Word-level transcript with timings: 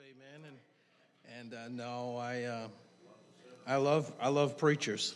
amen. 0.00 0.48
And 0.48 1.52
and 1.54 1.54
uh, 1.54 1.84
no, 1.84 2.16
I 2.16 2.42
uh, 2.44 2.68
I 3.66 3.76
love 3.76 4.10
I 4.20 4.28
love 4.28 4.56
preachers. 4.56 5.14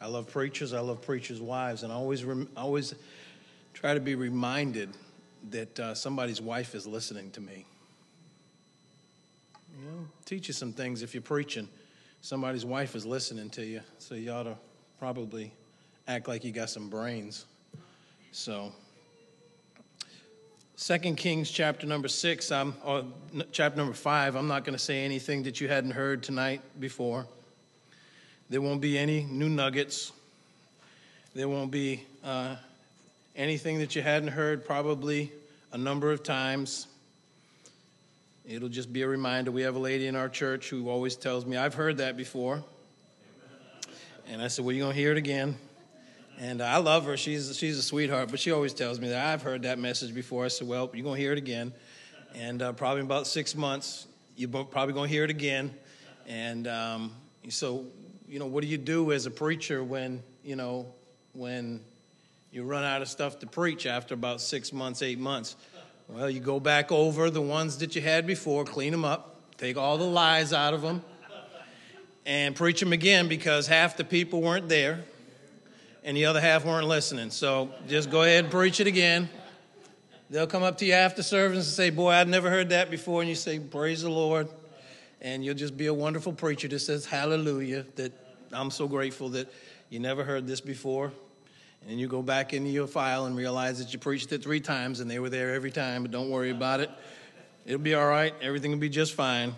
I 0.00 0.06
love 0.06 0.28
preachers. 0.30 0.72
I 0.72 0.80
love 0.80 1.02
preachers' 1.02 1.40
wives, 1.40 1.82
and 1.82 1.92
I 1.92 1.96
always 1.96 2.22
rem- 2.22 2.48
always 2.56 2.94
try 3.72 3.94
to 3.94 4.00
be 4.00 4.14
reminded 4.14 4.90
that 5.50 5.80
uh, 5.80 5.94
somebody's 5.94 6.40
wife 6.40 6.74
is 6.74 6.86
listening 6.86 7.30
to 7.32 7.40
me. 7.40 7.64
You 9.78 9.90
know, 9.90 10.06
teach 10.24 10.48
you 10.48 10.54
some 10.54 10.72
things 10.72 11.02
if 11.02 11.14
you're 11.14 11.22
preaching. 11.22 11.68
Somebody's 12.20 12.64
wife 12.64 12.94
is 12.94 13.04
listening 13.06 13.50
to 13.50 13.64
you, 13.64 13.80
so 13.98 14.14
you 14.14 14.30
ought 14.32 14.44
to 14.44 14.56
probably 14.98 15.52
act 16.06 16.28
like 16.28 16.44
you 16.44 16.52
got 16.52 16.70
some 16.70 16.88
brains. 16.88 17.46
So. 18.32 18.72
Second 20.78 21.16
Kings 21.16 21.50
chapter 21.50 21.86
number 21.86 22.06
six, 22.06 22.52
I'm, 22.52 22.74
or 22.84 23.02
chapter 23.50 23.78
number 23.78 23.94
five, 23.94 24.36
I'm 24.36 24.46
not 24.46 24.62
going 24.62 24.76
to 24.76 24.82
say 24.82 25.06
anything 25.06 25.44
that 25.44 25.58
you 25.58 25.68
hadn't 25.68 25.92
heard 25.92 26.22
tonight 26.22 26.60
before. 26.78 27.24
There 28.50 28.60
won't 28.60 28.82
be 28.82 28.98
any 28.98 29.24
new 29.24 29.48
nuggets. 29.48 30.12
There 31.34 31.48
won't 31.48 31.70
be 31.70 32.04
uh, 32.22 32.56
anything 33.34 33.78
that 33.78 33.96
you 33.96 34.02
hadn't 34.02 34.28
heard 34.28 34.66
probably 34.66 35.32
a 35.72 35.78
number 35.78 36.12
of 36.12 36.22
times. 36.22 36.88
It'll 38.46 38.68
just 38.68 38.92
be 38.92 39.00
a 39.00 39.08
reminder. 39.08 39.50
We 39.50 39.62
have 39.62 39.76
a 39.76 39.80
lady 39.80 40.06
in 40.06 40.14
our 40.14 40.28
church 40.28 40.68
who 40.68 40.90
always 40.90 41.16
tells 41.16 41.46
me, 41.46 41.56
I've 41.56 41.74
heard 41.74 41.96
that 41.96 42.18
before. 42.18 42.62
And 44.28 44.42
I 44.42 44.48
said, 44.48 44.62
Well, 44.62 44.74
you're 44.74 44.84
going 44.84 44.94
to 44.94 45.00
hear 45.00 45.12
it 45.12 45.18
again. 45.18 45.56
And 46.38 46.60
I 46.60 46.76
love 46.76 47.06
her. 47.06 47.16
She's, 47.16 47.56
she's 47.56 47.78
a 47.78 47.82
sweetheart, 47.82 48.30
but 48.30 48.38
she 48.38 48.52
always 48.52 48.74
tells 48.74 49.00
me 49.00 49.08
that 49.08 49.26
I've 49.26 49.40
heard 49.40 49.62
that 49.62 49.78
message 49.78 50.14
before. 50.14 50.44
I 50.44 50.48
said, 50.48 50.68
Well, 50.68 50.90
you're 50.92 51.02
going 51.02 51.16
to 51.16 51.20
hear 51.20 51.32
it 51.32 51.38
again. 51.38 51.72
And 52.34 52.60
uh, 52.60 52.72
probably 52.74 53.00
in 53.00 53.06
about 53.06 53.26
six 53.26 53.54
months, 53.54 54.06
you're 54.36 54.50
probably 54.50 54.92
going 54.92 55.08
to 55.08 55.14
hear 55.14 55.24
it 55.24 55.30
again. 55.30 55.74
And 56.26 56.66
um, 56.66 57.12
so, 57.48 57.86
you 58.28 58.38
know, 58.38 58.46
what 58.46 58.62
do 58.62 58.68
you 58.68 58.76
do 58.76 59.12
as 59.12 59.24
a 59.24 59.30
preacher 59.30 59.82
when, 59.82 60.22
you 60.44 60.56
know, 60.56 60.86
when 61.32 61.80
you 62.52 62.64
run 62.64 62.84
out 62.84 63.00
of 63.00 63.08
stuff 63.08 63.38
to 63.38 63.46
preach 63.46 63.86
after 63.86 64.12
about 64.12 64.42
six 64.42 64.74
months, 64.74 65.00
eight 65.00 65.18
months? 65.18 65.56
Well, 66.08 66.28
you 66.28 66.40
go 66.40 66.60
back 66.60 66.92
over 66.92 67.30
the 67.30 67.40
ones 67.40 67.78
that 67.78 67.96
you 67.96 68.02
had 68.02 68.26
before, 68.26 68.64
clean 68.64 68.92
them 68.92 69.06
up, 69.06 69.36
take 69.56 69.78
all 69.78 69.96
the 69.96 70.04
lies 70.04 70.52
out 70.52 70.74
of 70.74 70.82
them, 70.82 71.02
and 72.26 72.54
preach 72.54 72.80
them 72.80 72.92
again 72.92 73.26
because 73.26 73.66
half 73.66 73.96
the 73.96 74.04
people 74.04 74.42
weren't 74.42 74.68
there 74.68 75.02
and 76.06 76.16
the 76.16 76.24
other 76.26 76.40
half 76.40 76.64
weren't 76.64 76.86
listening. 76.86 77.30
So 77.30 77.68
just 77.88 78.10
go 78.10 78.22
ahead 78.22 78.44
and 78.44 78.50
preach 78.50 78.78
it 78.78 78.86
again. 78.86 79.28
They'll 80.30 80.46
come 80.46 80.62
up 80.62 80.78
to 80.78 80.86
you 80.86 80.92
after 80.92 81.22
service 81.22 81.58
and 81.58 81.66
say, 81.66 81.90
Boy, 81.90 82.10
I've 82.10 82.28
never 82.28 82.48
heard 82.48 82.70
that 82.70 82.90
before. 82.90 83.20
And 83.20 83.28
you 83.28 83.34
say, 83.34 83.58
Praise 83.58 84.02
the 84.02 84.08
Lord. 84.08 84.48
And 85.20 85.44
you'll 85.44 85.56
just 85.56 85.76
be 85.76 85.86
a 85.86 85.94
wonderful 85.94 86.32
preacher 86.32 86.68
that 86.68 86.78
says, 86.78 87.04
Hallelujah, 87.04 87.84
that 87.96 88.12
I'm 88.52 88.70
so 88.70 88.86
grateful 88.86 89.30
that 89.30 89.52
you 89.90 89.98
never 89.98 90.22
heard 90.22 90.46
this 90.46 90.60
before. 90.60 91.12
And 91.88 92.00
you 92.00 92.06
go 92.06 92.22
back 92.22 92.52
into 92.52 92.70
your 92.70 92.86
file 92.86 93.26
and 93.26 93.36
realize 93.36 93.78
that 93.80 93.92
you 93.92 93.98
preached 93.98 94.30
it 94.32 94.42
three 94.42 94.60
times 94.60 95.00
and 95.00 95.10
they 95.10 95.18
were 95.18 95.30
there 95.30 95.54
every 95.54 95.70
time, 95.72 96.02
but 96.02 96.12
don't 96.12 96.30
worry 96.30 96.50
about 96.50 96.80
it. 96.80 96.90
It'll 97.64 97.80
be 97.80 97.94
all 97.94 98.06
right. 98.06 98.32
Everything 98.40 98.70
will 98.70 98.78
be 98.78 98.88
just 98.88 99.14
fine. 99.14 99.54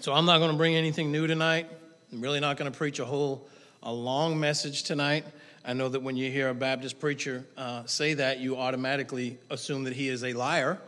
So 0.00 0.12
I'm 0.12 0.26
not 0.26 0.38
going 0.38 0.50
to 0.50 0.56
bring 0.56 0.76
anything 0.76 1.10
new 1.10 1.26
tonight. 1.26 1.68
I'm 2.12 2.20
really 2.20 2.40
not 2.40 2.58
going 2.58 2.70
to 2.70 2.76
preach 2.76 2.98
a 2.98 3.04
whole 3.04 3.48
a 3.82 3.92
long 3.92 4.38
message 4.38 4.82
tonight. 4.82 5.24
I 5.66 5.72
know 5.72 5.88
that 5.88 6.02
when 6.02 6.14
you 6.14 6.30
hear 6.30 6.50
a 6.50 6.54
Baptist 6.54 7.00
preacher 7.00 7.42
uh, 7.56 7.84
say 7.86 8.12
that, 8.14 8.38
you 8.38 8.58
automatically 8.58 9.38
assume 9.48 9.84
that 9.84 9.94
he 9.94 10.08
is 10.08 10.22
a 10.22 10.34
liar. 10.34 10.78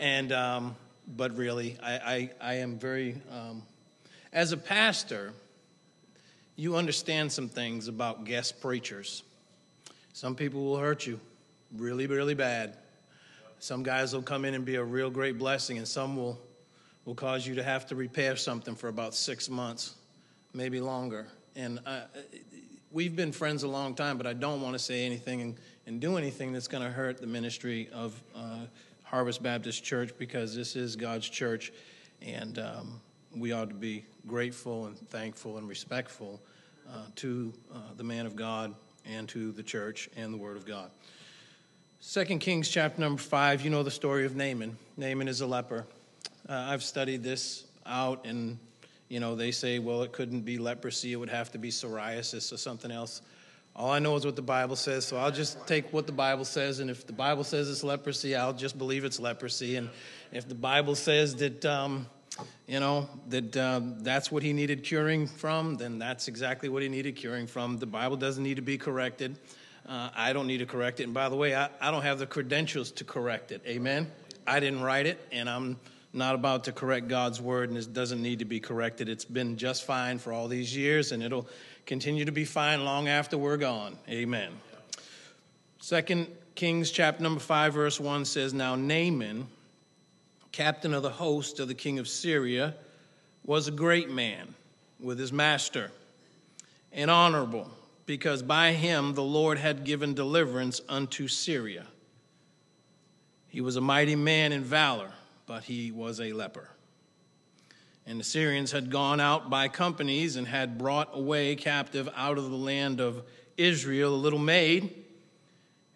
And, 0.00 0.32
um, 0.32 0.76
but 1.16 1.34
really, 1.34 1.78
I, 1.82 1.94
I, 1.94 2.30
I 2.38 2.54
am 2.56 2.78
very, 2.78 3.16
um, 3.30 3.62
as 4.30 4.52
a 4.52 4.58
pastor, 4.58 5.32
you 6.56 6.76
understand 6.76 7.32
some 7.32 7.48
things 7.48 7.88
about 7.88 8.24
guest 8.24 8.60
preachers. 8.60 9.22
Some 10.12 10.34
people 10.34 10.62
will 10.62 10.76
hurt 10.76 11.06
you 11.06 11.18
really, 11.74 12.06
really 12.06 12.34
bad. 12.34 12.76
Some 13.60 13.82
guys 13.82 14.12
will 14.12 14.22
come 14.22 14.44
in 14.44 14.52
and 14.52 14.64
be 14.64 14.74
a 14.74 14.84
real 14.84 15.08
great 15.08 15.38
blessing, 15.38 15.78
and 15.78 15.88
some 15.88 16.18
will, 16.18 16.38
will 17.06 17.14
cause 17.14 17.46
you 17.46 17.54
to 17.54 17.62
have 17.62 17.86
to 17.86 17.94
repair 17.94 18.36
something 18.36 18.74
for 18.74 18.88
about 18.88 19.14
six 19.14 19.48
months, 19.48 19.94
maybe 20.52 20.80
longer. 20.80 21.28
And 21.56 21.80
uh, 21.86 22.02
we've 22.92 23.16
been 23.16 23.32
friends 23.32 23.62
a 23.62 23.68
long 23.68 23.94
time, 23.94 24.18
but 24.18 24.26
I 24.26 24.34
don't 24.34 24.60
want 24.60 24.74
to 24.74 24.78
say 24.78 25.04
anything 25.04 25.40
and, 25.40 25.56
and 25.86 26.00
do 26.00 26.16
anything 26.16 26.52
that's 26.52 26.68
going 26.68 26.82
to 26.82 26.90
hurt 26.90 27.18
the 27.18 27.26
ministry 27.26 27.88
of 27.92 28.20
uh, 28.36 28.60
Harvest 29.04 29.42
Baptist 29.42 29.82
Church 29.82 30.12
because 30.18 30.54
this 30.54 30.76
is 30.76 30.94
God's 30.94 31.28
church, 31.28 31.72
and 32.20 32.58
um, 32.58 33.00
we 33.34 33.52
ought 33.52 33.68
to 33.68 33.74
be 33.74 34.04
grateful 34.26 34.86
and 34.86 34.98
thankful 35.08 35.58
and 35.58 35.68
respectful 35.68 36.40
uh, 36.88 37.04
to 37.16 37.52
uh, 37.74 37.78
the 37.96 38.04
man 38.04 38.26
of 38.26 38.36
God 38.36 38.74
and 39.06 39.28
to 39.30 39.52
the 39.52 39.62
church 39.62 40.08
and 40.16 40.32
the 40.32 40.38
Word 40.38 40.56
of 40.56 40.66
God. 40.66 40.90
Second 42.00 42.40
Kings 42.40 42.68
chapter 42.68 43.00
number 43.00 43.20
five, 43.20 43.62
you 43.62 43.70
know 43.70 43.82
the 43.82 43.90
story 43.90 44.26
of 44.26 44.36
Naaman. 44.36 44.76
Naaman 44.96 45.28
is 45.28 45.40
a 45.40 45.46
leper. 45.46 45.86
Uh, 46.48 46.52
I've 46.52 46.82
studied 46.82 47.22
this 47.22 47.64
out 47.86 48.26
and 48.26 48.58
you 49.12 49.20
know, 49.20 49.34
they 49.34 49.50
say, 49.50 49.78
well, 49.78 50.00
it 50.04 50.12
couldn't 50.12 50.40
be 50.40 50.56
leprosy, 50.56 51.12
it 51.12 51.16
would 51.16 51.28
have 51.28 51.52
to 51.52 51.58
be 51.58 51.68
psoriasis 51.68 52.50
or 52.50 52.56
something 52.56 52.90
else. 52.90 53.20
All 53.76 53.90
I 53.90 53.98
know 53.98 54.16
is 54.16 54.24
what 54.24 54.36
the 54.36 54.40
Bible 54.40 54.74
says, 54.74 55.04
so 55.04 55.18
I'll 55.18 55.30
just 55.30 55.66
take 55.66 55.92
what 55.92 56.06
the 56.06 56.14
Bible 56.14 56.46
says, 56.46 56.80
and 56.80 56.88
if 56.88 57.06
the 57.06 57.12
Bible 57.12 57.44
says 57.44 57.70
it's 57.70 57.84
leprosy, 57.84 58.34
I'll 58.34 58.54
just 58.54 58.78
believe 58.78 59.04
it's 59.04 59.20
leprosy. 59.20 59.76
And 59.76 59.90
if 60.32 60.48
the 60.48 60.54
Bible 60.54 60.94
says 60.94 61.36
that, 61.36 61.62
um, 61.66 62.06
you 62.66 62.80
know, 62.80 63.06
that 63.28 63.54
um, 63.54 63.98
that's 64.00 64.32
what 64.32 64.42
he 64.42 64.54
needed 64.54 64.82
curing 64.82 65.26
from, 65.26 65.76
then 65.76 65.98
that's 65.98 66.26
exactly 66.26 66.70
what 66.70 66.82
he 66.82 66.88
needed 66.88 67.14
curing 67.14 67.46
from. 67.46 67.76
The 67.76 67.86
Bible 67.86 68.16
doesn't 68.16 68.42
need 68.42 68.56
to 68.56 68.62
be 68.62 68.78
corrected. 68.78 69.38
Uh, 69.86 70.08
I 70.14 70.32
don't 70.32 70.46
need 70.46 70.58
to 70.58 70.66
correct 70.66 71.00
it. 71.00 71.04
And 71.04 71.12
by 71.12 71.28
the 71.28 71.36
way, 71.36 71.54
I, 71.54 71.68
I 71.82 71.90
don't 71.90 72.02
have 72.02 72.18
the 72.18 72.26
credentials 72.26 72.90
to 72.92 73.04
correct 73.04 73.52
it. 73.52 73.60
Amen? 73.66 74.10
I 74.46 74.58
didn't 74.58 74.80
write 74.80 75.04
it, 75.04 75.20
and 75.30 75.50
I'm 75.50 75.76
not 76.12 76.34
about 76.34 76.64
to 76.64 76.72
correct 76.72 77.08
God's 77.08 77.40
word 77.40 77.70
and 77.70 77.78
it 77.78 77.92
doesn't 77.92 78.20
need 78.20 78.40
to 78.40 78.44
be 78.44 78.60
corrected. 78.60 79.08
It's 79.08 79.24
been 79.24 79.56
just 79.56 79.84
fine 79.84 80.18
for 80.18 80.32
all 80.32 80.46
these 80.46 80.76
years 80.76 81.12
and 81.12 81.22
it'll 81.22 81.48
continue 81.86 82.24
to 82.24 82.32
be 82.32 82.44
fine 82.44 82.84
long 82.84 83.08
after 83.08 83.38
we're 83.38 83.56
gone. 83.56 83.96
Amen. 84.08 84.52
Second 85.80 86.28
Kings 86.54 86.90
chapter 86.90 87.22
number 87.22 87.40
5 87.40 87.72
verse 87.72 87.98
1 87.98 88.26
says 88.26 88.52
now 88.52 88.76
Naaman 88.76 89.46
captain 90.52 90.92
of 90.92 91.02
the 91.02 91.10
host 91.10 91.60
of 91.60 91.68
the 91.68 91.74
king 91.74 91.98
of 91.98 92.06
Syria 92.06 92.74
was 93.44 93.68
a 93.68 93.72
great 93.72 94.10
man 94.10 94.54
with 95.00 95.18
his 95.18 95.32
master 95.32 95.90
and 96.92 97.10
honorable 97.10 97.70
because 98.04 98.42
by 98.42 98.72
him 98.72 99.14
the 99.14 99.22
Lord 99.22 99.56
had 99.56 99.84
given 99.84 100.12
deliverance 100.12 100.82
unto 100.90 101.26
Syria. 101.26 101.86
He 103.48 103.62
was 103.62 103.76
a 103.76 103.80
mighty 103.80 104.14
man 104.14 104.52
in 104.52 104.62
valor 104.62 105.10
but 105.52 105.64
he 105.64 105.90
was 105.90 106.18
a 106.18 106.32
leper. 106.32 106.66
And 108.06 108.18
the 108.18 108.24
Syrians 108.24 108.72
had 108.72 108.88
gone 108.88 109.20
out 109.20 109.50
by 109.50 109.68
companies 109.68 110.36
and 110.36 110.46
had 110.46 110.78
brought 110.78 111.10
away 111.12 111.56
captive 111.56 112.08
out 112.16 112.38
of 112.38 112.48
the 112.48 112.56
land 112.56 113.02
of 113.02 113.22
Israel 113.58 114.14
a 114.14 114.16
little 114.16 114.38
maid, 114.38 114.94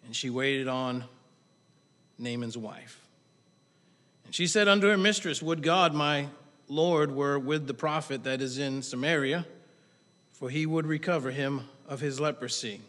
and 0.05 0.15
she 0.15 0.29
waited 0.29 0.67
on 0.67 1.05
Naaman's 2.19 2.55
wife. 2.55 3.01
And 4.25 4.35
she 4.35 4.45
said 4.45 4.67
unto 4.67 4.89
her 4.89 4.95
mistress, 4.95 5.41
Would 5.41 5.63
God 5.63 5.95
my 5.95 6.27
Lord 6.69 7.11
were 7.11 7.39
with 7.39 7.65
the 7.65 7.73
prophet 7.73 8.25
that 8.25 8.43
is 8.43 8.59
in 8.59 8.83
Samaria, 8.83 9.43
for 10.33 10.51
he 10.51 10.67
would 10.67 10.85
recover 10.85 11.31
him 11.31 11.61
of 11.87 11.99
his 11.99 12.19
leprosy. 12.19 12.79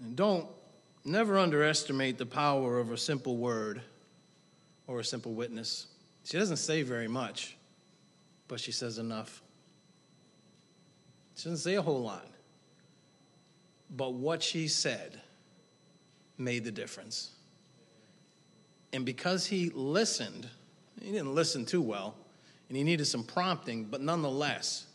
And 0.00 0.14
don't 0.14 0.46
never 1.04 1.38
underestimate 1.38 2.18
the 2.18 2.26
power 2.26 2.78
of 2.78 2.92
a 2.92 2.96
simple 2.96 3.36
word 3.36 3.82
or 4.90 4.98
a 4.98 5.04
simple 5.04 5.32
witness. 5.32 5.86
She 6.24 6.36
doesn't 6.36 6.56
say 6.56 6.82
very 6.82 7.06
much, 7.06 7.56
but 8.48 8.58
she 8.58 8.72
says 8.72 8.98
enough. 8.98 9.40
She 11.36 11.44
doesn't 11.44 11.58
say 11.58 11.76
a 11.76 11.82
whole 11.82 12.02
lot. 12.02 12.26
But 13.88 14.14
what 14.14 14.42
she 14.42 14.66
said 14.66 15.20
made 16.36 16.64
the 16.64 16.72
difference. 16.72 17.30
And 18.92 19.06
because 19.06 19.46
he 19.46 19.70
listened, 19.70 20.48
he 21.00 21.12
didn't 21.12 21.36
listen 21.36 21.64
too 21.64 21.82
well, 21.82 22.16
and 22.68 22.76
he 22.76 22.82
needed 22.82 23.04
some 23.04 23.22
prompting, 23.22 23.84
but 23.84 24.00
nonetheless, 24.00 24.86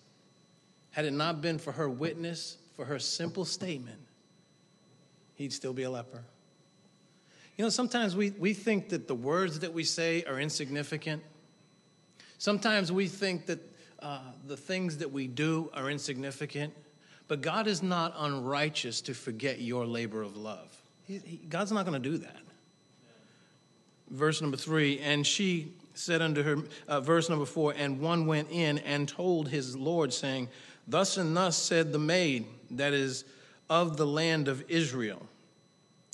had 0.92 1.06
it 1.06 1.14
not 1.14 1.42
been 1.42 1.58
for 1.58 1.72
her 1.72 1.90
witness, 1.90 2.58
for 2.76 2.84
her 2.84 3.00
simple 3.00 3.46
statement, 3.46 4.00
he'd 5.36 5.54
still 5.54 5.74
be 5.74 5.84
a 5.84 5.90
leper. 5.90 6.26
You 7.58 7.64
know, 7.64 7.70
sometimes 7.70 8.16
we, 8.16 8.32
we 8.32 8.54
think 8.54 8.90
that 8.90 9.08
the 9.08 9.16
words 9.16 9.60
that 9.60 9.74
we 9.74 9.84
say 9.84 10.24
are 10.26 10.40
insignificant. 10.40 11.24
Sometimes 12.38 12.92
we 12.92 13.08
think 13.08 13.46
that 13.46 13.60
uh, 14.00 14.20
the 14.46 14.58
things 14.58 14.98
that 14.98 15.12
we 15.12 15.28
do 15.28 15.72
are 15.74 15.90
insignificant. 15.90 16.74
But 17.28 17.42
God 17.42 17.68
is 17.68 17.82
not 17.82 18.14
unrighteous 18.18 19.02
to 19.02 19.14
forget 19.14 19.60
your 19.60 19.86
labor 19.86 20.22
of 20.22 20.38
love. 20.38 20.76
He, 21.08 21.18
he, 21.20 21.38
God's 21.38 21.72
not 21.72 21.86
going 21.86 22.02
to 22.02 22.10
do 22.10 22.18
that. 22.20 22.42
Verse 24.12 24.42
number 24.42 24.58
three, 24.58 25.00
and 25.00 25.26
she 25.26 25.74
said 25.96 26.22
unto 26.22 26.44
her, 26.44 26.58
uh, 26.88 27.02
verse 27.02 27.30
number 27.30 27.46
four, 27.46 27.74
and 27.76 28.00
one 28.00 28.28
went 28.28 28.52
in 28.52 28.78
and 28.80 29.08
told 29.08 29.48
his 29.48 29.76
Lord, 29.76 30.14
saying, 30.14 30.50
Thus 30.88 31.18
and 31.18 31.36
thus 31.36 31.58
said 31.58 31.92
the 31.92 32.00
maid 32.00 32.46
that 32.72 32.94
is 32.94 33.26
of 33.70 33.98
the 33.98 34.06
land 34.06 34.48
of 34.48 34.64
Israel. 34.68 35.28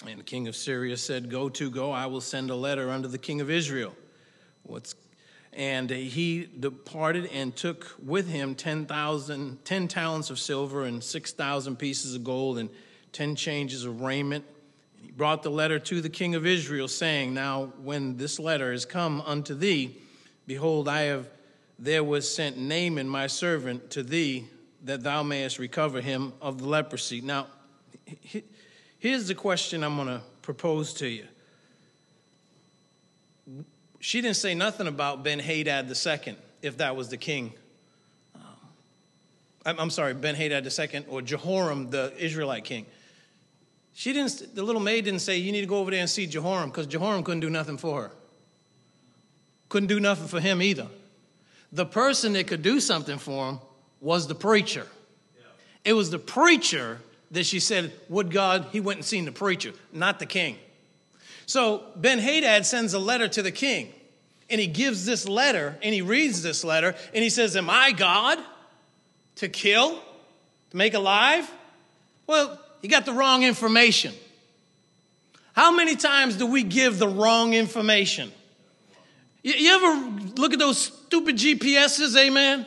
And 0.08 0.20
the 0.20 0.24
king 0.24 0.48
of 0.48 0.56
Syria 0.56 0.98
said, 0.98 1.30
Go 1.30 1.50
to, 1.50 1.70
go, 1.70 1.92
I 1.92 2.08
will 2.08 2.22
send 2.22 2.50
a 2.50 2.56
letter 2.56 2.90
unto 2.90 3.08
the 3.08 3.18
king 3.18 3.40
of 3.42 3.50
Israel. 3.50 3.96
What's 4.64 4.96
and 5.54 5.90
he 5.90 6.48
departed 6.60 7.30
and 7.34 7.54
took 7.56 7.94
with 8.02 8.30
him 8.30 8.56
10,000, 8.56 9.66
10 9.66 9.88
talents 9.90 10.30
of 10.30 10.40
silver 10.40 10.86
and 10.86 11.04
6,000 11.04 11.76
pieces 11.76 12.16
of 12.16 12.24
gold 12.24 12.58
and 12.58 12.70
10 13.12 13.36
changes 13.36 13.84
of 13.84 14.00
raiment. 14.02 14.46
He 15.02 15.12
brought 15.12 15.44
the 15.44 15.52
letter 15.52 15.78
to 15.78 16.00
the 16.00 16.10
king 16.10 16.36
of 16.36 16.46
Israel, 16.46 16.88
saying, 16.88 17.34
Now, 17.34 17.74
when 17.84 18.16
this 18.16 18.40
letter 18.40 18.72
is 18.72 18.86
come 18.86 19.20
unto 19.22 19.54
thee, 19.54 19.98
behold, 20.48 20.88
I 20.88 21.02
have 21.02 21.28
there 21.78 22.04
was 22.04 22.34
sent 22.34 22.58
Naaman 22.58 23.10
my 23.10 23.28
servant 23.28 23.90
to 23.92 24.04
thee, 24.04 24.48
that 24.84 25.04
thou 25.04 25.22
mayest 25.22 25.60
recover 25.60 26.00
him 26.00 26.32
of 26.42 26.60
the 26.60 26.68
leprosy. 26.68 27.22
Now, 27.22 27.48
here's 29.02 29.28
the 29.28 29.36
question 29.36 29.84
I'm 29.84 29.98
going 29.98 30.08
to 30.08 30.22
propose 30.42 30.94
to 30.94 31.08
you 31.08 31.26
she 34.02 34.20
didn't 34.20 34.36
say 34.36 34.56
nothing 34.56 34.88
about 34.88 35.24
Ben 35.24 35.40
Hadad 35.40 35.88
II, 35.88 36.36
if 36.62 36.78
that 36.78 36.96
was 36.96 37.10
the 37.10 37.18
king. 37.18 37.54
Um, 39.64 39.76
I'm 39.78 39.90
sorry, 39.92 40.16
Ben 40.16 40.34
Hadad 40.34 40.66
II 40.66 41.06
or 41.08 41.22
Jehoram, 41.22 41.92
the 41.92 42.12
Israelite 42.18 42.66
king. 42.66 42.88
She 43.94 44.12
didn't, 44.12 44.56
the 44.56 44.64
little 44.64 44.82
maid 44.82 45.06
didn't 45.06 45.20
say, 45.20 45.38
You 45.38 45.52
need 45.52 45.62
to 45.62 45.68
go 45.68 45.78
over 45.78 45.92
there 45.92 46.00
and 46.00 46.10
see 46.10 46.26
Jehoram, 46.26 46.70
because 46.70 46.88
Jehoram 46.88 47.24
couldn't 47.24 47.42
do 47.42 47.50
nothing 47.50 47.78
for 47.78 48.04
her. 48.04 48.12
Couldn't 49.70 49.88
do 49.88 50.00
nothing 50.00 50.28
for 50.28 50.40
him 50.40 50.62
either. 50.62 50.88
The 51.72 51.86
person 51.86 52.34
that 52.34 52.48
could 52.48 52.64
do 52.64 52.80
something 52.80 53.20
for 53.20 53.50
him 53.50 53.60
was 54.02 54.28
the 54.28 54.36
preacher. 54.36 54.88
Yeah. 55.38 55.44
It 55.86 55.94
was 55.94 56.10
the 56.10 56.20
preacher 56.20 57.00
that 57.32 57.46
she 57.46 57.60
said, 57.60 57.92
Would 58.10 58.32
God, 58.32 58.68
he 58.72 58.80
went 58.80 58.98
and 58.98 59.06
seen 59.06 59.26
the 59.26 59.32
preacher, 59.32 59.74
not 59.92 60.20
the 60.20 60.26
king. 60.26 60.58
So 61.46 61.84
Ben 61.96 62.20
Hadad 62.20 62.66
sends 62.66 62.94
a 62.94 63.00
letter 63.00 63.28
to 63.30 63.42
the 63.42 63.52
king, 63.52 63.94
and 64.50 64.60
he 64.62 64.68
gives 64.68 65.06
this 65.06 65.28
letter, 65.28 65.78
and 65.82 65.94
he 65.94 66.02
reads 66.02 66.44
this 66.44 66.64
letter, 66.64 66.96
and 67.14 67.24
he 67.24 67.30
says, 67.30 67.56
Am 67.56 67.70
I 67.70 67.92
God 67.92 68.40
to 69.36 69.50
kill, 69.50 70.00
to 70.72 70.78
make 70.78 70.94
alive? 70.94 71.50
Well, 72.28 72.60
he 72.82 72.88
got 72.88 73.06
the 73.06 73.14
wrong 73.14 73.44
information. 73.44 74.14
How 75.54 75.72
many 75.76 75.96
times 75.96 76.38
do 76.38 76.46
we 76.46 76.64
give 76.64 77.00
the 77.00 77.08
wrong 77.08 77.54
information? 77.54 78.32
You, 79.44 79.74
ever 79.74 80.32
look 80.36 80.54
at 80.54 80.60
those 80.60 80.78
stupid 80.78 81.36
GPSs, 81.36 82.16
amen? 82.18 82.66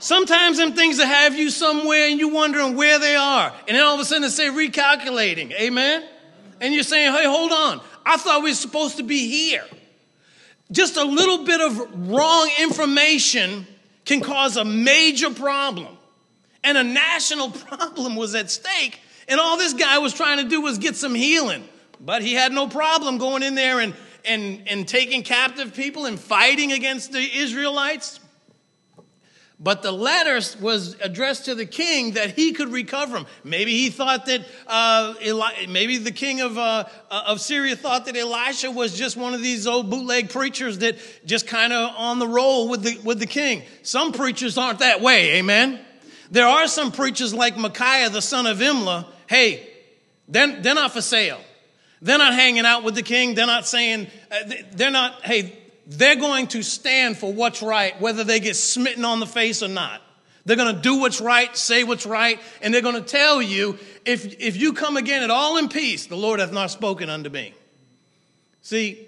Sometimes 0.00 0.58
them 0.58 0.72
things 0.72 0.98
that 0.98 1.06
have 1.06 1.36
you 1.36 1.50
somewhere 1.50 2.08
and 2.08 2.18
you 2.18 2.28
wondering 2.28 2.76
where 2.76 2.98
they 2.98 3.16
are. 3.16 3.52
And 3.66 3.76
then 3.76 3.84
all 3.84 3.94
of 3.94 4.00
a 4.00 4.04
sudden 4.04 4.22
they 4.22 4.28
say 4.28 4.48
recalculating. 4.48 5.52
Amen? 5.52 6.04
And 6.60 6.74
you're 6.74 6.82
saying, 6.82 7.12
hey, 7.12 7.24
hold 7.24 7.52
on. 7.52 7.80
I 8.04 8.16
thought 8.16 8.42
we 8.42 8.50
were 8.50 8.54
supposed 8.54 8.96
to 8.98 9.02
be 9.02 9.28
here. 9.28 9.64
Just 10.70 10.96
a 10.96 11.04
little 11.04 11.44
bit 11.44 11.60
of 11.60 12.10
wrong 12.10 12.50
information 12.60 13.66
can 14.04 14.20
cause 14.20 14.56
a 14.56 14.64
major 14.64 15.30
problem. 15.30 15.96
And 16.64 16.76
a 16.76 16.84
national 16.84 17.50
problem 17.68 18.16
was 18.16 18.34
at 18.34 18.50
stake. 18.50 19.00
And 19.28 19.38
all 19.40 19.56
this 19.56 19.74
guy 19.74 19.98
was 19.98 20.14
trying 20.14 20.38
to 20.38 20.48
do 20.48 20.60
was 20.60 20.78
get 20.78 20.96
some 20.96 21.14
healing. 21.14 21.68
But 22.00 22.22
he 22.22 22.34
had 22.34 22.52
no 22.52 22.68
problem 22.68 23.18
going 23.18 23.42
in 23.42 23.54
there 23.54 23.80
and, 23.80 23.94
and, 24.24 24.62
and 24.66 24.86
taking 24.88 25.22
captive 25.22 25.74
people 25.74 26.06
and 26.06 26.18
fighting 26.18 26.72
against 26.72 27.12
the 27.12 27.20
Israelites. 27.20 28.20
But 29.60 29.82
the 29.82 29.90
letter 29.90 30.40
was 30.60 30.94
addressed 31.00 31.46
to 31.46 31.54
the 31.56 31.66
king 31.66 32.12
that 32.12 32.36
he 32.36 32.52
could 32.52 32.70
recover 32.72 33.16
him. 33.16 33.26
Maybe 33.42 33.72
he 33.72 33.90
thought 33.90 34.26
that, 34.26 34.46
uh, 34.68 35.14
Eli- 35.20 35.66
maybe 35.68 35.98
the 35.98 36.12
king 36.12 36.40
of, 36.40 36.56
uh, 36.56 36.84
uh, 37.10 37.22
of 37.26 37.40
Syria 37.40 37.74
thought 37.74 38.04
that 38.06 38.16
Elisha 38.16 38.70
was 38.70 38.96
just 38.96 39.16
one 39.16 39.34
of 39.34 39.42
these 39.42 39.66
old 39.66 39.90
bootleg 39.90 40.30
preachers 40.30 40.78
that 40.78 40.96
just 41.26 41.48
kind 41.48 41.72
of 41.72 41.92
on 41.96 42.20
the 42.20 42.28
roll 42.28 42.68
with 42.68 42.84
the, 42.84 42.98
with 43.02 43.18
the 43.18 43.26
king. 43.26 43.64
Some 43.82 44.12
preachers 44.12 44.56
aren't 44.56 44.78
that 44.78 45.00
way, 45.00 45.38
amen? 45.38 45.80
There 46.30 46.46
are 46.46 46.68
some 46.68 46.92
preachers 46.92 47.34
like 47.34 47.56
Micaiah, 47.56 48.10
the 48.10 48.22
son 48.22 48.46
of 48.46 48.58
Imlah. 48.58 49.06
Hey, 49.26 49.68
they're, 50.28 50.60
they're 50.60 50.74
not 50.76 50.92
for 50.92 51.02
sale. 51.02 51.40
They're 52.00 52.18
not 52.18 52.34
hanging 52.34 52.64
out 52.64 52.84
with 52.84 52.94
the 52.94 53.02
king. 53.02 53.34
They're 53.34 53.46
not 53.46 53.66
saying, 53.66 54.06
uh, 54.30 54.36
they're 54.72 54.92
not, 54.92 55.26
hey, 55.26 55.58
they're 55.88 56.16
going 56.16 56.48
to 56.48 56.62
stand 56.62 57.16
for 57.16 57.32
what's 57.32 57.62
right, 57.62 57.98
whether 57.98 58.22
they 58.22 58.40
get 58.40 58.56
smitten 58.56 59.06
on 59.06 59.20
the 59.20 59.26
face 59.26 59.62
or 59.62 59.68
not. 59.68 60.02
They're 60.44 60.56
going 60.56 60.74
to 60.74 60.80
do 60.80 61.00
what's 61.00 61.20
right, 61.20 61.54
say 61.56 61.82
what's 61.82 62.06
right, 62.06 62.38
and 62.62 62.72
they're 62.72 62.82
going 62.82 62.94
to 62.94 63.00
tell 63.00 63.40
you 63.40 63.78
if, 64.04 64.40
if 64.40 64.56
you 64.56 64.74
come 64.74 64.98
again 64.98 65.22
at 65.22 65.30
all 65.30 65.56
in 65.56 65.68
peace, 65.68 66.06
the 66.06 66.16
Lord 66.16 66.40
hath 66.40 66.52
not 66.52 66.70
spoken 66.70 67.08
unto 67.08 67.30
me. 67.30 67.54
See, 68.62 69.06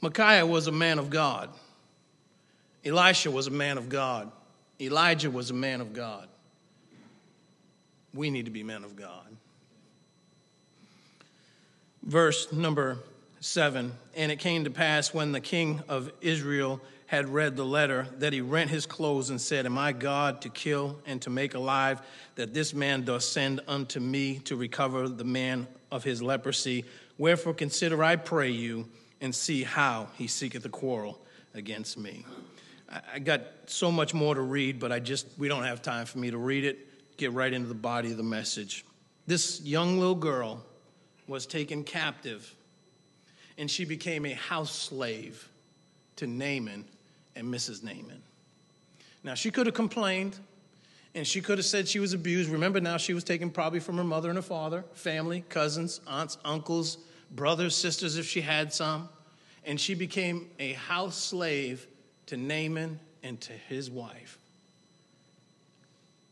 Micaiah 0.00 0.46
was 0.46 0.66
a 0.66 0.72
man 0.72 0.98
of 0.98 1.08
God. 1.08 1.50
Elisha 2.84 3.30
was 3.30 3.46
a 3.46 3.52
man 3.52 3.78
of 3.78 3.88
God. 3.88 4.30
Elijah 4.80 5.30
was 5.30 5.50
a 5.50 5.54
man 5.54 5.80
of 5.80 5.92
God. 5.92 6.28
We 8.14 8.30
need 8.30 8.46
to 8.46 8.50
be 8.50 8.62
men 8.62 8.84
of 8.84 8.96
God. 8.96 9.26
Verse 12.02 12.52
number 12.52 12.98
7 13.40 13.92
And 14.16 14.32
it 14.32 14.38
came 14.38 14.64
to 14.64 14.70
pass 14.70 15.14
when 15.14 15.32
the 15.32 15.40
king 15.40 15.82
of 15.88 16.10
Israel 16.20 16.80
had 17.06 17.28
read 17.28 17.56
the 17.56 17.64
letter 17.64 18.06
that 18.18 18.34
he 18.34 18.42
rent 18.42 18.70
his 18.70 18.84
clothes 18.84 19.30
and 19.30 19.40
said, 19.40 19.64
Am 19.64 19.78
I 19.78 19.92
God 19.92 20.42
to 20.42 20.50
kill 20.50 20.98
and 21.06 21.22
to 21.22 21.30
make 21.30 21.54
alive, 21.54 22.02
that 22.34 22.52
this 22.52 22.74
man 22.74 23.04
doth 23.04 23.22
send 23.22 23.60
unto 23.66 23.98
me 23.98 24.40
to 24.40 24.56
recover 24.56 25.08
the 25.08 25.24
man 25.24 25.66
of 25.90 26.04
his 26.04 26.20
leprosy? 26.20 26.84
Wherefore 27.16 27.54
consider, 27.54 28.04
I 28.04 28.16
pray 28.16 28.50
you, 28.50 28.88
and 29.22 29.34
see 29.34 29.64
how 29.64 30.08
he 30.16 30.26
seeketh 30.26 30.64
a 30.66 30.68
quarrel 30.68 31.18
against 31.54 31.96
me. 31.96 32.26
I 33.12 33.18
got 33.18 33.40
so 33.66 33.90
much 33.90 34.12
more 34.12 34.34
to 34.34 34.42
read, 34.42 34.78
but 34.78 34.92
I 34.92 35.00
just, 35.00 35.26
we 35.38 35.48
don't 35.48 35.64
have 35.64 35.80
time 35.80 36.04
for 36.04 36.18
me 36.18 36.30
to 36.30 36.38
read 36.38 36.64
it. 36.64 37.16
Get 37.16 37.32
right 37.32 37.52
into 37.52 37.68
the 37.68 37.74
body 37.74 38.10
of 38.10 38.18
the 38.18 38.22
message. 38.22 38.84
This 39.26 39.62
young 39.62 39.98
little 39.98 40.14
girl 40.14 40.62
was 41.26 41.46
taken 41.46 41.84
captive 41.84 42.54
and 43.58 43.68
she 43.68 43.84
became 43.84 44.24
a 44.24 44.32
house 44.34 44.72
slave 44.72 45.48
to 46.16 46.26
Naaman 46.26 46.84
and 47.34 47.52
Mrs. 47.52 47.82
Naaman. 47.82 48.22
Now, 49.24 49.34
she 49.34 49.50
could 49.50 49.66
have 49.66 49.74
complained 49.74 50.38
and 51.14 51.26
she 51.26 51.40
could 51.40 51.58
have 51.58 51.66
said 51.66 51.88
she 51.88 51.98
was 51.98 52.12
abused. 52.12 52.48
Remember, 52.48 52.80
now 52.80 52.96
she 52.96 53.12
was 53.12 53.24
taken 53.24 53.50
probably 53.50 53.80
from 53.80 53.96
her 53.96 54.04
mother 54.04 54.28
and 54.28 54.38
her 54.38 54.42
father, 54.42 54.84
family, 54.94 55.44
cousins, 55.48 56.00
aunts, 56.06 56.38
uncles, 56.44 56.98
brothers, 57.32 57.74
sisters, 57.74 58.16
if 58.16 58.26
she 58.26 58.40
had 58.40 58.72
some. 58.72 59.08
And 59.64 59.80
she 59.80 59.94
became 59.94 60.48
a 60.60 60.74
house 60.74 61.16
slave 61.18 61.86
to 62.26 62.36
Naaman 62.36 63.00
and 63.24 63.40
to 63.40 63.52
his 63.52 63.90
wife. 63.90 64.38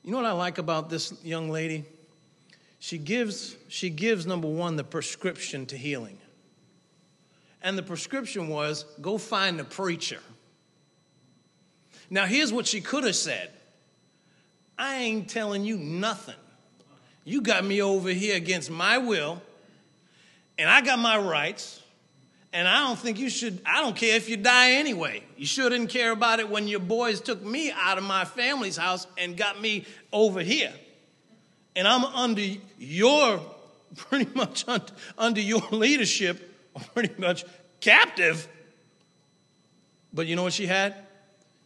You 0.05 0.13
know 0.13 0.19
what 0.19 0.27
I 0.27 0.33
like 0.33 0.59
about 0.59 0.89
this 0.89 1.13
young 1.25 1.51
lady? 1.51 1.85
She 2.79 2.99
gives, 2.99 3.57
she 3.67 3.91
gives 3.91 4.27
number 4.27 4.47
one, 4.47 4.77
the 4.77 4.85
prescription 4.85 5.67
to 5.67 5.77
healing 5.77 6.19
and 7.67 7.77
the 7.77 7.83
prescription 7.83 8.47
was 8.47 8.85
go 9.01 9.19
find 9.19 9.59
the 9.59 9.65
preacher. 9.65 10.21
Now, 12.09 12.25
here's 12.25 12.53
what 12.53 12.65
she 12.65 12.81
could 12.81 13.03
have 13.03 13.17
said 13.17 13.51
I 14.79 14.99
ain't 14.99 15.29
telling 15.29 15.65
you 15.65 15.77
nothing. 15.77 16.37
You 17.25 17.41
got 17.41 17.65
me 17.65 17.83
over 17.83 18.11
here 18.11 18.37
against 18.37 18.71
my 18.71 18.99
will, 18.99 19.43
and 20.57 20.71
I 20.71 20.81
got 20.81 21.01
my 21.01 21.19
rights, 21.19 21.83
and 22.53 22.69
I 22.69 22.87
don't 22.87 22.97
think 22.97 23.19
you 23.19 23.29
should, 23.29 23.61
I 23.67 23.83
don't 23.83 23.97
care 23.97 24.15
if 24.15 24.29
you 24.29 24.37
die 24.37 24.75
anyway. 24.75 25.25
You 25.37 25.45
sure 25.45 25.69
didn't 25.69 25.89
care 25.89 26.13
about 26.13 26.39
it 26.39 26.49
when 26.49 26.69
your 26.69 26.79
boys 26.79 27.21
took 27.21 27.43
me 27.43 27.73
out 27.73 27.99
of 27.99 28.05
my 28.05 28.25
family's 28.25 28.77
house 28.77 29.09
and 29.19 29.37
got 29.37 29.61
me 29.61 29.87
over 30.13 30.41
here. 30.41 30.73
And 31.75 31.89
I'm 31.89 32.05
under 32.05 32.43
your, 32.79 33.41
pretty 33.97 34.31
much 34.37 34.69
under, 34.69 34.93
under 35.19 35.41
your 35.41 35.63
leadership 35.73 36.53
pretty 36.95 37.15
much 37.19 37.45
captive. 37.81 38.49
But 40.13 40.27
you 40.27 40.37
know 40.37 40.43
what 40.43 40.53
she 40.53 40.67
had? 40.67 40.95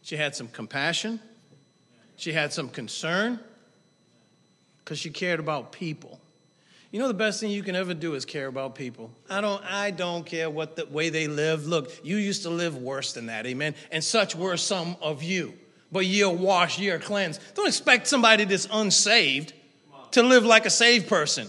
She 0.01 0.17
had 0.17 0.35
some 0.35 0.47
compassion, 0.47 1.19
she 2.15 2.33
had 2.33 2.51
some 2.51 2.69
concern, 2.69 3.39
because 4.79 4.99
she 4.99 5.09
cared 5.09 5.39
about 5.39 5.71
people. 5.71 6.19
You 6.91 6.99
know 6.99 7.07
the 7.07 7.13
best 7.13 7.39
thing 7.39 7.51
you 7.51 7.63
can 7.63 7.77
ever 7.77 7.93
do 7.93 8.15
is 8.15 8.25
care 8.25 8.47
about 8.47 8.75
people. 8.75 9.11
I 9.29 9.39
don't 9.39 9.63
I 9.63 9.91
don't 9.91 10.25
care 10.25 10.49
what 10.49 10.75
the 10.75 10.85
way 10.87 11.09
they 11.09 11.27
live. 11.27 11.65
Look, 11.65 11.89
you 12.03 12.17
used 12.17 12.43
to 12.43 12.49
live 12.49 12.75
worse 12.75 13.13
than 13.13 13.27
that, 13.27 13.45
amen. 13.45 13.75
And 13.91 14.03
such 14.03 14.35
were 14.35 14.57
some 14.57 14.97
of 15.01 15.23
you. 15.23 15.53
But 15.91 16.05
you're 16.05 16.29
washed, 16.29 16.79
you're 16.79 16.99
cleansed. 16.99 17.39
Don't 17.55 17.67
expect 17.67 18.07
somebody 18.07 18.43
that's 18.43 18.67
unsaved 18.71 19.53
to 20.11 20.23
live 20.23 20.43
like 20.45 20.65
a 20.65 20.69
saved 20.69 21.07
person. 21.07 21.47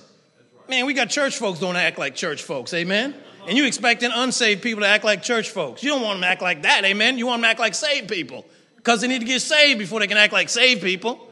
Man, 0.69 0.87
we 0.87 0.95
got 0.95 1.11
church 1.11 1.37
folks 1.37 1.59
don't 1.59 1.77
act 1.77 1.99
like 1.99 2.15
church 2.15 2.43
folks, 2.43 2.73
amen. 2.73 3.15
And 3.47 3.57
you 3.59 3.67
expecting 3.67 4.11
unsaved 4.15 4.63
people 4.63 4.83
to 4.83 4.89
act 4.89 5.05
like 5.05 5.23
church 5.23 5.51
folks. 5.51 5.83
You 5.83 5.91
don't 5.91 6.03
want 6.03 6.17
them 6.17 6.23
to 6.23 6.29
act 6.29 6.43
like 6.43 6.63
that, 6.63 6.85
amen? 6.85 7.19
You 7.19 7.27
want 7.27 7.41
them 7.41 7.47
to 7.47 7.51
act 7.51 7.61
like 7.61 7.75
saved 7.75 8.09
people 8.09 8.45
because 8.77 9.01
they 9.01 9.09
need 9.09 9.21
to 9.21 9.27
get 9.27 9.41
saved 9.41 9.79
before 9.79 10.01
they 10.01 10.07
can 10.07 10.17
act 10.17 10.33
like 10.33 10.49
saved 10.49 10.83
people. 10.83 11.29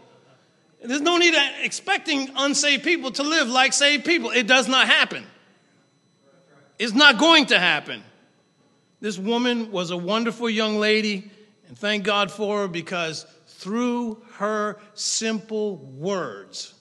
There's 0.83 1.01
no 1.01 1.19
need 1.19 1.35
expecting 1.63 2.31
unsaved 2.37 2.83
people 2.83 3.11
to 3.13 3.23
live 3.23 3.49
like 3.49 3.73
saved 3.73 4.05
people. 4.05 4.31
It 4.31 4.47
does 4.47 4.67
not 4.67 4.87
happen. 4.87 5.25
It's 6.79 6.95
not 6.95 7.19
going 7.19 7.47
to 7.47 7.59
happen. 7.59 8.03
This 9.01 9.19
woman 9.19 9.71
was 9.71 9.91
a 9.91 9.97
wonderful 9.97 10.49
young 10.49 10.79
lady, 10.79 11.31
and 11.69 11.79
thank 11.79 12.05
God 12.05 12.31
for 12.31 12.61
her 12.61 12.69
because 12.69 13.27
through 13.47 14.23
her 14.37 14.79
simple 14.95 15.77
words, 15.77 16.75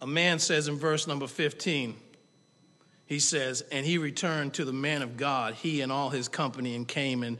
a 0.00 0.06
man 0.06 0.40
says 0.40 0.68
in 0.68 0.76
verse 0.76 1.06
number 1.06 1.26
15, 1.26 1.94
he 3.06 3.18
says, 3.18 3.62
And 3.72 3.84
he 3.84 3.98
returned 3.98 4.54
to 4.54 4.64
the 4.64 4.72
man 4.72 5.02
of 5.02 5.16
God, 5.16 5.54
he 5.54 5.80
and 5.80 5.92
all 5.92 6.10
his 6.10 6.28
company, 6.28 6.74
and 6.74 6.86
came 6.86 7.22
and, 7.22 7.38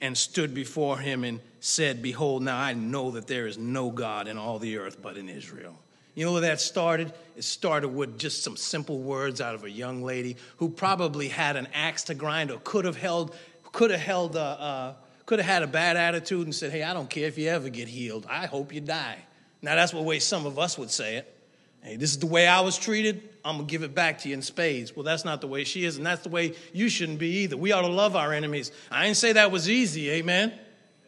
and 0.00 0.16
stood 0.16 0.54
before 0.54 0.98
him 0.98 1.24
and 1.24 1.40
said, 1.60 2.02
Behold, 2.02 2.42
now 2.42 2.58
I 2.58 2.74
know 2.74 3.12
that 3.12 3.26
there 3.26 3.46
is 3.46 3.58
no 3.58 3.90
God 3.90 4.28
in 4.28 4.38
all 4.38 4.58
the 4.58 4.78
earth 4.78 5.02
but 5.02 5.16
in 5.16 5.28
Israel. 5.28 5.76
You 6.14 6.26
know 6.26 6.32
where 6.32 6.42
that 6.42 6.60
started? 6.60 7.12
It 7.36 7.44
started 7.44 7.88
with 7.88 8.18
just 8.18 8.42
some 8.42 8.56
simple 8.56 8.98
words 8.98 9.40
out 9.40 9.54
of 9.54 9.64
a 9.64 9.70
young 9.70 10.02
lady 10.02 10.36
who 10.58 10.68
probably 10.68 11.28
had 11.28 11.56
an 11.56 11.68
axe 11.72 12.04
to 12.04 12.14
grind 12.14 12.50
or 12.50 12.58
could 12.62 12.84
have 12.84 12.96
held, 12.96 13.34
could 13.72 13.90
have 13.90 14.00
held, 14.00 14.36
uh, 14.36 14.40
uh, 14.40 14.94
could 15.26 15.38
have 15.38 15.48
had 15.48 15.62
a 15.62 15.68
bad 15.68 15.96
attitude 15.96 16.44
and 16.46 16.54
said, 16.54 16.72
"Hey, 16.72 16.82
I 16.82 16.92
don't 16.92 17.08
care 17.08 17.28
if 17.28 17.38
you 17.38 17.48
ever 17.48 17.68
get 17.68 17.86
healed. 17.86 18.26
I 18.28 18.46
hope 18.46 18.74
you 18.74 18.80
die." 18.80 19.18
Now 19.62 19.76
that's 19.76 19.92
the 19.92 20.02
way 20.02 20.18
some 20.18 20.46
of 20.46 20.58
us 20.58 20.76
would 20.76 20.90
say 20.90 21.16
it. 21.16 21.39
Hey, 21.82 21.96
this 21.96 22.10
is 22.10 22.18
the 22.18 22.26
way 22.26 22.46
I 22.46 22.60
was 22.60 22.76
treated. 22.76 23.22
I'm 23.44 23.56
gonna 23.56 23.66
give 23.66 23.82
it 23.82 23.94
back 23.94 24.18
to 24.20 24.28
you 24.28 24.34
in 24.34 24.42
spades. 24.42 24.94
Well, 24.94 25.02
that's 25.02 25.24
not 25.24 25.40
the 25.40 25.46
way 25.46 25.64
she 25.64 25.84
is, 25.84 25.96
and 25.96 26.04
that's 26.04 26.22
the 26.22 26.28
way 26.28 26.54
you 26.72 26.88
shouldn't 26.88 27.18
be 27.18 27.38
either. 27.38 27.56
We 27.56 27.72
ought 27.72 27.82
to 27.82 27.88
love 27.88 28.16
our 28.16 28.32
enemies. 28.32 28.70
I 28.90 29.04
didn't 29.04 29.16
say 29.16 29.32
that 29.32 29.50
was 29.50 29.68
easy, 29.68 30.10
amen, 30.10 30.52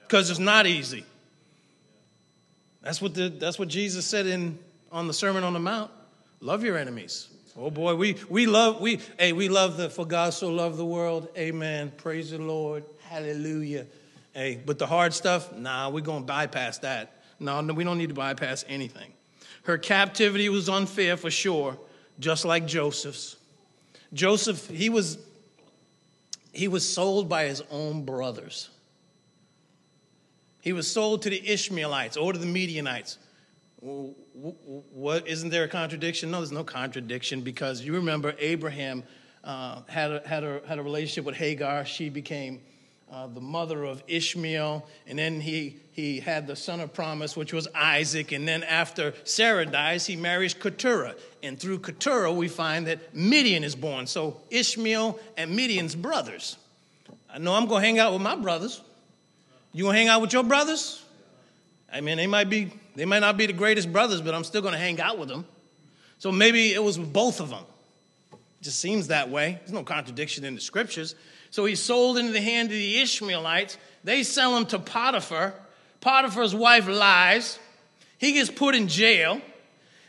because 0.02 0.30
it's 0.30 0.38
not 0.38 0.66
easy. 0.66 1.04
That's 2.80 3.00
what 3.02 3.14
the, 3.14 3.28
that's 3.28 3.58
what 3.58 3.68
Jesus 3.68 4.06
said 4.06 4.26
in 4.26 4.58
on 4.90 5.06
the 5.06 5.14
Sermon 5.14 5.44
on 5.44 5.52
the 5.52 5.60
Mount. 5.60 5.90
Love 6.40 6.64
your 6.64 6.76
enemies. 6.76 7.28
Oh 7.56 7.70
boy, 7.70 7.94
we 7.94 8.16
we 8.30 8.46
love 8.46 8.80
we 8.80 8.98
hey 9.18 9.32
we 9.32 9.50
love 9.50 9.76
the 9.76 9.90
for 9.90 10.06
God 10.06 10.32
so 10.32 10.48
loved 10.48 10.78
the 10.78 10.86
world. 10.86 11.28
Amen. 11.36 11.92
Praise 11.98 12.30
the 12.30 12.38
Lord. 12.38 12.84
Hallelujah. 13.08 13.86
Hey, 14.32 14.58
but 14.64 14.78
the 14.78 14.86
hard 14.86 15.12
stuff, 15.12 15.54
nah, 15.54 15.90
we're 15.90 16.00
gonna 16.00 16.24
bypass 16.24 16.78
that. 16.78 17.22
No, 17.38 17.60
no, 17.60 17.74
we 17.74 17.84
don't 17.84 17.98
need 17.98 18.08
to 18.08 18.14
bypass 18.14 18.64
anything. 18.68 19.12
Her 19.62 19.78
captivity 19.78 20.48
was 20.48 20.68
unfair 20.68 21.16
for 21.16 21.30
sure, 21.30 21.78
just 22.18 22.44
like 22.44 22.66
Joseph's. 22.66 23.36
Joseph, 24.12 24.68
he 24.68 24.88
was 24.88 25.18
he 26.52 26.68
was 26.68 26.86
sold 26.86 27.28
by 27.28 27.44
his 27.44 27.62
own 27.70 28.04
brothers. 28.04 28.68
He 30.60 30.72
was 30.72 30.86
sold 30.86 31.22
to 31.22 31.30
the 31.30 31.50
Ishmaelites 31.50 32.16
or 32.16 32.32
to 32.32 32.38
the 32.38 32.46
Midianites. 32.46 33.18
What 33.80 35.26
isn't 35.26 35.50
there 35.50 35.64
a 35.64 35.68
contradiction? 35.68 36.30
No, 36.30 36.38
there's 36.38 36.52
no 36.52 36.62
contradiction 36.62 37.40
because 37.40 37.80
you 37.80 37.94
remember 37.94 38.34
Abraham 38.38 39.02
uh, 39.42 39.82
had, 39.88 40.12
a, 40.12 40.28
had, 40.28 40.44
a, 40.44 40.60
had 40.68 40.78
a 40.78 40.82
relationship 40.82 41.24
with 41.24 41.34
Hagar. 41.34 41.84
She 41.84 42.08
became 42.10 42.60
uh, 43.12 43.26
the 43.26 43.40
mother 43.40 43.84
of 43.84 44.02
Ishmael, 44.08 44.86
and 45.06 45.18
then 45.18 45.40
he, 45.40 45.76
he 45.92 46.18
had 46.18 46.46
the 46.46 46.56
son 46.56 46.80
of 46.80 46.94
promise, 46.94 47.36
which 47.36 47.52
was 47.52 47.68
Isaac. 47.74 48.32
And 48.32 48.48
then 48.48 48.62
after 48.62 49.12
Sarah 49.24 49.66
dies, 49.66 50.06
he 50.06 50.16
marries 50.16 50.54
Keturah. 50.54 51.14
And 51.42 51.60
through 51.60 51.80
Keturah, 51.80 52.32
we 52.32 52.48
find 52.48 52.86
that 52.86 53.14
Midian 53.14 53.64
is 53.64 53.74
born. 53.74 54.06
So 54.06 54.40
Ishmael 54.50 55.18
and 55.36 55.54
Midian's 55.54 55.94
brothers. 55.94 56.56
I 57.32 57.38
know 57.38 57.52
I'm 57.52 57.66
going 57.66 57.82
to 57.82 57.86
hang 57.86 57.98
out 57.98 58.14
with 58.14 58.22
my 58.22 58.34
brothers. 58.34 58.80
You 59.74 59.84
going 59.84 59.94
to 59.94 59.98
hang 59.98 60.08
out 60.08 60.22
with 60.22 60.32
your 60.32 60.44
brothers? 60.44 61.04
I 61.92 62.00
mean, 62.00 62.16
they 62.16 62.26
might 62.26 62.48
be, 62.48 62.72
they 62.96 63.04
might 63.04 63.18
not 63.18 63.36
be 63.36 63.44
the 63.44 63.52
greatest 63.52 63.92
brothers, 63.92 64.22
but 64.22 64.34
I'm 64.34 64.44
still 64.44 64.62
going 64.62 64.72
to 64.72 64.80
hang 64.80 64.98
out 65.02 65.18
with 65.18 65.28
them. 65.28 65.44
So 66.18 66.32
maybe 66.32 66.72
it 66.72 66.82
was 66.82 66.96
both 66.96 67.40
of 67.40 67.50
them. 67.50 67.64
It 68.32 68.38
just 68.62 68.80
seems 68.80 69.08
that 69.08 69.28
way. 69.28 69.58
There's 69.60 69.72
no 69.72 69.82
contradiction 69.82 70.46
in 70.46 70.54
the 70.54 70.60
scriptures. 70.62 71.14
So 71.52 71.66
he's 71.66 71.82
sold 71.82 72.16
into 72.16 72.32
the 72.32 72.40
hand 72.40 72.70
of 72.70 72.74
the 72.76 72.98
Ishmaelites. 73.02 73.76
They 74.04 74.22
sell 74.22 74.56
him 74.56 74.64
to 74.66 74.78
Potiphar. 74.78 75.52
Potiphar's 76.00 76.54
wife 76.54 76.88
lies. 76.88 77.58
He 78.16 78.32
gets 78.32 78.50
put 78.50 78.74
in 78.74 78.88
jail. 78.88 79.38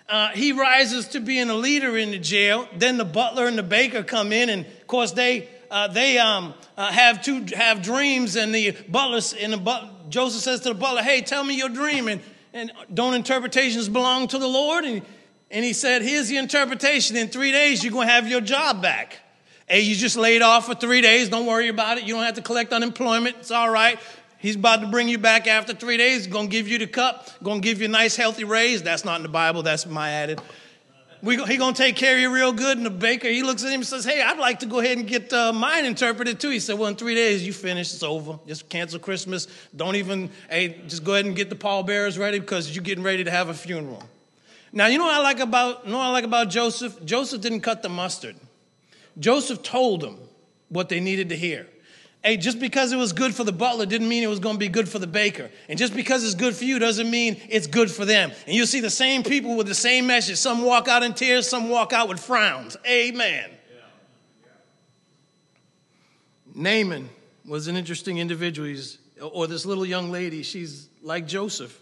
Uh, 0.08 0.30
he 0.30 0.54
rises 0.54 1.10
to 1.10 1.20
being 1.20 1.50
a 1.50 1.54
leader 1.54 1.98
in 1.98 2.12
the 2.12 2.18
jail. 2.18 2.66
Then 2.78 2.96
the 2.98 3.04
butler 3.04 3.46
and 3.46 3.58
the 3.58 3.64
baker 3.64 4.04
come 4.04 4.32
in, 4.32 4.48
and 4.48 4.66
of 4.66 4.88
course 4.88 5.12
they 5.12 5.50
uh, 5.70 5.90
they 5.90 6.18
um, 6.18 6.54
uh, 6.78 6.90
have 6.90 7.22
two 7.22 7.46
have 7.56 7.82
dreams, 7.82 8.38
and 8.38 8.56
the 8.56 8.72
butler 8.88 9.20
and 9.42 9.52
the 9.52 9.58
but, 9.58 10.10
Joseph 10.10 10.44
says 10.44 10.62
to 10.62 10.70
the 10.70 10.76
butler, 10.76 11.02
"Hey, 11.02 11.22
tell 11.22 11.44
me 11.44 11.58
your 11.58 11.70
dream." 11.70 12.08
And 12.08 12.22
and 12.54 12.72
don't 12.94 13.16
interpretations 13.16 13.90
belong 13.90 14.30
to 14.30 14.38
the 14.38 14.48
Lord? 14.48 14.86
And 14.86 15.02
and 15.52 15.66
he 15.66 15.74
said, 15.74 16.04
"Here's 16.04 16.30
the 16.30 16.38
interpretation. 16.38 17.18
In 17.18 17.28
three 17.28 17.52
days, 17.52 17.84
you're 17.84 17.92
going 17.92 18.08
to 18.08 18.14
have 18.14 18.30
your 18.30 18.42
job 18.42 18.82
back." 18.82 19.20
Hey, 19.68 19.82
you 19.82 19.96
just 19.96 20.18
laid 20.18 20.42
off 20.42 20.66
for 20.66 20.76
three 20.76 21.02
days. 21.02 21.30
Don't 21.30 21.46
worry 21.46 21.70
about 21.70 21.98
it. 21.98 22.04
You 22.04 22.14
don't 22.16 22.24
have 22.24 22.36
to 22.36 22.42
collect 22.42 22.74
unemployment. 22.74 23.38
It's 23.40 23.52
all 23.52 23.70
right. 23.70 24.00
He's 24.38 24.58
about 24.58 24.82
to 24.82 24.88
bring 24.88 25.08
you 25.08 25.18
back 25.18 25.48
after 25.48 25.74
three 25.74 25.96
days. 25.96 26.28
To 26.28 26.48
give 26.48 26.68
you 26.68 26.78
the 26.78 26.88
cup. 26.88 27.30
To 27.44 27.60
give 27.62 27.80
you 27.80 27.86
a 27.86 27.90
nice, 27.90 28.16
healthy 28.16 28.44
raise. 28.44 28.84
That's 28.84 29.06
not 29.06 29.18
in 29.18 29.24
the 29.24 29.30
Bible. 29.30 29.64
That's 29.64 29.86
my 29.86 30.10
added. 30.10 30.42
We, 31.22 31.42
he 31.46 31.58
to 31.58 31.72
take 31.72 31.96
care 31.96 32.16
of 32.16 32.22
you 32.22 32.34
real 32.34 32.52
good. 32.52 32.76
And 32.76 32.86
the 32.86 32.90
baker, 32.90 33.30
he 33.30 33.44
looks 33.44 33.64
at 33.64 33.70
him 33.70 33.76
and 33.76 33.86
says, 33.86 34.04
hey, 34.04 34.22
I'd 34.22 34.38
like 34.38 34.60
to 34.60 34.66
go 34.66 34.80
ahead 34.80 34.98
and 34.98 35.08
get 35.08 35.32
uh, 35.32 35.54
mine 35.54 35.86
interpreted 35.86 36.42
too. 36.42 36.50
He 36.50 36.60
said, 36.60 36.78
well, 36.78 36.90
in 36.90 36.98
three 36.98 37.16
days, 37.16 37.48
you 37.48 37.54
finish. 37.54 37.94
It's 37.94 38.04
over. 38.04 38.38
Just 38.46 38.68
cancel 38.68 39.00
Christmas. 39.00 39.48
Don't 39.74 39.96
even, 39.96 40.30
hey, 40.50 40.82
just 40.90 41.06
go 41.06 41.14
ahead 41.14 41.26
and 41.26 41.34
get 41.34 41.50
the 41.50 41.56
pallbearers 41.56 42.18
ready 42.18 42.40
because 42.40 42.76
you're 42.76 42.84
getting 42.84 43.06
ready 43.06 43.24
to 43.24 43.32
have 43.32 43.48
a 43.48 43.54
funeral. 43.54 44.04
Now, 44.74 44.88
you 44.88 44.98
know 44.98 45.06
what 45.06 45.14
I 45.14 45.20
like 45.24 45.40
about, 45.40 45.86
you 45.86 45.92
know 45.92 46.00
what 46.00 46.08
I 46.08 46.12
like 46.12 46.26
about 46.26 46.50
Joseph? 46.50 47.06
Joseph 47.06 47.40
didn't 47.40 47.62
cut 47.62 47.82
the 47.82 47.90
mustard. 47.90 48.36
Joseph 49.20 49.64
told 49.64 50.02
them 50.02 50.18
what 50.70 50.90
they 50.90 51.00
needed 51.00 51.30
to 51.30 51.36
hear. 51.36 51.68
Hey, 52.24 52.38
just 52.38 52.58
because 52.58 52.94
it 52.94 52.96
was 52.96 53.12
good 53.12 53.36
for 53.36 53.44
the 53.44 53.52
butler 53.52 53.86
didn't 53.86 54.08
mean 54.08 54.24
it 54.24 54.28
was 54.28 54.40
going 54.40 54.56
to 54.56 54.60
be 54.60 54.70
good 54.70 54.88
for 54.88 54.98
the 54.98 55.08
baker. 55.08 55.50
And 55.68 55.78
just 55.78 55.94
because 55.94 56.24
it's 56.24 56.36
good 56.36 56.56
for 56.56 56.64
you 56.64 56.80
doesn't 56.80 57.12
mean 57.12 57.40
it's 57.50 57.68
good 57.68 57.92
for 57.92 58.06
them. 58.06 58.32
And 58.48 58.56
you'll 58.56 58.66
see 58.66 58.80
the 58.80 58.90
same 58.90 59.24
people 59.24 59.58
with 59.58 59.68
the 59.68 59.76
same 59.76 60.08
message. 60.08 60.38
Some 60.38 60.64
walk 60.64 60.88
out 60.88 61.04
in 61.04 61.14
tears, 61.14 61.50
some 61.50 61.70
walk 61.70 61.92
out 61.92 62.08
with 62.08 62.22
frowns. 62.22 62.78
Amen. 62.88 63.50
Naaman 66.56 67.10
was 67.46 67.68
an 67.68 67.76
interesting 67.76 68.20
individual. 68.20 68.70
He's, 68.70 69.00
or 69.22 69.48
this 69.48 69.66
little 69.66 69.86
young 69.86 70.10
lady, 70.10 70.44
she's 70.44 70.88
like 71.02 71.28
Joseph. 71.28 71.78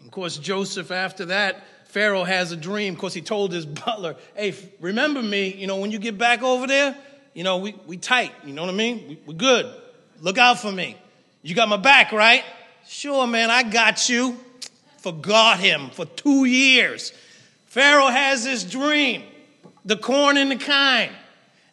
And 0.00 0.08
of 0.08 0.12
course, 0.12 0.38
Joseph, 0.38 0.90
after 0.90 1.26
that, 1.26 1.62
Pharaoh 1.88 2.24
has 2.24 2.52
a 2.52 2.56
dream. 2.56 2.94
Of 2.94 3.00
course, 3.00 3.14
he 3.14 3.20
told 3.20 3.52
his 3.52 3.66
butler, 3.84 4.16
hey, 4.36 4.54
remember 4.80 5.22
me, 5.22 5.54
you 5.54 5.66
know, 5.66 5.76
when 5.76 5.90
you 5.90 5.98
get 5.98 6.16
back 6.16 6.42
over 6.42 6.66
there, 6.66 6.96
you 7.34 7.44
know, 7.44 7.58
we, 7.58 7.74
we 7.86 7.96
tight, 7.96 8.32
you 8.44 8.52
know 8.52 8.62
what 8.62 8.70
I 8.70 8.74
mean? 8.74 9.08
We, 9.08 9.18
we 9.26 9.34
good. 9.34 9.72
Look 10.20 10.38
out 10.38 10.58
for 10.58 10.72
me. 10.72 10.96
You 11.42 11.54
got 11.54 11.68
my 11.68 11.76
back, 11.76 12.12
right? 12.12 12.44
Sure, 12.86 13.26
man, 13.26 13.50
I 13.50 13.62
got 13.62 14.08
you. 14.08 14.36
Forgot 14.98 15.60
him 15.60 15.90
for 15.90 16.04
two 16.04 16.44
years. 16.44 17.12
Pharaoh 17.66 18.08
has 18.08 18.44
this 18.44 18.64
dream, 18.64 19.22
the 19.84 19.96
corn 19.96 20.36
and 20.36 20.50
the 20.50 20.56
kine. 20.56 21.10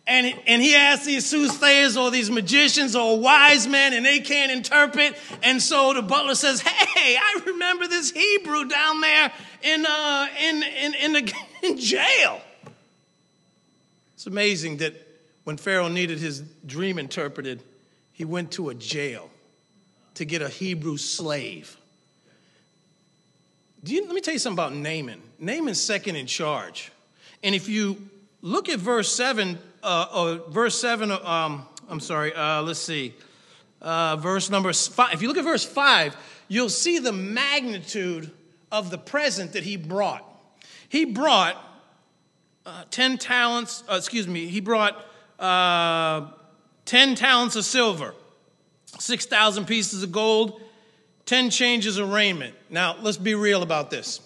And, 0.08 0.40
and 0.46 0.62
he 0.62 0.76
asks 0.76 1.06
these 1.06 1.26
soothsayers 1.26 1.98
or 1.98 2.12
these 2.12 2.30
magicians 2.30 2.96
or 2.96 3.20
wise 3.20 3.68
men, 3.68 3.94
and 3.94 4.06
they 4.06 4.20
can't 4.20 4.52
interpret. 4.52 5.18
And 5.42 5.60
so 5.60 5.94
the 5.94 6.04
butler 6.04 6.36
says, 6.36 6.62
Hey, 6.62 7.18
I 7.18 7.42
remember 7.46 7.88
this 7.88 8.12
Hebrew 8.12 8.66
down 8.66 9.02
there 9.02 9.32
in, 9.64 9.86
uh, 9.86 10.28
in, 10.40 10.64
in, 10.64 10.94
in, 10.94 11.14
the, 11.14 11.34
in 11.64 11.78
jail. 11.78 12.40
It's 14.14 14.28
amazing 14.28 14.78
that 14.78 14.94
when 15.44 15.58
Pharaoh 15.58 15.88
needed 15.88 16.20
his 16.20 16.42
dream 16.66 17.00
interpreted, 17.00 17.64
he 18.14 18.26
went 18.26 18.52
to 18.54 18.70
a 18.70 18.76
jail 18.76 19.30
to 20.16 20.26
get 20.26 20.42
a 20.42 20.50
Hebrew 20.50 20.98
slave. 20.98 21.78
You, 23.84 24.06
let 24.06 24.16
me 24.16 24.22
tell 24.22 24.34
you 24.34 24.40
something 24.40 24.64
about 24.66 24.76
Naaman. 24.76 25.22
Naaman's 25.40 25.82
second 25.82 26.16
in 26.16 26.26
charge. 26.26 26.92
And 27.44 27.54
if 27.54 27.70
you 27.70 27.98
look 28.42 28.70
at 28.70 28.80
verse 28.80 29.12
7, 29.14 29.60
uh, 29.86 30.08
uh, 30.12 30.50
verse 30.50 30.80
7, 30.82 31.12
um, 31.12 31.66
I'm 31.88 32.00
sorry, 32.00 32.34
uh, 32.34 32.64
let's 32.64 32.80
see, 32.80 33.14
uh, 33.82 34.16
verse 34.16 34.50
number 34.50 34.74
5. 34.74 35.14
If 35.14 35.22
you 35.22 35.28
look 35.28 35.38
at 35.38 35.44
verse 35.44 35.64
5, 35.64 36.18
you'll 36.48 36.70
see 36.70 36.98
the 36.98 37.12
magnitude 37.14 38.32
of 38.72 38.90
the 38.90 38.98
present 38.98 39.54
that 39.54 39.64
he 39.64 39.78
brought. 39.78 40.24
He 40.90 41.06
brought 41.06 41.56
uh, 42.66 42.86
10 42.90 43.20
talents, 43.20 43.84
uh, 43.88 43.96
excuse 43.96 44.28
me, 44.28 44.48
he 44.48 44.60
brought 44.60 45.06
uh, 45.38 46.32
10 46.86 47.14
talents 47.14 47.56
of 47.56 47.64
silver, 47.64 48.16
6,000 48.98 49.66
pieces 49.66 50.02
of 50.02 50.12
gold, 50.12 50.62
10 51.28 51.52
changes 51.52 52.00
of 52.00 52.12
raiment. 52.12 52.56
Now, 52.72 52.98
let's 53.02 53.18
be 53.18 53.36
real 53.36 53.62
about 53.62 53.92
this. 53.92 54.20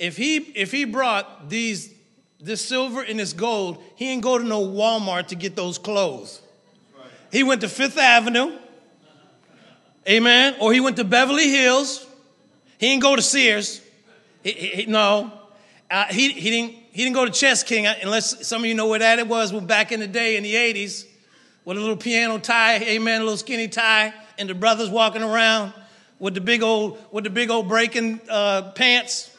If 0.00 0.16
he, 0.16 0.36
if 0.36 0.72
he 0.72 0.84
brought 0.84 1.48
these 1.48 1.94
this 2.40 2.64
silver 2.64 3.02
and 3.02 3.18
this 3.18 3.32
gold, 3.32 3.82
he 3.96 4.06
didn't 4.06 4.22
go 4.22 4.38
to 4.38 4.44
no 4.44 4.64
Walmart 4.64 5.28
to 5.28 5.34
get 5.34 5.56
those 5.56 5.78
clothes. 5.78 6.40
He 7.30 7.42
went 7.42 7.60
to 7.62 7.68
Fifth 7.68 7.98
Avenue, 7.98 8.56
amen, 10.08 10.56
or 10.60 10.72
he 10.72 10.80
went 10.80 10.96
to 10.96 11.04
Beverly 11.04 11.50
Hills. 11.50 12.06
He 12.78 12.88
didn't 12.88 13.02
go 13.02 13.16
to 13.16 13.22
Sears. 13.22 13.82
He, 14.42 14.52
he, 14.52 14.86
no, 14.86 15.32
uh, 15.90 16.06
he, 16.06 16.32
he, 16.32 16.50
didn't, 16.50 16.72
he 16.92 17.04
didn't 17.04 17.14
go 17.14 17.24
to 17.24 17.30
Chess 17.30 17.62
King, 17.62 17.86
uh, 17.86 17.94
unless 18.02 18.46
some 18.46 18.62
of 18.62 18.66
you 18.66 18.74
know 18.74 18.86
where 18.86 19.00
that 19.00 19.18
it 19.18 19.26
was 19.26 19.52
well, 19.52 19.60
back 19.60 19.92
in 19.92 20.00
the 20.00 20.06
day 20.06 20.36
in 20.36 20.42
the 20.42 20.54
80s, 20.54 21.04
with 21.64 21.76
a 21.76 21.80
little 21.80 21.96
piano 21.96 22.38
tie, 22.38 22.76
amen, 22.76 23.20
a 23.20 23.24
little 23.24 23.36
skinny 23.36 23.68
tie, 23.68 24.14
and 24.38 24.48
the 24.48 24.54
brothers 24.54 24.88
walking 24.88 25.22
around 25.22 25.74
with 26.18 26.34
the 26.34 26.40
big 26.40 26.62
old, 26.62 26.98
with 27.12 27.24
the 27.24 27.30
big 27.30 27.50
old 27.50 27.68
breaking 27.68 28.20
uh, 28.30 28.70
pants. 28.74 29.30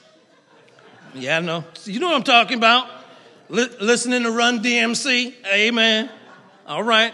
Yeah, 1.13 1.37
I 1.37 1.41
know. 1.41 1.63
You 1.85 1.99
know 1.99 2.09
what 2.09 2.15
I'm 2.15 2.23
talking 2.23 2.57
about. 2.57 2.87
L- 3.49 3.67
listening 3.81 4.23
to 4.23 4.31
Run 4.31 4.63
DMC. 4.63 5.33
Amen. 5.45 6.09
All 6.67 6.83
right. 6.83 7.13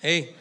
Hey, 0.00 0.34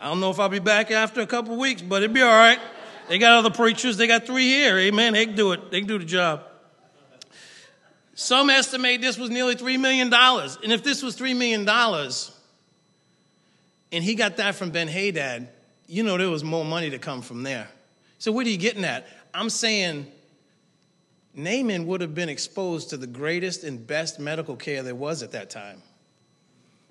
I 0.00 0.08
don't 0.08 0.20
know 0.20 0.30
if 0.30 0.38
I'll 0.38 0.48
be 0.48 0.60
back 0.60 0.90
after 0.90 1.20
a 1.20 1.26
couple 1.26 1.56
weeks, 1.56 1.82
but 1.82 2.02
it'll 2.02 2.14
be 2.14 2.22
all 2.22 2.28
right. 2.28 2.60
They 3.08 3.18
got 3.18 3.38
other 3.38 3.50
preachers. 3.50 3.96
They 3.96 4.06
got 4.06 4.26
three 4.26 4.46
here. 4.46 4.78
Amen. 4.78 5.14
They 5.14 5.26
can 5.26 5.34
do 5.34 5.52
it. 5.52 5.70
They 5.70 5.80
can 5.80 5.88
do 5.88 5.98
the 5.98 6.04
job. 6.04 6.44
Some 8.14 8.50
estimate 8.50 9.00
this 9.00 9.18
was 9.18 9.30
nearly 9.30 9.56
$3 9.56 9.80
million. 9.80 10.12
And 10.12 10.72
if 10.72 10.84
this 10.84 11.02
was 11.02 11.16
$3 11.18 11.36
million, 11.36 11.68
and 13.90 14.04
he 14.04 14.14
got 14.14 14.36
that 14.36 14.54
from 14.54 14.70
Ben 14.70 14.86
Hadad, 14.86 15.48
you 15.88 16.04
know 16.04 16.16
there 16.16 16.30
was 16.30 16.44
more 16.44 16.64
money 16.64 16.90
to 16.90 16.98
come 16.98 17.22
from 17.22 17.42
there. 17.42 17.68
So 18.18 18.30
what 18.30 18.46
are 18.46 18.50
you 18.50 18.56
getting 18.56 18.84
at? 18.84 19.06
I'm 19.34 19.50
saying 19.50 20.06
Naaman 21.34 21.86
would 21.86 22.00
have 22.00 22.14
been 22.14 22.28
exposed 22.28 22.90
to 22.90 22.96
the 22.96 23.06
greatest 23.06 23.64
and 23.64 23.84
best 23.84 24.20
medical 24.20 24.56
care 24.56 24.82
there 24.82 24.94
was 24.94 25.22
at 25.22 25.32
that 25.32 25.50
time. 25.50 25.82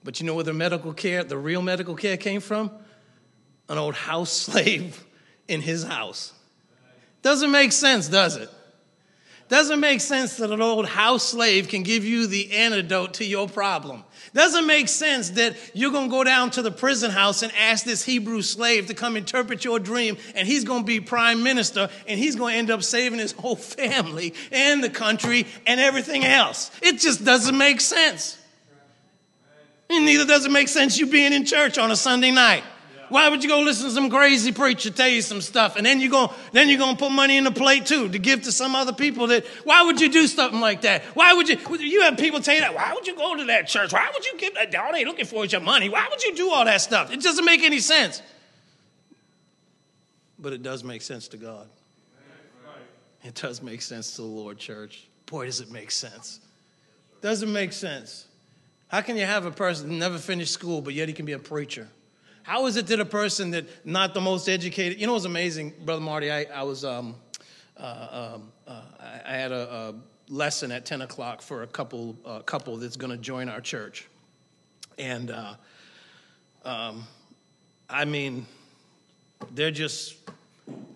But 0.03 0.19
you 0.19 0.25
know 0.25 0.35
where 0.35 0.43
the 0.43 0.53
medical 0.53 0.93
care, 0.93 1.23
the 1.23 1.37
real 1.37 1.61
medical 1.61 1.95
care 1.95 2.17
came 2.17 2.41
from? 2.41 2.71
An 3.69 3.77
old 3.77 3.95
house 3.95 4.31
slave 4.33 5.03
in 5.47 5.61
his 5.61 5.83
house. 5.83 6.33
Doesn't 7.21 7.51
make 7.51 7.71
sense, 7.71 8.09
does 8.09 8.35
it? 8.35 8.49
Doesn't 9.49 9.79
make 9.79 10.01
sense 10.01 10.37
that 10.37 10.51
an 10.51 10.61
old 10.61 10.87
house 10.87 11.23
slave 11.23 11.67
can 11.67 11.83
give 11.83 12.05
you 12.05 12.27
the 12.27 12.51
antidote 12.53 13.15
to 13.15 13.25
your 13.25 13.47
problem. 13.47 14.03
Doesn't 14.33 14.65
make 14.65 14.87
sense 14.87 15.31
that 15.31 15.55
you're 15.73 15.91
going 15.91 16.09
to 16.09 16.11
go 16.11 16.23
down 16.23 16.49
to 16.51 16.61
the 16.61 16.71
prison 16.71 17.11
house 17.11 17.43
and 17.43 17.51
ask 17.59 17.85
this 17.85 18.03
Hebrew 18.03 18.41
slave 18.41 18.87
to 18.87 18.93
come 18.93 19.15
interpret 19.15 19.63
your 19.63 19.79
dream, 19.79 20.17
and 20.33 20.47
he's 20.47 20.63
going 20.63 20.81
to 20.81 20.85
be 20.85 20.99
prime 20.99 21.43
minister, 21.43 21.89
and 22.07 22.19
he's 22.19 22.35
going 22.35 22.53
to 22.53 22.59
end 22.59 22.71
up 22.71 22.83
saving 22.83 23.19
his 23.19 23.33
whole 23.33 23.55
family 23.57 24.33
and 24.51 24.83
the 24.83 24.89
country 24.89 25.45
and 25.67 25.79
everything 25.79 26.23
else. 26.25 26.71
It 26.81 26.99
just 26.99 27.23
doesn't 27.23 27.57
make 27.57 27.81
sense. 27.81 28.39
And 29.89 30.05
neither 30.05 30.25
does 30.25 30.45
it 30.45 30.51
make 30.51 30.69
sense 30.69 30.97
you 30.97 31.07
being 31.07 31.33
in 31.33 31.45
church 31.45 31.77
on 31.77 31.91
a 31.91 31.95
Sunday 31.95 32.31
night. 32.31 32.63
Why 33.13 33.29
would 33.29 33.43
you 33.43 33.49
go 33.49 33.59
listen 33.59 33.85
to 33.85 33.91
some 33.91 34.09
crazy 34.09 34.51
preacher 34.51 34.89
tell 34.89 35.07
you 35.07 35.21
some 35.21 35.39
stuff 35.39 35.75
and 35.75 35.85
then 35.85 36.01
you're 36.01 36.09
going 36.09 36.31
then 36.51 36.67
you're 36.67 36.79
going 36.79 36.95
to 36.95 36.99
put 36.99 37.11
money 37.11 37.37
in 37.37 37.43
the 37.43 37.51
plate 37.51 37.85
too 37.85 38.09
to 38.09 38.17
give 38.17 38.41
to 38.41 38.51
some 38.51 38.75
other 38.75 38.91
people 38.91 39.27
that 39.27 39.45
why 39.65 39.83
would 39.83 40.01
you 40.01 40.09
do 40.09 40.25
something 40.25 40.59
like 40.59 40.81
that? 40.81 41.03
Why 41.13 41.31
would 41.31 41.47
you 41.47 41.59
you 41.77 42.01
have 42.01 42.17
people 42.17 42.41
tell 42.41 42.55
you 42.55 42.61
that? 42.61 42.73
Why 42.73 42.91
would 42.91 43.05
you 43.05 43.15
go 43.15 43.37
to 43.37 43.43
that 43.45 43.67
church? 43.67 43.93
Why 43.93 44.09
would 44.11 44.25
you 44.25 44.35
give 44.39 44.55
that 44.55 44.73
all 44.73 44.91
they 44.91 45.05
looking 45.05 45.25
for 45.25 45.45
is 45.45 45.51
your 45.51 45.61
money? 45.61 45.89
Why 45.89 46.07
would 46.09 46.23
you 46.23 46.33
do 46.33 46.49
all 46.49 46.65
that 46.65 46.81
stuff? 46.81 47.13
It 47.13 47.21
doesn't 47.21 47.45
make 47.45 47.61
any 47.61 47.77
sense. 47.77 48.23
But 50.39 50.53
it 50.53 50.63
does 50.63 50.83
make 50.83 51.03
sense 51.03 51.27
to 51.27 51.37
God. 51.37 51.67
It 53.23 53.35
does 53.35 53.61
make 53.61 53.83
sense 53.83 54.15
to 54.15 54.23
the 54.23 54.27
Lord 54.27 54.57
church. 54.57 55.07
Boy, 55.27 55.45
does 55.45 55.61
it 55.61 55.69
make 55.69 55.91
sense. 55.91 56.39
Doesn't 57.21 57.53
make 57.53 57.73
sense. 57.73 58.25
How 58.87 59.01
can 59.01 59.17
you 59.17 59.25
have 59.27 59.45
a 59.45 59.51
person 59.51 59.99
never 59.99 60.17
finished 60.17 60.51
school, 60.51 60.81
but 60.81 60.95
yet 60.95 61.07
he 61.07 61.13
can 61.13 61.27
be 61.27 61.33
a 61.33 61.39
preacher? 61.39 61.89
How 62.43 62.65
is 62.65 62.75
it 62.75 62.87
that 62.87 62.99
a 62.99 63.05
person 63.05 63.51
that 63.51 63.85
not 63.85 64.13
the 64.13 64.21
most 64.21 64.49
educated, 64.49 64.99
you 64.99 65.07
know, 65.07 65.15
it's 65.15 65.25
amazing, 65.25 65.73
Brother 65.85 66.01
Marty. 66.01 66.29
I, 66.29 66.43
I 66.43 66.63
was, 66.63 66.83
um, 66.83 67.15
uh, 67.77 68.33
um, 68.35 68.51
uh, 68.67 68.81
I 69.25 69.31
had 69.33 69.51
a, 69.51 69.73
a, 69.73 69.95
lesson 70.29 70.71
at 70.71 70.85
10 70.85 71.01
o'clock 71.01 71.41
for 71.41 71.63
a 71.63 71.67
couple, 71.67 72.15
uh, 72.25 72.39
couple 72.39 72.77
that's 72.77 72.95
going 72.95 73.11
to 73.11 73.17
join 73.17 73.49
our 73.49 73.59
church. 73.59 74.07
And 74.97 75.29
uh, 75.29 75.55
um, 76.63 77.05
I 77.89 78.05
mean, 78.05 78.45
they're 79.53 79.69
just, 79.69 80.15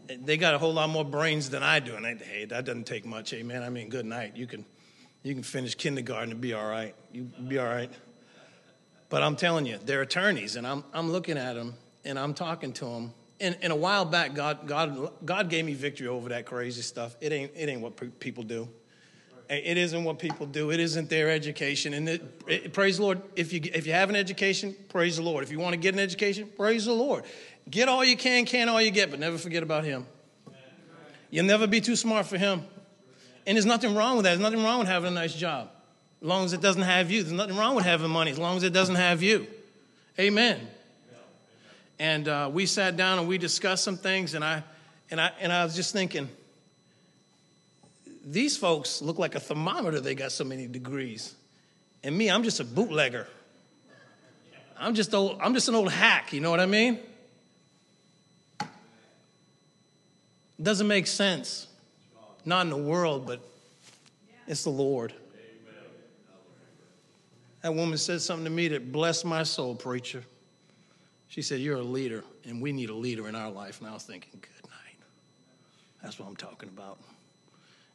they 0.08 0.38
got 0.38 0.54
a 0.54 0.58
whole 0.58 0.74
lot 0.74 0.90
more 0.90 1.04
brains 1.04 1.50
than 1.50 1.62
I 1.62 1.80
do. 1.80 1.96
And 1.96 2.06
I, 2.06 2.16
hey, 2.16 2.46
that 2.46 2.66
doesn't 2.66 2.86
take 2.86 3.06
much. 3.06 3.34
Amen. 3.34 3.64
I 3.64 3.70
mean, 3.70 3.90
good 3.90 4.06
night. 4.06 4.38
You 4.38 4.48
can, 4.48 4.66
you 5.24 5.34
can 5.34 5.44
finish 5.44 5.76
kindergarten 5.76 6.32
and 6.32 6.42
be 6.42 6.54
all 6.54 6.68
right. 6.68 6.96
You 7.12 7.24
be 7.24 7.60
all 7.60 7.68
right. 7.68 7.92
But 9.10 9.24
I'm 9.24 9.36
telling 9.36 9.66
you, 9.66 9.80
they're 9.84 10.02
attorneys, 10.02 10.56
and 10.56 10.68
I'm, 10.68 10.84
I'm 10.94 11.12
looking 11.12 11.38
at 11.38 11.54
them 11.54 11.76
and 12.04 12.18
I'm 12.18 12.34
talking 12.34 12.74
to 12.74 12.86
them. 12.86 13.14
And, 13.40 13.58
and 13.62 13.72
a 13.72 13.76
while 13.76 14.06
back, 14.06 14.34
God, 14.34 14.68
God, 14.68 15.12
God 15.24 15.50
gave 15.50 15.66
me 15.66 15.74
victory 15.74 16.08
over 16.08 16.30
that 16.30 16.46
crazy 16.46 16.82
stuff. 16.82 17.16
It 17.22 17.32
ain't, 17.32 17.52
it 17.56 17.70
ain't 17.70 17.82
what 17.82 18.20
people 18.20 18.44
do. 18.44 18.68
It 19.50 19.78
isn't 19.78 20.04
what 20.04 20.20
people 20.20 20.46
do. 20.46 20.72
It 20.72 20.80
isn't 20.80 21.10
their 21.10 21.30
education. 21.30 21.94
And 21.94 22.10
it, 22.10 22.42
it, 22.48 22.74
praise 22.74 22.98
the 22.98 23.04
Lord. 23.04 23.22
If 23.36 23.54
you, 23.54 23.62
if 23.64 23.88
you 23.88 23.94
have 23.94 24.10
an 24.10 24.16
education, 24.16 24.76
praise 24.90 25.18
the 25.18 25.24
Lord. 25.24 25.44
If 25.44 25.52
you 25.52 25.60
want 25.60 25.74
to 25.74 25.78
get 25.78 25.94
an 25.94 26.02
education, 26.02 26.50
praise 26.58 26.86
the 26.86 26.94
Lord. 26.94 27.24
Get 27.70 27.88
all 27.88 28.04
you 28.04 28.18
can, 28.18 28.46
can 28.46 28.68
all 28.68 28.82
you 28.82 28.92
get, 28.92 29.10
but 29.10 29.20
never 29.20 29.38
forget 29.38 29.64
about 29.64 29.86
Him. 29.86 30.06
You'll 31.30 31.46
never 31.46 31.68
be 31.68 31.80
too 31.80 31.96
smart 31.96 32.26
for 32.26 32.38
Him. 32.38 32.64
And 33.46 33.56
there's 33.56 33.66
nothing 33.66 33.96
wrong 33.96 34.18
with 34.18 34.24
that. 34.24 34.32
There's 34.32 34.42
nothing 34.42 34.64
wrong 34.64 34.80
with 34.80 34.88
having 34.88 35.12
a 35.12 35.16
nice 35.16 35.34
job. 35.34 35.70
As 36.22 36.28
long 36.28 36.46
as 36.46 36.54
it 36.54 36.62
doesn't 36.62 36.82
have 36.82 37.12
you. 37.12 37.22
There's 37.22 37.34
nothing 37.34 37.58
wrong 37.58 37.76
with 37.76 37.86
having 37.86 38.10
money 38.10 38.32
as 38.32 38.40
long 38.40 38.58
as 38.58 38.64
it 38.64 38.74
doesn't 38.74 38.96
have 38.96 39.22
you. 39.22 39.48
Amen. 40.20 40.60
And 42.00 42.28
uh, 42.28 42.50
we 42.52 42.66
sat 42.66 42.98
down 42.98 43.20
and 43.20 43.28
we 43.28 43.38
discussed 43.38 43.84
some 43.84 43.98
things, 43.98 44.34
and 44.34 44.44
I, 44.44 44.64
and, 45.10 45.20
I, 45.20 45.32
and 45.40 45.52
I 45.52 45.64
was 45.64 45.76
just 45.76 45.94
thinking, 45.94 46.30
these 48.26 48.58
folks 48.58 49.02
look 49.02 49.18
like 49.18 49.36
a 49.36 49.40
thermometer, 49.40 50.00
they 50.00 50.16
got 50.16 50.32
so 50.32 50.44
many 50.44 50.68
degrees. 50.68 51.34
And 52.04 52.18
me, 52.18 52.30
I'm 52.30 52.44
just 52.44 52.60
a 52.60 52.64
bootlegger. 52.64 53.28
I'm 54.80 54.94
just, 54.94 55.14
old, 55.14 55.40
I'm 55.42 55.54
just 55.54 55.70
an 55.70 55.76
old 55.76 55.92
hack, 55.92 56.34
you 56.34 56.42
know 56.42 56.52
what 56.52 56.60
I 56.60 56.68
mean? 56.68 57.00
It 58.60 60.64
doesn't 60.64 60.88
make 60.88 61.08
sense. 61.08 61.68
Not 62.46 62.62
in 62.62 62.70
the 62.70 62.78
world, 62.78 63.26
but 63.26 63.40
it's 64.48 64.64
the 64.64 64.70
Lord. 64.70 65.14
That 67.62 67.74
woman 67.74 67.98
said 67.98 68.22
something 68.22 68.46
to 68.46 68.52
me 68.52 68.68
that 68.70 68.92
blessed 68.92 69.26
my 69.26 69.44
soul, 69.44 69.76
preacher. 69.76 70.24
She 71.28 71.42
said, 71.42 71.60
You're 71.60 71.78
a 71.78 71.84
leader, 71.84 72.24
and 72.46 72.62
we 72.62 72.72
need 72.72 72.90
a 72.90 72.96
leader 72.96 73.28
in 73.28 73.36
our 73.36 73.52
life. 73.52 73.80
And 73.80 73.90
I 73.90 73.94
was 73.94 74.04
thinking, 74.04 74.32
Good 74.34 74.70
night. 74.70 74.98
That's 76.02 76.20
what 76.20 76.28
I'm 76.28 76.36
talking 76.36 76.70
about. 76.70 77.00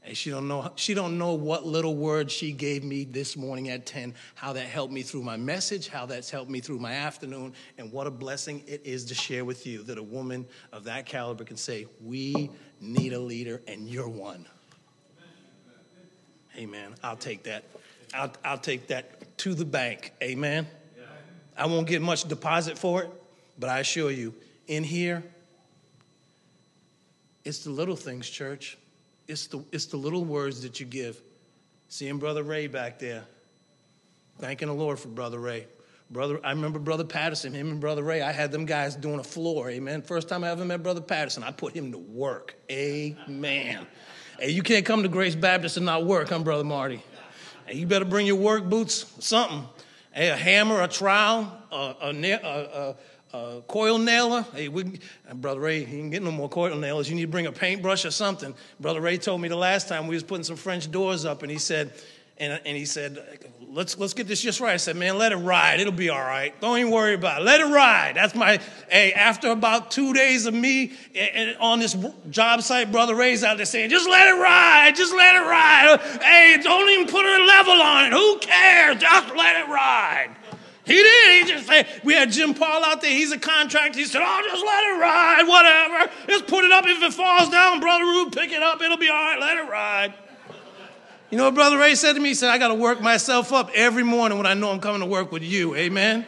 And 0.05 0.16
she 0.16 0.31
don't 0.31 0.48
know 0.48 0.72
she 0.75 0.94
don't 0.94 1.16
know 1.16 1.35
what 1.35 1.64
little 1.64 1.94
word 1.94 2.29
she 2.29 2.53
gave 2.53 2.83
me 2.83 3.05
this 3.05 3.37
morning 3.37 3.68
at 3.68 3.87
10, 3.87 4.14
how 4.35 4.53
that 4.55 4.66
helped 4.66 4.92
me 4.92 5.03
through 5.03 5.22
my 5.22 5.37
message, 5.37 5.87
how 5.87 6.07
that's 6.07 6.29
helped 6.29 6.51
me 6.51 6.59
through 6.59 6.81
my 6.81 6.92
afternoon, 6.92 7.55
and 7.79 7.92
what 7.92 8.09
a 8.09 8.11
blessing 8.11 8.64
it 8.66 8.83
is 8.85 9.05
to 9.07 9.14
share 9.14 9.44
with 9.44 9.64
you 9.64 9.85
that 9.85 9.98
a 9.98 10.03
woman 10.03 10.44
of 10.72 10.85
that 10.85 11.07
caliber 11.07 11.44
can 11.44 11.57
say, 11.57 11.87
We 12.01 12.51
need 12.81 13.12
a 13.12 13.20
leader, 13.20 13.62
and 13.68 13.88
you're 13.88 14.09
one. 14.09 14.46
Amen. 16.59 16.94
I'll 17.03 17.16
take 17.16 17.44
that. 17.44 17.64
I'll, 18.14 18.33
I'll 18.44 18.59
take 18.59 18.88
that 18.88 19.38
to 19.38 19.55
the 19.55 19.64
bank. 19.64 20.12
Amen. 20.22 20.66
I 21.57 21.66
won't 21.66 21.87
get 21.87 22.01
much 22.01 22.25
deposit 22.25 22.79
for 22.79 23.03
it, 23.03 23.11
but 23.59 23.68
I 23.68 23.81
assure 23.81 24.11
you, 24.11 24.35
in 24.66 24.85
here, 24.85 25.22
it's 27.44 27.64
the 27.64 27.70
little 27.70 27.96
things, 27.96 28.29
church. 28.29 28.79
It's 29.29 29.46
the, 29.48 29.64
it's 29.72 29.87
the 29.87 29.96
little 29.96 30.25
words 30.25 30.62
that 30.62 30.81
you 30.81 30.87
give. 30.87 31.20
Seeing 31.88 32.18
Brother 32.18 32.42
Ray 32.42 32.68
back 32.68 32.98
there. 32.98 33.25
Thanking 34.38 34.68
the 34.68 34.75
Lord 34.75 34.98
for 34.98 35.09
Brother 35.09 35.38
Ray. 35.38 35.66
Brother, 36.11 36.40
I 36.44 36.51
remember 36.51 36.79
Brother 36.79 37.05
Patterson, 37.05 37.55
him 37.55 37.70
and 37.70 37.81
Brother 37.81 38.03
Ray. 38.03 38.22
I 38.22 38.33
had 38.33 38.53
them 38.53 38.66
guys 38.66 38.94
doing 38.96 39.18
a 39.18 39.25
floor. 39.25 39.70
Amen. 39.70 40.03
First 40.03 40.29
time 40.29 40.44
I 40.44 40.51
ever 40.51 40.64
met 40.64 40.83
Brother 40.83 41.01
Patterson, 41.01 41.42
I 41.42 41.53
put 41.53 41.72
him 41.72 41.92
to 41.92 41.98
work. 41.98 42.55
Amen. 42.70 43.87
hey, 44.38 44.51
you 44.51 44.62
can't 44.62 44.85
come 44.85 45.03
to 45.03 45.09
Grace 45.09 45.35
Baptist 45.35 45.79
and 45.79 45.87
not 45.87 46.05
work, 46.05 46.29
huh, 46.29 46.38
Brother 46.40 46.64
Marty? 46.64 47.03
You 47.73 47.87
better 47.87 48.05
bring 48.05 48.27
your 48.27 48.37
work 48.37 48.65
boots, 48.65 49.07
something. 49.21 49.65
Hey, 50.13 50.29
a 50.29 50.37
hammer, 50.37 50.83
a 50.83 50.89
trowel, 50.89 51.51
a, 51.71 51.95
a, 52.03 52.97
a, 53.33 53.37
a 53.37 53.63
coil 53.63 53.97
nailer. 53.97 54.45
Hey, 54.55 54.69
we, 54.69 55.01
Brother 55.33 55.61
Ray, 55.61 55.85
he 55.85 56.01
ain't 56.01 56.11
get 56.11 56.23
no 56.23 56.31
more 56.31 56.51
coil 56.51 56.77
nailers. 56.77 57.09
You 57.09 57.17
need 57.17 57.23
to 57.23 57.29
bring 57.29 57.47
a 57.47 57.53
paintbrush 57.53 58.05
or 58.05 58.11
something. 58.11 58.55
Brother 58.79 59.01
Ray 59.01 59.17
told 59.17 59.41
me 59.41 59.49
the 59.49 59.57
last 59.57 59.89
time 59.89 60.07
we 60.07 60.15
was 60.15 60.23
putting 60.23 60.45
some 60.45 60.57
French 60.57 60.91
doors 60.91 61.25
up, 61.25 61.43
and 61.43 61.51
he 61.51 61.59
said, 61.59 61.93
and, 62.38 62.61
and 62.64 62.77
he 62.77 62.85
said, 62.85 63.18
let's 63.73 63.99
let's 63.99 64.14
get 64.14 64.27
this 64.27 64.40
just 64.40 64.61
right. 64.61 64.75
I 64.75 64.77
said, 64.77 64.97
man, 64.97 65.18
let 65.18 65.33
it 65.33 65.37
ride. 65.37 65.81
It'll 65.81 65.92
be 65.92 66.11
all 66.11 66.21
right. 66.21 66.59
Don't 66.61 66.79
even 66.79 66.92
worry 66.92 67.14
about 67.14 67.42
it. 67.42 67.45
Let 67.45 67.61
it 67.61 67.73
ride. 67.73 68.16
That's 68.16 68.35
my 68.35 68.59
hey. 68.90 69.12
After 69.12 69.51
about 69.51 69.90
two 69.90 70.12
days 70.12 70.47
of 70.47 70.55
me 70.55 70.92
eh, 71.14 71.29
eh, 71.33 71.55
on 71.61 71.79
this 71.79 71.97
job 72.31 72.62
site, 72.62 72.90
brother 72.90 73.14
Ray's 73.14 73.45
out 73.45 73.57
there 73.57 73.66
saying, 73.66 73.90
just 73.90 74.09
let 74.09 74.29
it 74.29 74.40
ride. 74.40 74.97
Just 74.97 75.14
let 75.14 75.35
it 75.35 75.47
ride. 75.47 76.01
Hey, 76.23 76.59
don't 76.62 76.88
even 76.90 77.07
put 77.07 77.25
a 77.25 77.45
level 77.45 77.81
on 77.81 78.07
it. 78.07 78.12
Who 78.12 78.38
cares? 78.38 78.97
Just 78.97 79.35
let 79.35 79.64
it 79.64 79.68
ride. 79.68 80.37
He 80.85 80.95
did. 80.95 81.47
He 81.47 81.53
just 81.53 81.66
said, 81.66 81.87
we 82.03 82.14
had 82.14 82.33
Jim 82.33 82.55
Paul 82.55 82.85
out 82.85 83.03
there. 83.03 83.11
He's 83.11 83.31
a 83.31 83.38
contractor. 83.38 83.99
He 83.99 84.05
said, 84.05 84.21
oh, 84.25 84.42
just 84.51 84.64
let 84.64 84.85
it 84.85 85.01
ride. 85.01 85.45
Whatever. 85.47 86.12
Just 86.27 86.49
put 86.49 86.64
it 86.64 86.73
up. 86.73 86.85
If 86.87 87.03
it 87.03 87.12
falls 87.12 87.51
down, 87.51 87.79
brother 87.79 88.05
Rube, 88.05 88.33
pick 88.33 88.51
it 88.51 88.62
up. 88.62 88.83
It'll 88.83 88.97
be 88.97 89.09
all 89.09 89.14
right. 89.14 89.38
Let 89.38 89.59
it 89.59 89.71
ride. 89.71 90.14
You 91.33 91.38
know 91.38 91.45
what 91.45 91.55
Brother 91.55 91.79
Ray 91.79 91.95
said 91.95 92.12
to 92.12 92.21
me? 92.21 92.29
He 92.29 92.35
said, 92.35 92.51
I 92.51 92.59
got 92.59 92.68
to 92.68 92.75
work 92.75 93.01
myself 93.01 93.55
up 93.55 93.71
every 93.75 94.03
morning 94.03 94.37
when 94.37 94.47
I 94.47 94.53
know 94.53 94.71
I'm 94.71 94.81
coming 94.81 95.01
to 95.01 95.07
work 95.07 95.33
with 95.33 95.42
you. 95.42 95.75
Amen? 95.75 96.27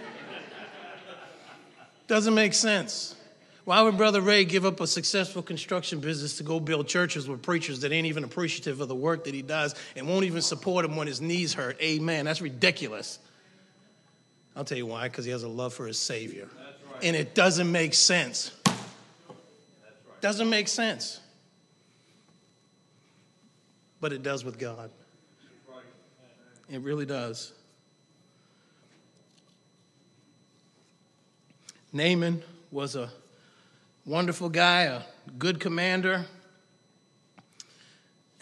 Doesn't 2.07 2.33
make 2.33 2.55
sense. 2.55 3.15
Why 3.67 3.83
would 3.83 3.99
Brother 3.99 4.23
Ray 4.23 4.47
give 4.47 4.65
up 4.65 4.81
a 4.81 4.87
successful 4.87 5.43
construction 5.43 6.01
business 6.01 6.39
to 6.39 6.43
go 6.43 6.59
build 6.59 6.89
churches 6.89 7.29
with 7.29 7.43
preachers 7.43 7.81
that 7.81 7.93
ain't 7.93 8.07
even 8.07 8.25
appreciative 8.25 8.81
of 8.81 8.89
the 8.89 8.95
work 8.95 9.25
that 9.25 9.35
he 9.35 9.43
does 9.43 9.75
and 9.95 10.09
won't 10.09 10.25
even 10.25 10.41
support 10.41 10.87
him 10.87 10.97
when 10.97 11.07
his 11.07 11.21
knees 11.21 11.53
hurt? 11.53 11.79
Amen. 11.83 12.25
That's 12.25 12.41
ridiculous. 12.41 13.19
I'll 14.57 14.65
tell 14.65 14.79
you 14.79 14.87
why, 14.87 15.09
because 15.09 15.27
he 15.27 15.33
has 15.33 15.43
a 15.43 15.49
love 15.49 15.75
for 15.75 15.87
his 15.87 15.99
Savior. 15.99 16.49
Right. 16.57 17.05
And 17.05 17.15
it 17.15 17.35
doesn't 17.35 17.71
make 17.71 17.93
sense. 17.93 18.53
Right. 18.67 18.77
Doesn't 20.23 20.49
make 20.49 20.69
sense 20.69 21.21
but 24.05 24.13
it 24.13 24.23
does 24.23 24.45
with 24.45 24.59
God. 24.59 24.91
It 26.69 26.83
really 26.83 27.07
does. 27.07 27.55
Naaman 31.91 32.43
was 32.71 32.97
a 32.97 33.09
wonderful 34.05 34.51
guy, 34.51 34.83
a 34.83 35.01
good 35.39 35.59
commander. 35.59 36.27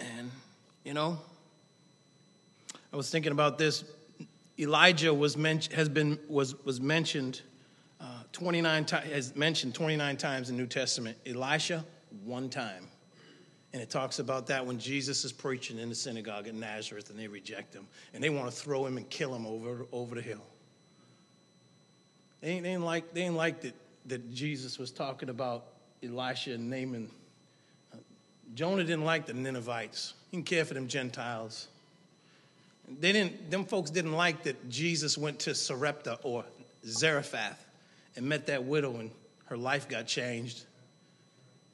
And, 0.00 0.32
you 0.82 0.94
know, 0.94 1.16
I 2.92 2.96
was 2.96 3.08
thinking 3.08 3.30
about 3.30 3.56
this. 3.56 3.84
Elijah 4.58 5.14
was 5.14 5.36
men- 5.36 5.60
has 5.76 5.88
been 5.88 6.18
was 6.28 6.56
was 6.64 6.80
mentioned 6.80 7.40
uh, 8.00 8.24
29 8.32 8.84
times 8.84 9.12
has 9.12 9.36
mentioned 9.36 9.76
29 9.76 10.16
times 10.16 10.50
in 10.50 10.56
the 10.56 10.62
New 10.62 10.66
Testament. 10.66 11.16
Elisha 11.24 11.84
one 12.24 12.48
time. 12.48 12.88
And 13.72 13.80
it 13.80 13.88
talks 13.88 14.18
about 14.18 14.48
that 14.48 14.66
when 14.66 14.78
Jesus 14.78 15.24
is 15.24 15.32
preaching 15.32 15.78
in 15.78 15.88
the 15.88 15.94
synagogue 15.94 16.46
in 16.46 16.60
Nazareth 16.60 17.08
and 17.10 17.18
they 17.18 17.26
reject 17.26 17.74
him 17.74 17.86
and 18.12 18.22
they 18.22 18.28
want 18.28 18.50
to 18.50 18.52
throw 18.52 18.84
him 18.84 18.98
and 18.98 19.08
kill 19.08 19.34
him 19.34 19.46
over, 19.46 19.86
over 19.92 20.14
the 20.14 20.20
hill. 20.20 20.44
They 22.42 22.48
ain't, 22.48 22.64
they 22.64 22.70
ain't 22.70 22.84
like, 22.84 23.14
they 23.14 23.22
ain't 23.22 23.36
like 23.36 23.62
that, 23.62 23.74
that 24.06 24.32
Jesus 24.34 24.78
was 24.78 24.90
talking 24.90 25.30
about 25.30 25.64
Elisha 26.02 26.52
and 26.52 26.68
Naaman. 26.68 27.08
Uh, 27.94 27.98
Jonah 28.54 28.84
didn't 28.84 29.04
like 29.04 29.26
the 29.26 29.32
Ninevites. 29.32 30.14
He 30.30 30.36
didn't 30.36 30.48
care 30.48 30.64
for 30.64 30.74
them 30.74 30.88
Gentiles. 30.88 31.68
They 33.00 33.12
didn't, 33.12 33.50
them 33.50 33.64
folks 33.64 33.90
didn't 33.90 34.12
like 34.12 34.42
that 34.42 34.68
Jesus 34.68 35.16
went 35.16 35.38
to 35.40 35.54
Sarepta 35.54 36.18
or 36.22 36.44
Zarephath 36.84 37.64
and 38.16 38.26
met 38.26 38.46
that 38.48 38.64
widow 38.64 38.96
and 38.96 39.10
her 39.46 39.56
life 39.56 39.88
got 39.88 40.06
changed. 40.06 40.64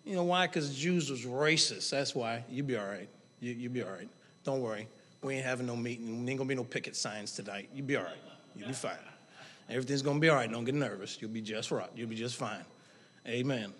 You 0.08 0.14
know 0.14 0.24
why? 0.24 0.46
Because 0.46 0.74
Jews 0.74 1.10
was 1.10 1.26
racist. 1.26 1.90
That's 1.90 2.14
why. 2.14 2.42
You'll 2.48 2.64
be 2.64 2.78
all 2.78 2.86
right. 2.86 3.10
You, 3.40 3.52
you 3.52 3.68
be 3.68 3.82
all 3.82 3.90
right. 3.90 4.08
Don't 4.42 4.62
worry. 4.62 4.88
We 5.22 5.34
ain't 5.34 5.44
having 5.44 5.66
no 5.66 5.76
meeting. 5.76 6.24
There 6.24 6.30
ain't 6.30 6.38
gonna 6.38 6.48
be 6.48 6.54
no 6.54 6.64
picket 6.64 6.96
signs 6.96 7.32
tonight. 7.32 7.68
You'll 7.74 7.86
be 7.86 7.96
all 7.96 8.04
right. 8.04 8.16
You'll 8.56 8.68
be 8.68 8.72
fine. 8.72 8.96
Everything's 9.68 10.00
gonna 10.00 10.18
be 10.18 10.30
all 10.30 10.36
right. 10.36 10.50
Don't 10.50 10.64
get 10.64 10.74
nervous. 10.74 11.18
You'll 11.20 11.30
be 11.30 11.42
just 11.42 11.70
right. 11.70 11.90
You'll 11.94 12.08
be 12.08 12.16
just 12.16 12.36
fine. 12.36 12.64
Amen. 13.26 13.74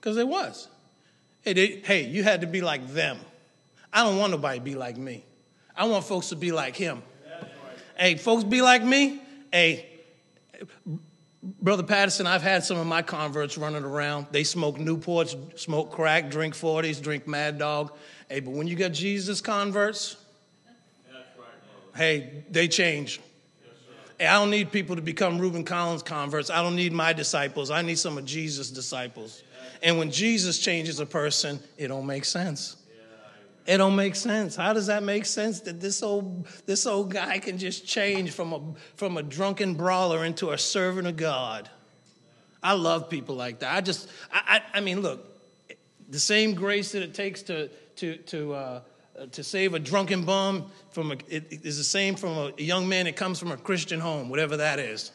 Because 0.00 0.16
it 0.16 0.26
was. 0.26 0.68
Hey, 1.42 1.52
they, 1.52 1.66
hey, 1.84 2.06
you 2.06 2.22
had 2.22 2.40
to 2.40 2.46
be 2.46 2.62
like 2.62 2.88
them. 2.94 3.18
I 3.92 4.02
don't 4.04 4.16
want 4.16 4.30
nobody 4.30 4.60
to 4.60 4.64
be 4.64 4.74
like 4.76 4.96
me. 4.96 5.24
I 5.76 5.84
want 5.84 6.06
folks 6.06 6.30
to 6.30 6.36
be 6.36 6.52
like 6.52 6.74
him. 6.74 7.02
Hey, 7.98 8.14
folks 8.14 8.44
be 8.44 8.62
like 8.62 8.82
me. 8.82 9.20
Hey, 9.52 9.90
Brother 11.42 11.82
Patterson, 11.82 12.26
I've 12.26 12.42
had 12.42 12.64
some 12.64 12.76
of 12.76 12.86
my 12.86 13.00
converts 13.00 13.56
running 13.56 13.82
around. 13.82 14.26
They 14.30 14.44
smoke 14.44 14.76
Newports, 14.76 15.58
smoke 15.58 15.90
crack, 15.90 16.30
drink 16.30 16.54
40s, 16.54 17.00
drink 17.00 17.26
Mad 17.26 17.58
Dog. 17.58 17.96
Hey, 18.28 18.40
but 18.40 18.52
when 18.52 18.66
you 18.66 18.76
got 18.76 18.92
Jesus 18.92 19.40
converts, 19.40 20.16
hey, 21.96 22.44
they 22.50 22.68
change. 22.68 23.20
Hey, 24.18 24.26
I 24.26 24.34
don't 24.34 24.50
need 24.50 24.70
people 24.70 24.96
to 24.96 25.02
become 25.02 25.38
Reuben 25.38 25.64
Collins 25.64 26.02
converts. 26.02 26.50
I 26.50 26.62
don't 26.62 26.76
need 26.76 26.92
my 26.92 27.14
disciples. 27.14 27.70
I 27.70 27.80
need 27.80 27.98
some 27.98 28.18
of 28.18 28.26
Jesus' 28.26 28.70
disciples. 28.70 29.42
And 29.82 29.98
when 29.98 30.10
Jesus 30.10 30.58
changes 30.58 31.00
a 31.00 31.06
person, 31.06 31.58
it 31.78 31.88
don't 31.88 32.06
make 32.06 32.26
sense. 32.26 32.76
It 33.70 33.76
don't 33.76 33.94
make 33.94 34.16
sense. 34.16 34.56
How 34.56 34.72
does 34.72 34.88
that 34.88 35.04
make 35.04 35.24
sense 35.24 35.60
that 35.60 35.80
this 35.80 36.02
old 36.02 36.48
this 36.66 36.86
old 36.86 37.12
guy 37.12 37.38
can 37.38 37.56
just 37.56 37.86
change 37.86 38.32
from 38.32 38.52
a 38.52 38.60
from 38.96 39.16
a 39.16 39.22
drunken 39.22 39.74
brawler 39.74 40.24
into 40.24 40.50
a 40.50 40.58
servant 40.58 41.06
of 41.06 41.16
God? 41.16 41.70
I 42.64 42.72
love 42.72 43.08
people 43.08 43.36
like 43.36 43.60
that. 43.60 43.72
I 43.72 43.80
just 43.80 44.08
I 44.32 44.60
I, 44.74 44.78
I 44.78 44.80
mean, 44.80 45.02
look, 45.02 45.24
the 46.08 46.18
same 46.18 46.54
grace 46.54 46.90
that 46.90 47.04
it 47.04 47.14
takes 47.14 47.42
to 47.42 47.68
to 47.68 48.16
to 48.16 48.54
uh, 48.54 48.80
to 49.30 49.44
save 49.44 49.74
a 49.74 49.78
drunken 49.78 50.24
bum 50.24 50.68
from 50.90 51.12
a, 51.12 51.14
it 51.28 51.64
is 51.64 51.78
the 51.78 51.84
same 51.84 52.16
from 52.16 52.30
a, 52.30 52.52
a 52.58 52.62
young 52.62 52.88
man 52.88 53.04
that 53.04 53.14
comes 53.14 53.38
from 53.38 53.52
a 53.52 53.56
Christian 53.56 54.00
home, 54.00 54.30
whatever 54.30 54.56
that 54.56 54.80
is. 54.80 55.12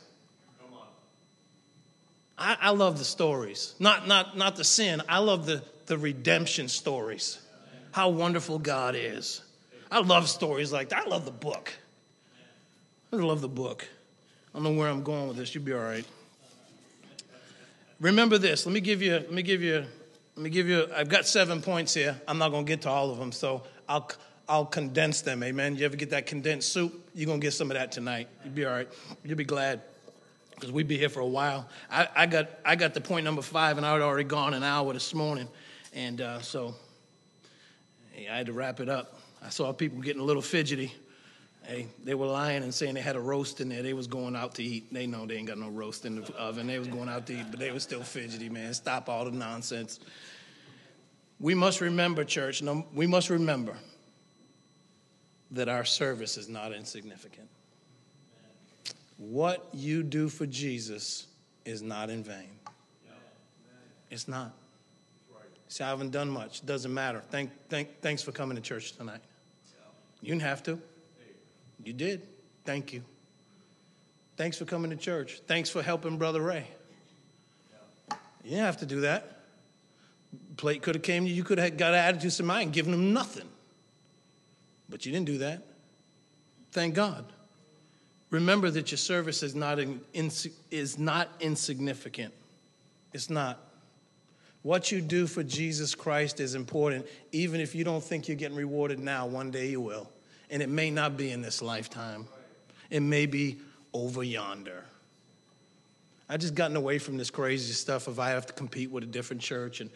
I, 2.37 2.55
I 2.61 2.69
love 2.69 2.99
the 2.99 3.03
stories, 3.03 3.75
not 3.79 4.07
not 4.07 4.37
not 4.37 4.55
the 4.55 4.63
sin. 4.63 5.01
I 5.09 5.17
love 5.17 5.45
the 5.45 5.61
the 5.87 5.97
redemption 5.97 6.69
stories 6.69 7.41
how 7.95 8.09
wonderful 8.09 8.59
God 8.59 8.93
is. 8.93 9.41
I 9.89 10.01
love 10.01 10.27
stories 10.27 10.69
like 10.69 10.89
that. 10.89 11.05
I 11.05 11.09
love 11.09 11.23
the 11.23 11.31
book. 11.31 11.71
I 13.13 13.15
love 13.15 13.39
the 13.39 13.47
book. 13.47 13.87
I 14.53 14.57
don't 14.57 14.63
know 14.63 14.77
where 14.77 14.89
I'm 14.89 15.01
going 15.01 15.29
with 15.29 15.37
this. 15.37 15.55
You'll 15.55 15.63
be 15.63 15.71
all 15.71 15.79
right. 15.79 16.03
Remember 18.01 18.37
this. 18.37 18.65
Let 18.65 18.73
me 18.73 18.81
give 18.81 19.01
you. 19.01 19.13
Let 19.13 19.31
me 19.31 19.41
give 19.43 19.61
you. 19.61 19.85
Let 20.35 20.43
me 20.43 20.49
give 20.49 20.67
you. 20.67 20.89
I've 20.93 21.07
got 21.07 21.25
seven 21.25 21.61
points 21.61 21.93
here. 21.93 22.19
I'm 22.27 22.37
not 22.37 22.49
going 22.49 22.65
to 22.65 22.69
get 22.69 22.81
to 22.81 22.89
all 22.89 23.11
of 23.11 23.17
them, 23.17 23.31
so 23.31 23.63
I'll 23.87 24.11
I'll 24.49 24.65
condense 24.65 25.21
them. 25.21 25.41
Amen. 25.41 25.77
You 25.77 25.85
ever 25.85 25.95
get 25.95 26.09
that 26.09 26.25
condensed 26.25 26.73
soup? 26.73 27.09
You're 27.13 27.27
going 27.27 27.39
to 27.39 27.47
get 27.47 27.53
some 27.53 27.71
of 27.71 27.77
that 27.77 27.93
tonight. 27.93 28.27
You'll 28.43 28.53
be 28.55 28.65
all 28.65 28.73
right. 28.73 28.89
You'll 29.23 29.37
be 29.37 29.45
glad 29.45 29.79
because 30.53 30.69
we'd 30.69 30.89
be 30.89 30.97
here 30.97 31.07
for 31.07 31.21
a 31.21 31.25
while. 31.25 31.69
I, 31.89 32.09
I 32.13 32.25
got 32.25 32.49
I 32.65 32.75
got 32.75 32.93
the 32.93 32.99
point 32.99 33.23
number 33.23 33.41
five, 33.41 33.77
and 33.77 33.85
I 33.85 33.93
had 33.93 34.01
already 34.01 34.27
gone 34.27 34.53
an 34.53 34.63
hour 34.63 34.91
this 34.91 35.13
morning, 35.13 35.47
and 35.93 36.19
uh, 36.19 36.41
so 36.41 36.75
Hey, 38.15 38.29
I 38.29 38.37
had 38.37 38.45
to 38.45 38.53
wrap 38.53 38.79
it 38.79 38.87
up. 38.87 39.19
I 39.43 39.49
saw 39.49 39.73
people 39.73 39.99
getting 39.99 40.21
a 40.21 40.25
little 40.25 40.41
fidgety. 40.41 40.93
Hey, 41.63 41.87
they 42.01 42.15
were 42.15 42.27
lying 42.27 42.63
and 42.63 42.73
saying 42.73 42.93
they 42.93 43.01
had 43.01 43.17
a 43.17 43.19
roast 43.19 43.59
in 43.59 43.67
there. 43.67 43.83
They 43.83 43.93
was 43.93 44.07
going 44.07 44.37
out 44.37 44.55
to 44.55 44.63
eat. 44.63 44.93
They 44.93 45.05
know 45.05 45.25
they 45.25 45.35
ain't 45.35 45.47
got 45.47 45.57
no 45.57 45.67
roast 45.67 46.05
in 46.05 46.21
the 46.21 46.33
oven. 46.37 46.65
They 46.65 46.79
was 46.79 46.87
going 46.87 47.09
out 47.09 47.27
to 47.27 47.33
eat, 47.33 47.47
but 47.51 47.59
they 47.59 47.71
was 47.71 47.83
still 47.83 48.03
fidgety, 48.03 48.47
man. 48.47 48.73
Stop 48.73 49.09
all 49.09 49.25
the 49.25 49.31
nonsense. 49.31 49.99
We 51.41 51.55
must 51.55 51.81
remember, 51.81 52.23
church, 52.23 52.61
no, 52.61 52.85
we 52.93 53.05
must 53.05 53.29
remember 53.29 53.75
that 55.51 55.67
our 55.67 55.83
service 55.83 56.37
is 56.37 56.47
not 56.47 56.71
insignificant. 56.71 57.49
What 59.17 59.67
you 59.73 60.03
do 60.03 60.29
for 60.29 60.45
Jesus 60.45 61.27
is 61.65 61.81
not 61.81 62.09
in 62.09 62.23
vain. 62.23 62.49
It's 64.09 64.29
not. 64.29 64.53
See, 65.75 65.83
I 65.83 65.89
haven't 65.89 66.11
done 66.11 66.29
much. 66.29 66.65
Doesn't 66.65 66.93
matter. 66.93 67.21
Thank, 67.31 67.51
thank, 67.67 67.99
thanks 67.99 68.23
for 68.23 68.31
coming 68.31 68.55
to 68.55 68.61
church 68.61 68.93
tonight. 68.93 69.19
You 70.21 70.29
didn't 70.29 70.43
have 70.43 70.63
to. 70.63 70.79
You 71.83 71.91
did. 71.91 72.21
Thank 72.63 72.93
you. 72.93 73.03
Thanks 74.37 74.57
for 74.57 74.63
coming 74.63 74.89
to 74.91 74.95
church. 74.95 75.41
Thanks 75.47 75.69
for 75.69 75.81
helping 75.81 76.17
Brother 76.17 76.39
Ray. 76.39 76.65
You 78.45 78.51
didn't 78.51 78.63
have 78.63 78.77
to 78.77 78.85
do 78.85 79.01
that. 79.01 79.41
Plate 80.55 80.81
could 80.81 80.95
have 80.95 81.03
came 81.03 81.25
you. 81.25 81.43
Could 81.43 81.57
have 81.57 81.75
got 81.75 81.93
an 81.93 81.99
attitude 81.99 82.31
to 82.31 82.43
mine 82.43 82.67
and 82.67 82.73
given 82.73 82.93
him 82.93 83.11
nothing. 83.11 83.49
But 84.87 85.05
you 85.05 85.11
didn't 85.11 85.27
do 85.27 85.39
that. 85.39 85.61
Thank 86.71 86.95
God. 86.95 87.25
Remember 88.29 88.69
that 88.69 88.91
your 88.91 88.97
service 88.97 89.43
is 89.43 89.55
not, 89.55 89.79
in, 89.79 89.99
is 90.71 90.97
not 90.97 91.27
insignificant. 91.41 92.33
It's 93.11 93.29
not. 93.29 93.59
What 94.65 94.91
you 94.91 94.99
do 94.99 95.27
for 95.27 95.43
Jesus 95.43 95.93
Christ 95.93 96.39
is 96.39 96.55
important. 96.55 97.05
Even 97.31 97.61
if 97.61 97.75
you 97.75 97.83
don't 97.83 98.03
think 98.03 98.27
you're 98.27 98.35
getting 98.35 98.57
rewarded 98.57 98.97
now, 98.97 99.27
one 99.27 99.51
day 99.51 99.69
you 99.69 99.79
will. 99.79 100.09
And 100.49 100.59
it 100.59 100.69
may 100.69 100.89
not 100.89 101.17
be 101.17 101.29
in 101.29 101.43
this 101.43 101.61
lifetime, 101.61 102.25
it 102.89 103.01
may 103.01 103.27
be 103.27 103.59
over 103.93 104.23
yonder. 104.23 104.83
I 106.27 106.37
just 106.37 106.55
gotten 106.55 106.75
away 106.75 106.97
from 106.97 107.15
this 107.15 107.29
crazy 107.29 107.73
stuff 107.73 108.07
if 108.07 108.17
I 108.17 108.29
have 108.29 108.47
to 108.47 108.53
compete 108.53 108.89
with 108.89 109.03
a 109.03 109.07
different 109.07 109.43
church 109.43 109.81
and 109.81 109.91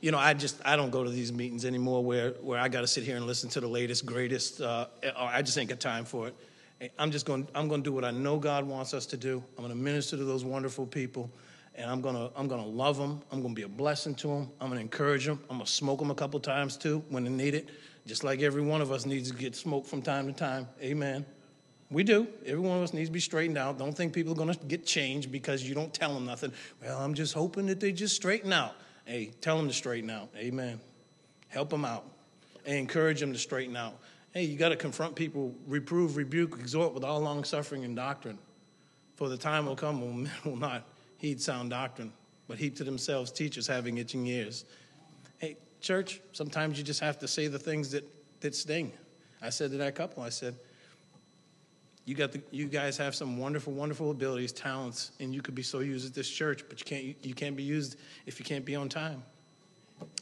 you 0.00 0.12
know 0.12 0.18
I 0.18 0.34
just 0.34 0.60
I 0.64 0.76
don't 0.76 0.90
go 0.90 1.02
to 1.02 1.10
these 1.10 1.32
meetings 1.32 1.64
anymore 1.64 2.04
where 2.04 2.30
where 2.42 2.60
I 2.60 2.68
got 2.68 2.82
to 2.82 2.86
sit 2.86 3.02
here 3.02 3.16
and 3.16 3.26
listen 3.26 3.50
to 3.50 3.60
the 3.60 3.66
latest 3.66 4.06
greatest 4.06 4.60
uh, 4.60 4.86
I 5.16 5.42
just 5.42 5.58
ain't 5.58 5.68
got 5.68 5.80
time 5.80 6.04
for 6.04 6.28
it. 6.28 6.90
I'm 6.96 7.10
just 7.10 7.26
going, 7.26 7.48
I'm 7.56 7.66
going 7.66 7.82
to 7.82 7.90
do 7.90 7.92
what 7.92 8.04
I 8.04 8.12
know 8.12 8.38
God 8.38 8.68
wants 8.68 8.94
us 8.94 9.04
to 9.06 9.16
do. 9.16 9.42
I'm 9.58 9.64
going 9.64 9.76
to 9.76 9.82
minister 9.82 10.16
to 10.16 10.24
those 10.24 10.44
wonderful 10.44 10.86
people, 10.86 11.28
and 11.76 11.90
I'm 11.90 12.02
to, 12.02 12.30
I'm 12.34 12.48
to 12.48 12.56
love 12.56 12.96
them. 12.96 13.20
I'm 13.30 13.42
to 13.42 13.48
be 13.50 13.62
a 13.62 13.68
blessing 13.68 14.14
to 14.16 14.28
them. 14.28 14.50
I'm 14.60 14.70
to 14.70 14.78
encourage 14.78 15.26
them. 15.26 15.40
I'm 15.50 15.60
to 15.60 15.66
smoke 15.66 15.98
them 15.98 16.10
a 16.10 16.14
couple 16.14 16.40
times 16.40 16.76
too 16.76 17.04
when 17.10 17.24
they 17.24 17.30
need 17.30 17.54
it, 17.54 17.68
just 18.06 18.24
like 18.24 18.40
every 18.40 18.62
one 18.62 18.80
of 18.80 18.90
us 18.90 19.04
needs 19.04 19.30
to 19.30 19.36
get 19.36 19.54
smoked 19.54 19.86
from 19.86 20.02
time 20.02 20.26
to 20.26 20.32
time. 20.32 20.66
Amen. 20.82 21.26
We 21.90 22.02
do. 22.02 22.26
Every 22.44 22.60
one 22.60 22.78
of 22.78 22.82
us 22.82 22.92
needs 22.92 23.10
to 23.10 23.12
be 23.12 23.20
straightened 23.20 23.58
out. 23.58 23.78
Don't 23.78 23.96
think 23.96 24.12
people 24.12 24.32
are 24.40 24.54
to 24.54 24.66
get 24.66 24.86
changed 24.86 25.30
because 25.30 25.62
you 25.62 25.74
don't 25.74 25.92
tell 25.92 26.14
them 26.14 26.24
nothing. 26.24 26.52
Well, 26.82 26.98
I'm 26.98 27.14
just 27.14 27.34
hoping 27.34 27.66
that 27.66 27.78
they 27.78 27.92
just 27.92 28.16
straighten 28.16 28.52
out. 28.52 28.74
Hey, 29.04 29.32
tell 29.40 29.56
them 29.56 29.68
to 29.68 29.74
straighten 29.74 30.10
out. 30.10 30.30
Amen. 30.36 30.80
Help 31.48 31.70
them 31.70 31.84
out 31.84 32.04
and 32.64 32.76
encourage 32.76 33.20
them 33.20 33.32
to 33.32 33.38
straighten 33.38 33.76
out. 33.76 33.98
Hey, 34.32 34.42
you 34.44 34.58
got 34.58 34.70
to 34.70 34.76
confront 34.76 35.14
people, 35.14 35.54
reprove, 35.66 36.16
rebuke, 36.16 36.58
exhort 36.58 36.92
with 36.92 37.04
all 37.04 37.20
long 37.20 37.44
suffering 37.44 37.84
and 37.84 37.94
doctrine. 37.94 38.38
For 39.14 39.28
the 39.28 39.36
time 39.36 39.66
will 39.66 39.76
come 39.76 40.00
when 40.00 40.22
men 40.24 40.32
will 40.44 40.56
not 40.56 40.84
heed 41.18 41.40
sound 41.40 41.70
doctrine, 41.70 42.12
but 42.48 42.58
heap 42.58 42.76
to 42.76 42.84
themselves 42.84 43.30
teachers 43.30 43.66
having 43.66 43.98
itching 43.98 44.26
ears. 44.26 44.64
Hey, 45.38 45.56
church, 45.80 46.20
sometimes 46.32 46.78
you 46.78 46.84
just 46.84 47.00
have 47.00 47.18
to 47.20 47.28
say 47.28 47.46
the 47.48 47.58
things 47.58 47.90
that, 47.92 48.04
that 48.40 48.54
sting. 48.54 48.92
I 49.42 49.50
said 49.50 49.70
to 49.72 49.76
that 49.78 49.94
couple, 49.94 50.22
I 50.22 50.30
said, 50.30 50.54
you 52.06 52.14
got 52.14 52.30
the, 52.30 52.40
you 52.52 52.66
guys 52.66 52.96
have 52.98 53.14
some 53.16 53.36
wonderful, 53.36 53.72
wonderful 53.72 54.12
abilities, 54.12 54.52
talents, 54.52 55.10
and 55.18 55.34
you 55.34 55.42
could 55.42 55.56
be 55.56 55.62
so 55.62 55.80
used 55.80 56.06
at 56.06 56.14
this 56.14 56.28
church, 56.28 56.64
but 56.68 56.78
you 56.78 56.84
can't 56.84 57.24
you, 57.26 57.34
can't 57.34 57.56
be 57.56 57.64
used 57.64 57.96
if 58.26 58.38
you 58.38 58.44
can't 58.44 58.64
be 58.64 58.76
on 58.76 58.88
time. 58.88 59.22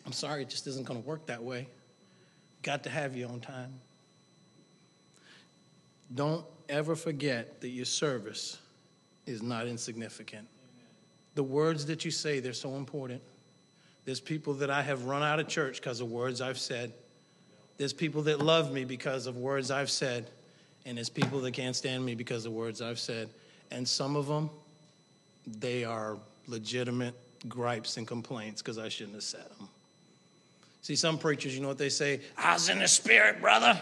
I'm 0.07 0.13
sorry, 0.13 0.43
it 0.43 0.49
just 0.49 0.67
isn't 0.67 0.87
going 0.87 1.03
to 1.03 1.07
work 1.07 1.27
that 1.27 1.43
way. 1.43 1.69
Got 2.63 2.85
to 2.85 2.91
have 2.91 3.15
you 3.15 3.27
on 3.27 3.41
time. 3.41 3.75
Don't 6.15 6.47
ever 6.71 6.97
forget 6.97 7.61
that 7.61 7.69
your 7.69 7.85
service 7.85 8.59
is 9.27 9.43
not 9.43 9.67
insignificant. 9.67 10.49
The 11.35 11.43
words 11.43 11.87
that 11.87 12.05
you 12.05 12.11
say, 12.11 12.41
they're 12.41 12.53
so 12.53 12.77
important. 12.77 13.21
There's 14.05 14.21
people 14.21 14.55
that 14.55 14.71
I 14.71 14.83
have 14.83 15.05
run 15.05 15.23
out 15.23 15.41
of 15.41 15.49
church 15.49 15.81
because 15.81 16.01
of 16.01 16.11
words 16.11 16.41
I've 16.41 16.59
said. 16.59 16.93
There's 17.79 17.93
people 17.93 18.23
that 18.23 18.41
love 18.41 18.73
me 18.73 18.85
because 18.85 19.27
of 19.27 19.37
words 19.37 19.71
I've 19.71 19.91
said. 19.91 20.29
And 20.87 20.99
there's 20.99 21.09
people 21.09 21.41
that 21.41 21.53
can't 21.53 21.75
stand 21.75 22.05
me 22.05 22.15
because 22.15 22.45
of 22.47 22.53
words 22.53 22.83
I've 22.83 22.99
said. 22.99 23.29
And 23.71 23.89
some 23.89 24.17
of 24.17 24.27
them, 24.27 24.51
they 25.47 25.85
are 25.85 26.17
legitimate 26.47 27.15
gripes 27.49 27.97
and 27.97 28.07
complaints 28.07 28.63
because 28.63 28.79
I 28.79 28.89
shouldn't 28.89 29.15
have 29.15 29.25
said 29.25 29.47
them. 29.59 29.69
See, 30.83 30.97
some 30.97 31.19
preachers, 31.19 31.55
you 31.55 31.63
know 31.63 31.69
what 31.69 31.79
they 31.79 31.89
say? 31.89 32.21
I 32.37 32.53
was 32.53 32.69
in 32.69 32.79
the 32.79 32.89
spirit, 32.89 33.41
brother. 33.41 33.81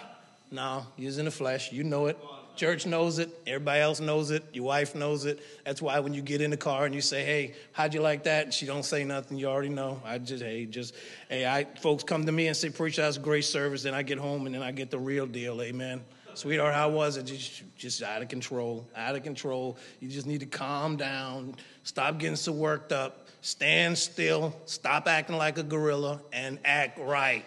No, 0.53 0.87
you 0.97 1.07
was 1.07 1.19
in 1.19 1.25
the 1.25 1.33
flesh. 1.33 1.73
You 1.73 1.83
know 1.83 2.07
it. 2.07 2.17
Church 2.57 2.87
knows 2.87 3.19
it. 3.19 3.31
Everybody 3.47 3.81
else 3.81 4.01
knows 4.01 4.31
it. 4.31 4.45
Your 4.53 4.65
wife 4.65 4.95
knows 4.95 5.25
it. 5.25 5.41
That's 5.65 5.81
why 5.81 5.99
when 6.01 6.15
you 6.15 6.23
get 6.23 6.41
in 6.41 6.51
the 6.51 6.57
car 6.57 6.85
and 6.85 6.95
you 6.95 7.01
say, 7.01 7.25
"Hey, 7.25 7.55
how'd 7.73 7.95
you 7.95 8.01
like 8.01 8.25
that?" 8.25 8.45
and 8.45 8.55
she 8.55 8.67
don't 8.67 8.85
say 8.85 9.05
nothing, 9.05 9.38
you 9.38 9.47
already 9.47 9.69
know. 9.69 10.01
I 10.05 10.19
just, 10.19 10.43
hey, 10.43 10.67
just, 10.67 10.95
hey, 11.29 11.47
I 11.47 11.65
folks 11.81 12.05
come 12.05 12.27
to 12.27 12.33
me 12.33 12.49
and 12.49 12.57
say, 12.57 12.71
"Preacher, 12.71 13.03
that's 13.03 13.17
a 13.17 13.21
great 13.21 13.45
service." 13.45 13.83
Then 13.83 13.95
I 13.95 14.03
get 14.03 14.19
home 14.19 14.47
and 14.47 14.55
then 14.55 14.62
I 14.62 14.73
get 14.73 14.91
the 14.91 14.99
real 14.99 15.27
deal. 15.27 15.61
Amen. 15.62 16.03
Sweetheart, 16.35 16.75
how 16.75 16.88
was 16.88 17.19
it? 17.19 17.25
Just, 17.25 17.62
just 17.77 18.03
out 18.03 18.23
of 18.23 18.29
control. 18.29 18.87
Out 18.97 19.15
of 19.15 19.23
control. 19.23 19.77
You 20.01 20.09
just 20.09 20.27
need 20.27 20.41
to 20.41 20.47
calm 20.47 20.97
down. 20.97 21.57
Stop 21.83 22.19
getting 22.19 22.37
so 22.37 22.53
worked 22.53 22.93
up. 22.93 23.29
Stand 23.43 23.99
still. 23.99 24.57
Stop 24.65 25.09
acting 25.09 25.37
like 25.37 25.59
a 25.59 25.62
gorilla 25.62 26.23
and 26.33 26.59
act 26.65 26.99
right. 26.99 27.45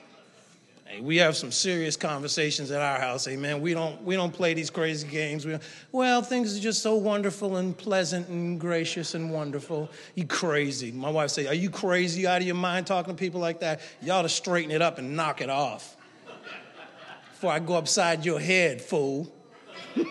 Hey, 0.86 1.02
we 1.02 1.18
have 1.18 1.36
some 1.36 1.52
serious 1.52 1.98
conversations 1.98 2.70
at 2.70 2.80
our 2.80 3.00
house. 3.00 3.28
Amen. 3.28 3.60
We 3.60 3.74
don't 3.74 4.04
we 4.04 4.16
don't 4.16 4.32
play 4.32 4.54
these 4.54 4.70
crazy 4.70 5.08
games. 5.08 5.44
We 5.44 5.58
well, 5.92 6.22
things 6.22 6.56
are 6.56 6.62
just 6.62 6.84
so 6.84 6.96
wonderful 6.96 7.58
and 7.58 7.76
pleasant 7.76 8.28
and 8.28 8.60
gracious 8.60 9.16
and 9.16 9.32
wonderful. 9.32 9.90
You 10.14 10.28
crazy? 10.28 10.92
My 10.92 11.10
wife 11.10 11.32
say, 11.32 11.48
"Are 11.48 11.56
you 11.56 11.72
crazy 11.72 12.28
out 12.28 12.42
of 12.42 12.48
your 12.48 12.56
mind 12.56 12.86
talking 12.86 13.16
to 13.16 13.20
people 13.20 13.42
like 13.42 13.62
that? 13.62 13.82
Ought 14.10 14.22
to 14.22 14.30
straighten 14.30 14.70
it 14.70 14.84
up 14.84 15.00
and 15.00 15.16
knock 15.16 15.42
it 15.42 15.50
off 15.50 15.98
before 17.32 17.52
I 17.52 17.58
go 17.60 17.74
upside 17.74 18.24
your 18.24 18.40
head, 18.40 18.80
fool." 18.80 19.34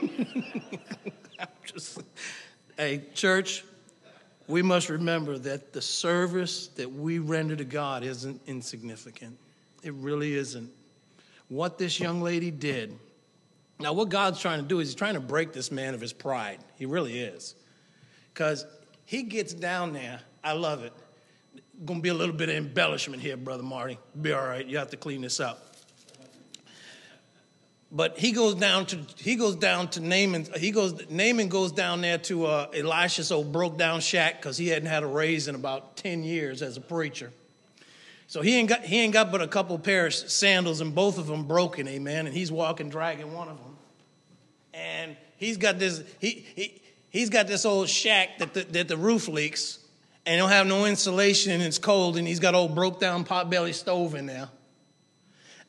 just, 1.72 2.02
hey, 2.76 3.02
church, 3.14 3.64
we 4.48 4.62
must 4.62 4.88
remember 4.88 5.38
that 5.38 5.72
the 5.72 5.82
service 5.82 6.68
that 6.68 6.90
we 6.90 7.18
render 7.18 7.54
to 7.54 7.64
God 7.64 8.02
isn't 8.02 8.40
insignificant. 8.46 9.38
It 9.84 9.92
really 9.94 10.34
isn't. 10.34 10.70
What 11.48 11.78
this 11.78 12.00
young 12.00 12.22
lady 12.22 12.50
did. 12.50 12.98
Now, 13.78 13.92
what 13.92 14.08
God's 14.08 14.40
trying 14.40 14.62
to 14.62 14.66
do 14.66 14.80
is 14.80 14.88
he's 14.88 14.94
trying 14.94 15.14
to 15.14 15.20
break 15.20 15.52
this 15.52 15.70
man 15.70 15.94
of 15.94 16.00
his 16.00 16.12
pride. 16.12 16.58
He 16.76 16.86
really 16.86 17.18
is. 17.18 17.54
Because 18.32 18.64
he 19.04 19.24
gets 19.24 19.52
down 19.52 19.92
there. 19.92 20.20
I 20.42 20.52
love 20.52 20.84
it. 20.84 20.92
Gonna 21.84 22.00
be 22.00 22.08
a 22.08 22.14
little 22.14 22.34
bit 22.34 22.48
of 22.48 22.54
embellishment 22.54 23.20
here, 23.20 23.36
Brother 23.36 23.62
Marty. 23.62 23.98
Be 24.20 24.32
all 24.32 24.46
right. 24.46 24.64
You 24.64 24.78
have 24.78 24.90
to 24.90 24.96
clean 24.96 25.20
this 25.20 25.38
up. 25.38 25.74
But 27.92 28.18
he 28.18 28.32
goes 28.32 28.54
down 28.54 28.86
to 28.86 28.98
he 29.18 29.36
goes 29.36 29.54
down 29.54 29.88
to 29.90 30.00
Naaman. 30.00 30.46
He 30.56 30.70
goes 30.70 31.08
Naaman 31.10 31.48
goes 31.48 31.70
down 31.70 32.00
there 32.00 32.18
to 32.18 32.46
uh, 32.46 32.66
Elisha's 32.74 33.30
old 33.30 33.52
broke 33.52 33.76
down 33.76 34.00
shack 34.00 34.40
because 34.40 34.56
he 34.56 34.68
hadn't 34.68 34.88
had 34.88 35.02
a 35.02 35.06
raise 35.06 35.46
in 35.46 35.54
about 35.54 35.96
ten 35.96 36.24
years 36.24 36.62
as 36.62 36.76
a 36.76 36.80
preacher. 36.80 37.32
So 38.34 38.40
he 38.40 38.56
ain't 38.56 38.68
got 38.68 38.80
he 38.80 38.98
ain't 38.98 39.12
got 39.12 39.30
but 39.30 39.42
a 39.42 39.46
couple 39.46 39.78
pair 39.78 40.06
of 40.06 40.12
sandals 40.12 40.80
and 40.80 40.92
both 40.92 41.18
of 41.18 41.28
them 41.28 41.44
broken, 41.44 41.86
amen. 41.86 42.26
And 42.26 42.34
he's 42.34 42.50
walking 42.50 42.88
dragging 42.88 43.32
one 43.32 43.46
of 43.46 43.58
them, 43.58 43.76
and 44.72 45.16
he's 45.36 45.56
got 45.56 45.78
this 45.78 46.02
he 46.18 46.44
he 46.56 46.82
he's 47.10 47.30
got 47.30 47.46
this 47.46 47.64
old 47.64 47.88
shack 47.88 48.38
that 48.38 48.52
the, 48.52 48.64
that 48.64 48.88
the 48.88 48.96
roof 48.96 49.28
leaks, 49.28 49.78
and 50.26 50.36
don't 50.36 50.50
have 50.50 50.66
no 50.66 50.84
insulation 50.84 51.52
and 51.52 51.62
it's 51.62 51.78
cold, 51.78 52.16
and 52.16 52.26
he's 52.26 52.40
got 52.40 52.56
old 52.56 52.74
broke 52.74 52.98
down 52.98 53.24
potbelly 53.24 53.72
stove 53.72 54.16
in 54.16 54.26
there. 54.26 54.48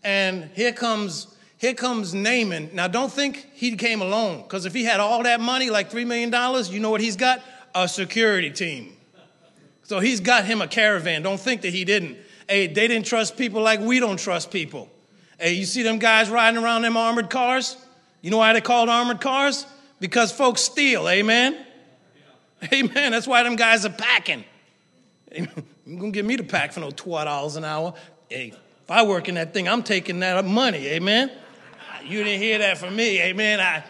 And 0.04 0.50
here 0.56 0.74
comes 0.74 1.28
here 1.60 1.76
comes 1.76 2.16
Naaman. 2.16 2.72
Now 2.74 2.88
don't 2.88 3.12
think 3.12 3.48
he 3.54 3.76
came 3.76 4.02
alone, 4.02 4.42
because 4.42 4.66
if 4.66 4.74
he 4.74 4.84
had 4.84 5.00
all 5.00 5.22
that 5.22 5.40
money, 5.40 5.70
like 5.70 5.92
three 5.92 6.06
million 6.06 6.32
dollars, 6.32 6.72
you 6.72 6.80
know 6.80 6.90
what 6.90 7.02
he's 7.02 7.16
got? 7.16 7.44
A 7.76 7.88
security 7.88 8.50
team. 8.50 8.98
So 9.84 10.00
he's 10.00 10.20
got 10.20 10.46
him 10.46 10.64
a 10.64 10.68
caravan. 10.68 11.22
Don't 11.22 11.40
think 11.40 11.62
that 11.62 11.70
he 11.70 11.86
didn't. 11.86 12.25
Hey, 12.48 12.68
they 12.68 12.88
didn't 12.88 13.06
trust 13.06 13.38
people 13.38 13.62
like 13.62 13.80
we 13.80 14.00
don't 14.00 14.18
trust 14.20 14.52
people. 14.52 14.90
Hey, 15.40 15.54
you 15.54 15.66
see 15.66 15.84
them 15.84 16.00
guys 16.00 16.30
riding 16.30 16.62
around 16.62 16.84
them 16.84 16.96
armored 16.96 17.30
cars? 17.30 17.78
You 18.22 18.32
know 18.32 18.38
why 18.38 18.54
they 18.54 18.62
called 18.62 18.90
armored 18.90 19.22
cars? 19.22 19.66
Because 20.00 20.32
folks 20.32 20.62
steal, 20.62 21.08
amen? 21.10 21.58
Amen. 22.74 23.12
That's 23.12 23.28
why 23.28 23.44
them 23.44 23.56
guys 23.56 23.86
are 23.86 23.92
packing. 23.92 24.44
You're 25.36 25.48
gonna 26.00 26.12
give 26.12 26.26
me 26.26 26.36
the 26.36 26.44
pack 26.44 26.72
for 26.72 26.80
no 26.80 26.90
$12 26.90 27.58
an 27.58 27.66
hour. 27.66 27.94
Hey, 28.30 28.54
if 28.84 28.92
I 28.92 29.04
work 29.04 29.30
in 29.30 29.36
that 29.36 29.54
thing, 29.54 29.68
I'm 29.68 29.84
taking 29.84 30.20
that 30.22 30.44
money, 30.46 30.88
amen? 30.88 31.32
You 32.04 32.24
didn't 32.24 32.40
hear 32.40 32.60
that 32.60 32.78
from 32.78 32.96
me, 32.96 33.20
amen? 33.20 33.60
I, 33.60 33.84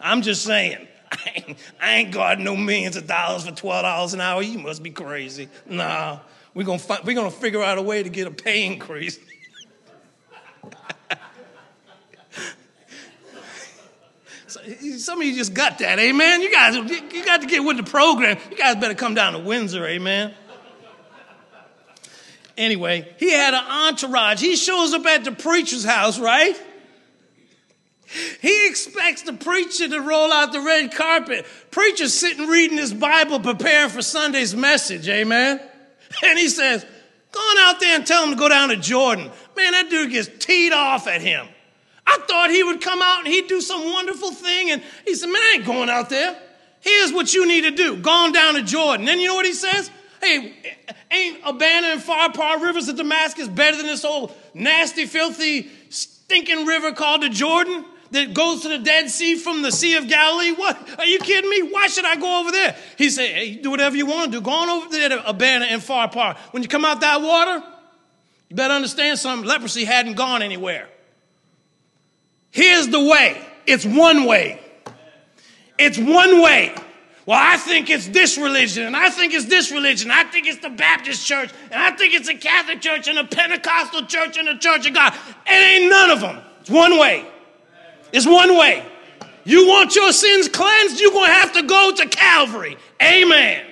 I'm 0.00 0.20
just 0.22 0.42
saying. 0.42 0.88
I 1.12 1.32
ain't, 1.36 1.58
I 1.80 1.94
ain't 1.94 2.12
got 2.12 2.40
no 2.40 2.56
millions 2.56 2.96
of 2.96 3.06
dollars 3.06 3.46
for 3.46 3.52
$12 3.52 4.14
an 4.14 4.20
hour. 4.20 4.42
You 4.42 4.58
must 4.58 4.82
be 4.82 4.90
crazy. 4.90 5.48
Nah. 5.64 6.18
We're 6.54 6.64
gonna 6.64 6.78
find, 6.78 7.04
we're 7.04 7.14
gonna 7.14 7.30
figure 7.30 7.62
out 7.62 7.78
a 7.78 7.82
way 7.82 8.02
to 8.02 8.08
get 8.08 8.26
a 8.26 8.30
pay 8.30 8.66
increase. 8.66 9.18
Some 14.98 15.20
of 15.20 15.26
you 15.26 15.34
just 15.36 15.54
got 15.54 15.78
that, 15.78 15.98
amen. 15.98 16.42
You 16.42 16.50
guys, 16.52 16.74
you 16.74 17.24
got 17.24 17.40
to 17.42 17.46
get 17.46 17.62
with 17.62 17.76
the 17.76 17.84
program. 17.84 18.36
You 18.50 18.56
guys 18.56 18.76
better 18.76 18.94
come 18.94 19.14
down 19.14 19.34
to 19.34 19.38
Windsor, 19.38 19.86
amen. 19.86 20.34
Anyway, 22.56 23.14
he 23.18 23.30
had 23.32 23.54
an 23.54 23.64
entourage. 23.64 24.40
He 24.40 24.56
shows 24.56 24.92
up 24.92 25.06
at 25.06 25.24
the 25.24 25.32
preacher's 25.32 25.84
house, 25.84 26.18
right? 26.18 26.60
He 28.42 28.66
expects 28.66 29.22
the 29.22 29.32
preacher 29.32 29.88
to 29.88 30.00
roll 30.00 30.32
out 30.32 30.52
the 30.52 30.60
red 30.60 30.92
carpet. 30.92 31.46
Preacher's 31.70 32.12
sitting 32.12 32.48
reading 32.48 32.76
his 32.76 32.92
Bible, 32.92 33.38
preparing 33.38 33.88
for 33.88 34.02
Sunday's 34.02 34.54
message, 34.54 35.08
amen. 35.08 35.60
And 36.24 36.38
he 36.38 36.48
says, 36.48 36.84
Go 37.32 37.40
on 37.40 37.58
out 37.58 37.80
there 37.80 37.96
and 37.96 38.06
tell 38.06 38.24
him 38.24 38.30
to 38.30 38.36
go 38.36 38.48
down 38.48 38.70
to 38.70 38.76
Jordan. 38.76 39.30
Man, 39.56 39.72
that 39.72 39.88
dude 39.88 40.10
gets 40.10 40.28
teed 40.44 40.72
off 40.72 41.06
at 41.06 41.20
him. 41.20 41.46
I 42.06 42.18
thought 42.28 42.50
he 42.50 42.64
would 42.64 42.80
come 42.80 43.00
out 43.00 43.20
and 43.20 43.28
he'd 43.28 43.46
do 43.46 43.60
some 43.60 43.84
wonderful 43.84 44.32
thing. 44.32 44.70
And 44.70 44.82
he 45.06 45.14
said, 45.14 45.26
Man, 45.26 45.36
I 45.36 45.54
ain't 45.56 45.66
going 45.66 45.88
out 45.88 46.10
there. 46.10 46.36
Here's 46.80 47.12
what 47.12 47.32
you 47.32 47.46
need 47.46 47.62
to 47.62 47.70
do. 47.70 47.96
Go 47.98 48.10
on 48.10 48.32
down 48.32 48.54
to 48.54 48.62
Jordan. 48.62 49.06
Then 49.06 49.20
you 49.20 49.28
know 49.28 49.34
what 49.34 49.46
he 49.46 49.52
says? 49.52 49.90
Hey, 50.20 50.54
ain't 51.10 51.38
Abana 51.44 51.88
and 51.88 52.00
Pharpar 52.00 52.60
rivers 52.60 52.88
of 52.88 52.96
Damascus 52.96 53.48
better 53.48 53.76
than 53.76 53.86
this 53.86 54.04
old 54.04 54.34
nasty, 54.54 55.06
filthy, 55.06 55.70
stinking 55.88 56.66
river 56.66 56.92
called 56.92 57.22
the 57.22 57.28
Jordan? 57.28 57.84
That 58.10 58.34
goes 58.34 58.62
to 58.62 58.68
the 58.68 58.78
Dead 58.78 59.08
Sea 59.10 59.36
from 59.36 59.62
the 59.62 59.70
Sea 59.70 59.96
of 59.96 60.08
Galilee? 60.08 60.52
What? 60.52 60.98
Are 60.98 61.06
you 61.06 61.18
kidding 61.18 61.48
me? 61.48 61.62
Why 61.72 61.86
should 61.86 62.04
I 62.04 62.16
go 62.16 62.40
over 62.40 62.50
there? 62.50 62.76
He 62.98 63.10
said, 63.10 63.30
hey, 63.30 63.54
do 63.56 63.70
whatever 63.70 63.96
you 63.96 64.06
want 64.06 64.32
to 64.32 64.38
do. 64.38 64.44
Go 64.44 64.50
on 64.50 64.68
over 64.68 64.88
there 64.88 65.08
to 65.10 65.28
Abana 65.28 65.66
and 65.66 65.80
Pharpar. 65.80 66.36
When 66.52 66.62
you 66.62 66.68
come 66.68 66.84
out 66.84 67.00
that 67.00 67.22
water, 67.22 67.64
you 68.48 68.56
better 68.56 68.74
understand 68.74 69.18
something. 69.18 69.48
Leprosy 69.48 69.84
hadn't 69.84 70.14
gone 70.14 70.42
anywhere. 70.42 70.88
Here's 72.50 72.88
the 72.88 73.02
way. 73.02 73.40
it's 73.66 73.84
one 73.84 74.24
way. 74.24 74.60
It's 75.78 75.98
one 75.98 76.42
way. 76.42 76.74
Well, 77.26 77.38
I 77.40 77.58
think 77.58 77.90
it's 77.90 78.08
this 78.08 78.36
religion, 78.36 78.86
and 78.86 78.96
I 78.96 79.08
think 79.10 79.32
it's 79.34 79.44
this 79.44 79.70
religion. 79.70 80.10
I 80.10 80.24
think 80.24 80.48
it's 80.48 80.58
the 80.60 80.70
Baptist 80.70 81.24
church, 81.24 81.50
and 81.70 81.80
I 81.80 81.92
think 81.92 82.12
it's 82.12 82.28
a 82.28 82.34
Catholic 82.34 82.80
church, 82.80 83.06
and 83.06 83.18
a 83.18 83.24
Pentecostal 83.24 84.06
church, 84.06 84.36
and 84.36 84.48
a 84.48 84.58
Church 84.58 84.86
of 84.88 84.94
God. 84.94 85.14
It 85.46 85.52
ain't 85.52 85.90
none 85.90 86.10
of 86.10 86.20
them. 86.20 86.40
It's 86.60 86.70
one 86.70 86.98
way. 86.98 87.24
It's 88.12 88.26
one 88.26 88.56
way. 88.56 88.84
You 89.44 89.66
want 89.66 89.96
your 89.96 90.12
sins 90.12 90.48
cleansed, 90.48 91.00
you're 91.00 91.12
going 91.12 91.28
to 91.28 91.34
have 91.34 91.52
to 91.54 91.62
go 91.62 91.92
to 91.96 92.08
Calvary. 92.08 92.76
Amen. 93.02 93.66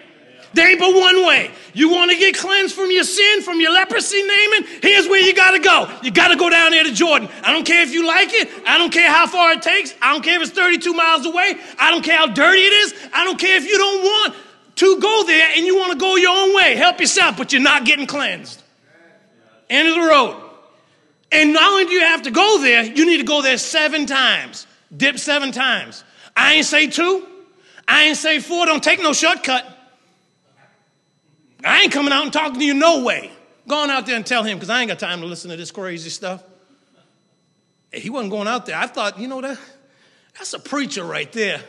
There 0.54 0.68
ain't 0.68 0.80
but 0.80 0.94
one 0.94 1.26
way. 1.26 1.50
You 1.74 1.90
want 1.90 2.10
to 2.10 2.16
get 2.16 2.36
cleansed 2.36 2.74
from 2.74 2.90
your 2.90 3.04
sin, 3.04 3.42
from 3.42 3.60
your 3.60 3.72
leprosy, 3.72 4.22
Naaman? 4.22 4.80
Here's 4.82 5.06
where 5.06 5.20
you 5.20 5.34
got 5.34 5.50
to 5.50 5.58
go. 5.58 5.90
You 6.02 6.10
got 6.10 6.28
to 6.28 6.36
go 6.36 6.48
down 6.48 6.70
there 6.70 6.84
to 6.84 6.92
Jordan. 6.92 7.28
I 7.42 7.52
don't 7.52 7.66
care 7.66 7.82
if 7.82 7.92
you 7.92 8.06
like 8.06 8.30
it. 8.32 8.48
I 8.66 8.78
don't 8.78 8.92
care 8.92 9.10
how 9.10 9.26
far 9.26 9.52
it 9.52 9.62
takes. 9.62 9.94
I 10.00 10.12
don't 10.12 10.24
care 10.24 10.40
if 10.40 10.48
it's 10.48 10.58
32 10.58 10.92
miles 10.94 11.26
away. 11.26 11.54
I 11.78 11.90
don't 11.90 12.02
care 12.02 12.16
how 12.16 12.26
dirty 12.28 12.60
it 12.60 12.72
is. 12.72 12.94
I 13.12 13.24
don't 13.24 13.38
care 13.38 13.56
if 13.56 13.66
you 13.66 13.76
don't 13.76 14.02
want 14.02 14.34
to 14.76 15.00
go 15.00 15.24
there 15.26 15.48
and 15.54 15.66
you 15.66 15.76
want 15.76 15.92
to 15.92 15.98
go 15.98 16.16
your 16.16 16.36
own 16.36 16.56
way. 16.56 16.76
Help 16.76 16.98
yourself, 16.98 17.36
but 17.36 17.52
you're 17.52 17.62
not 17.62 17.84
getting 17.84 18.06
cleansed. 18.06 18.62
End 19.68 19.86
of 19.86 19.96
the 19.96 20.00
road. 20.00 20.47
And 21.30 21.52
not 21.52 21.70
only 21.70 21.84
do 21.84 21.92
you 21.92 22.00
have 22.00 22.22
to 22.22 22.30
go 22.30 22.60
there, 22.60 22.84
you 22.84 23.04
need 23.04 23.18
to 23.18 23.24
go 23.24 23.42
there 23.42 23.58
seven 23.58 24.06
times. 24.06 24.66
Dip 24.96 25.18
seven 25.18 25.52
times. 25.52 26.04
I 26.34 26.54
ain't 26.54 26.66
say 26.66 26.86
two. 26.86 27.26
I 27.86 28.04
ain't 28.04 28.16
say 28.16 28.38
four. 28.40 28.66
Don't 28.66 28.82
take 28.82 29.02
no 29.02 29.12
shortcut. 29.12 29.66
I 31.64 31.82
ain't 31.82 31.92
coming 31.92 32.12
out 32.12 32.22
and 32.24 32.32
talking 32.32 32.58
to 32.60 32.64
you 32.64 32.74
no 32.74 33.02
way. 33.02 33.30
Go 33.66 33.82
on 33.82 33.90
out 33.90 34.06
there 34.06 34.16
and 34.16 34.24
tell 34.24 34.42
him 34.42 34.56
because 34.56 34.70
I 34.70 34.80
ain't 34.80 34.88
got 34.88 34.98
time 34.98 35.20
to 35.20 35.26
listen 35.26 35.50
to 35.50 35.56
this 35.56 35.70
crazy 35.70 36.10
stuff. 36.10 36.42
He 37.92 38.08
wasn't 38.10 38.30
going 38.30 38.48
out 38.48 38.66
there. 38.66 38.76
I 38.76 38.86
thought, 38.86 39.18
you 39.18 39.28
know 39.28 39.40
that 39.40 39.58
that's 40.38 40.54
a 40.54 40.58
preacher 40.58 41.04
right 41.04 41.30
there. 41.32 41.60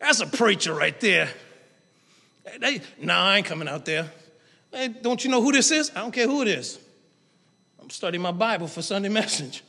That's 0.00 0.20
a 0.20 0.26
preacher 0.26 0.74
right 0.74 0.98
there. 1.00 1.30
They, 2.58 2.80
no, 3.00 3.14
I 3.14 3.38
ain't 3.38 3.46
coming 3.46 3.68
out 3.68 3.84
there. 3.84 4.10
Hey, 4.70 4.88
don't 4.88 5.24
you 5.24 5.30
know 5.30 5.40
who 5.40 5.52
this 5.52 5.70
is? 5.70 5.90
I 5.94 6.00
don't 6.00 6.12
care 6.12 6.26
who 6.26 6.42
it 6.42 6.48
is. 6.48 6.78
I'm 7.84 7.90
studying 7.90 8.22
my 8.22 8.32
Bible 8.32 8.66
for 8.66 8.80
Sunday 8.80 9.08
message. 9.10 9.62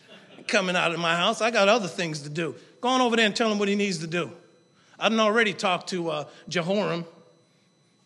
coming 0.47 0.75
out 0.75 0.93
of 0.93 0.99
my 0.99 1.17
house. 1.17 1.41
I 1.41 1.51
got 1.51 1.67
other 1.67 1.89
things 1.89 2.21
to 2.21 2.29
do. 2.29 2.55
Go 2.79 2.87
on 2.87 3.01
over 3.01 3.17
there 3.17 3.25
and 3.25 3.35
tell 3.35 3.51
him 3.51 3.59
what 3.59 3.67
he 3.67 3.75
needs 3.75 3.97
to 3.99 4.07
do. 4.07 4.31
I 4.97 5.09
done 5.09 5.19
already 5.19 5.53
talked 5.53 5.89
to 5.89 6.09
uh, 6.09 6.25
Jehoram 6.47 7.03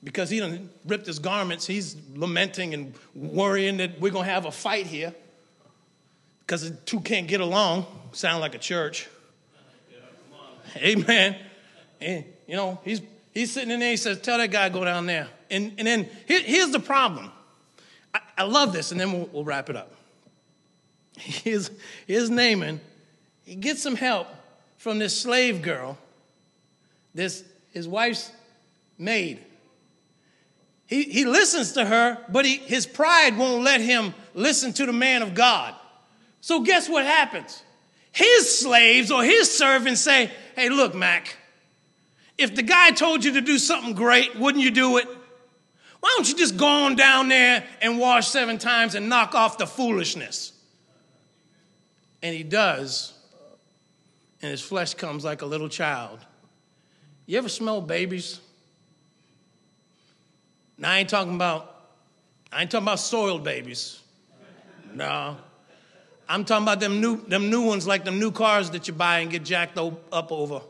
because 0.04 0.32
he 0.32 0.40
done 0.40 0.72
ripped 0.84 1.06
his 1.06 1.20
garments. 1.20 1.68
He's 1.68 1.96
lamenting 2.16 2.74
and 2.74 2.96
worrying 3.14 3.78
that 3.78 4.00
we're 4.00 4.12
going 4.12 4.26
to 4.26 4.32
have 4.32 4.46
a 4.46 4.52
fight 4.52 4.88
here 4.88 5.14
because 6.40 6.68
the 6.68 6.76
two 6.76 7.02
can't 7.02 7.28
get 7.28 7.40
along. 7.40 7.86
Sound 8.12 8.42
like 8.42 8.56
a 8.56 8.60
church. 8.60 9.08
Amen. 10.78 11.36
And, 12.02 12.26
you 12.48 12.56
know, 12.56 12.80
he's, 12.84 13.02
he's 13.32 13.52
sitting 13.52 13.70
in 13.70 13.80
there. 13.80 13.92
He 13.92 13.98
says, 13.98 14.20
Tell 14.22 14.40
that 14.40 14.50
guy 14.50 14.70
go 14.70 14.84
down 14.84 15.06
there. 15.06 15.28
And, 15.52 15.74
and 15.78 15.86
then 15.86 16.10
here, 16.28 16.42
here's 16.42 16.72
the 16.72 16.80
problem. 16.80 17.32
I, 18.12 18.22
I, 18.40 18.44
love 18.44 18.74
this, 18.74 18.92
and 18.92 19.00
then 19.00 19.12
we'll, 19.12 19.30
we'll 19.32 19.44
wrap 19.44 19.70
it 19.70 19.76
up. 19.76 19.94
His, 21.44 21.70
his 22.08 22.30
Naaman, 22.30 22.80
he 23.44 23.56
gets 23.56 23.82
some 23.82 23.96
help 23.96 24.28
from 24.78 25.00
this 25.00 25.20
slave 25.20 25.62
girl, 25.62 25.98
this 27.14 27.44
his 27.72 27.88
wife's 27.88 28.32
maid. 28.98 29.40
He, 30.88 31.04
he 31.04 31.26
listens 31.26 31.74
to 31.74 31.86
her, 31.86 32.18
but 32.30 32.46
he, 32.46 32.56
his 32.58 32.88
pride 32.88 33.38
won't 33.38 33.64
let 33.64 33.82
him 33.82 34.14
listen 34.34 34.74
to 34.74 34.86
the 34.86 34.94
man 34.94 35.22
of 35.22 35.34
God. 35.36 35.76
So, 36.42 36.62
guess 36.62 36.88
what 36.90 37.06
happens? 37.06 37.64
His 38.12 38.60
slaves 38.60 39.12
or 39.12 39.24
his 39.24 39.56
servants 39.56 40.02
say, 40.02 40.32
Hey, 40.56 40.70
look, 40.70 40.96
Mac, 40.96 41.36
if 42.38 42.56
the 42.56 42.64
guy 42.64 42.92
told 42.92 43.24
you 43.24 43.34
to 43.34 43.42
do 43.42 43.58
something 43.58 43.94
great, 43.94 44.36
wouldn't 44.38 44.64
you 44.64 44.72
do 44.72 44.98
it? 44.98 45.08
Why 46.00 46.14
don't 46.16 46.30
you 46.30 46.36
just 46.36 46.56
go 46.58 46.66
on 46.66 46.96
down 46.96 47.28
there 47.28 47.66
and 47.82 48.00
wash 48.00 48.30
seven 48.30 48.58
times 48.58 48.96
and 48.96 49.10
knock 49.10 49.36
off 49.36 49.58
the 49.58 49.68
foolishness? 49.68 50.54
And 52.22 52.36
he 52.36 52.44
does, 52.44 53.14
and 54.42 54.52
his 54.52 54.62
flesh 54.62 54.94
comes 54.94 55.24
like 55.24 55.42
a 55.42 55.46
little 55.46 55.70
child. 55.70 56.20
You 57.26 57.38
ever 57.38 57.50
smell 57.50 57.82
babies? 57.82 58.42
Now, 60.78 60.92
I 60.92 61.00
ain't 61.00 61.10
talking 61.10 61.36
about, 61.36 61.76
I 62.52 62.62
ain't 62.62 62.72
talking 62.72 62.86
about 62.86 63.00
soiled 63.00 63.44
babies. 63.44 64.02
No. 64.94 65.38
I'm 66.28 66.46
talking 66.46 66.64
about 66.64 66.80
them 66.80 67.02
new, 67.02 67.18
them 67.26 67.50
new 67.50 67.62
ones 67.62 67.88
like 67.88 68.06
them 68.06 68.20
new 68.20 68.32
cars 68.32 68.70
that 68.72 68.88
you 68.88 68.94
buy 68.94 69.20
and 69.20 69.32
get 69.32 69.44
jacked 69.44 69.78
up 69.78 70.32
over. 70.32 70.62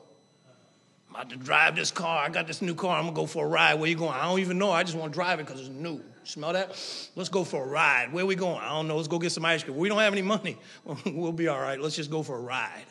I'm 1.10 1.16
about 1.16 1.30
to 1.32 1.36
drive 1.36 1.76
this 1.76 1.92
car. 1.92 2.24
I 2.24 2.30
got 2.30 2.48
this 2.48 2.62
new 2.62 2.76
car. 2.76 2.98
I'm 2.98 3.06
gonna 3.06 3.16
go 3.16 3.26
for 3.26 3.46
a 3.46 3.48
ride. 3.48 3.76
Where 3.76 3.90
you 3.90 3.96
going? 3.96 4.14
I 4.14 4.24
don't 4.24 4.40
even 4.40 4.58
know. 4.58 4.72
I 4.72 4.84
just 4.84 4.98
want 4.98 5.12
to 5.12 5.18
drive 5.18 5.40
it 5.40 5.48
because 5.48 5.62
it's 5.62 5.70
new. 5.70 6.02
Smell 6.30 6.54
that? 6.54 6.70
Let's 7.16 7.30
go 7.30 7.44
for 7.44 7.64
a 7.64 7.68
ride. 7.68 8.14
Where 8.14 8.24
we 8.24 8.36
going? 8.36 8.60
I 8.60 8.70
don't 8.70 8.88
know. 8.88 8.98
Let's 8.98 9.08
go 9.08 9.18
get 9.18 9.32
some 9.32 9.46
ice 9.46 9.64
cream. 9.64 9.76
We 9.76 9.90
don't 9.90 9.98
have 9.98 10.14
any 10.14 10.22
money. 10.22 10.58
we'll 11.06 11.32
be 11.32 11.48
all 11.48 11.60
right. 11.60 11.82
Let's 11.82 11.96
just 11.96 12.12
go 12.12 12.22
for 12.22 12.38
a 12.38 12.42
ride. 12.42 12.86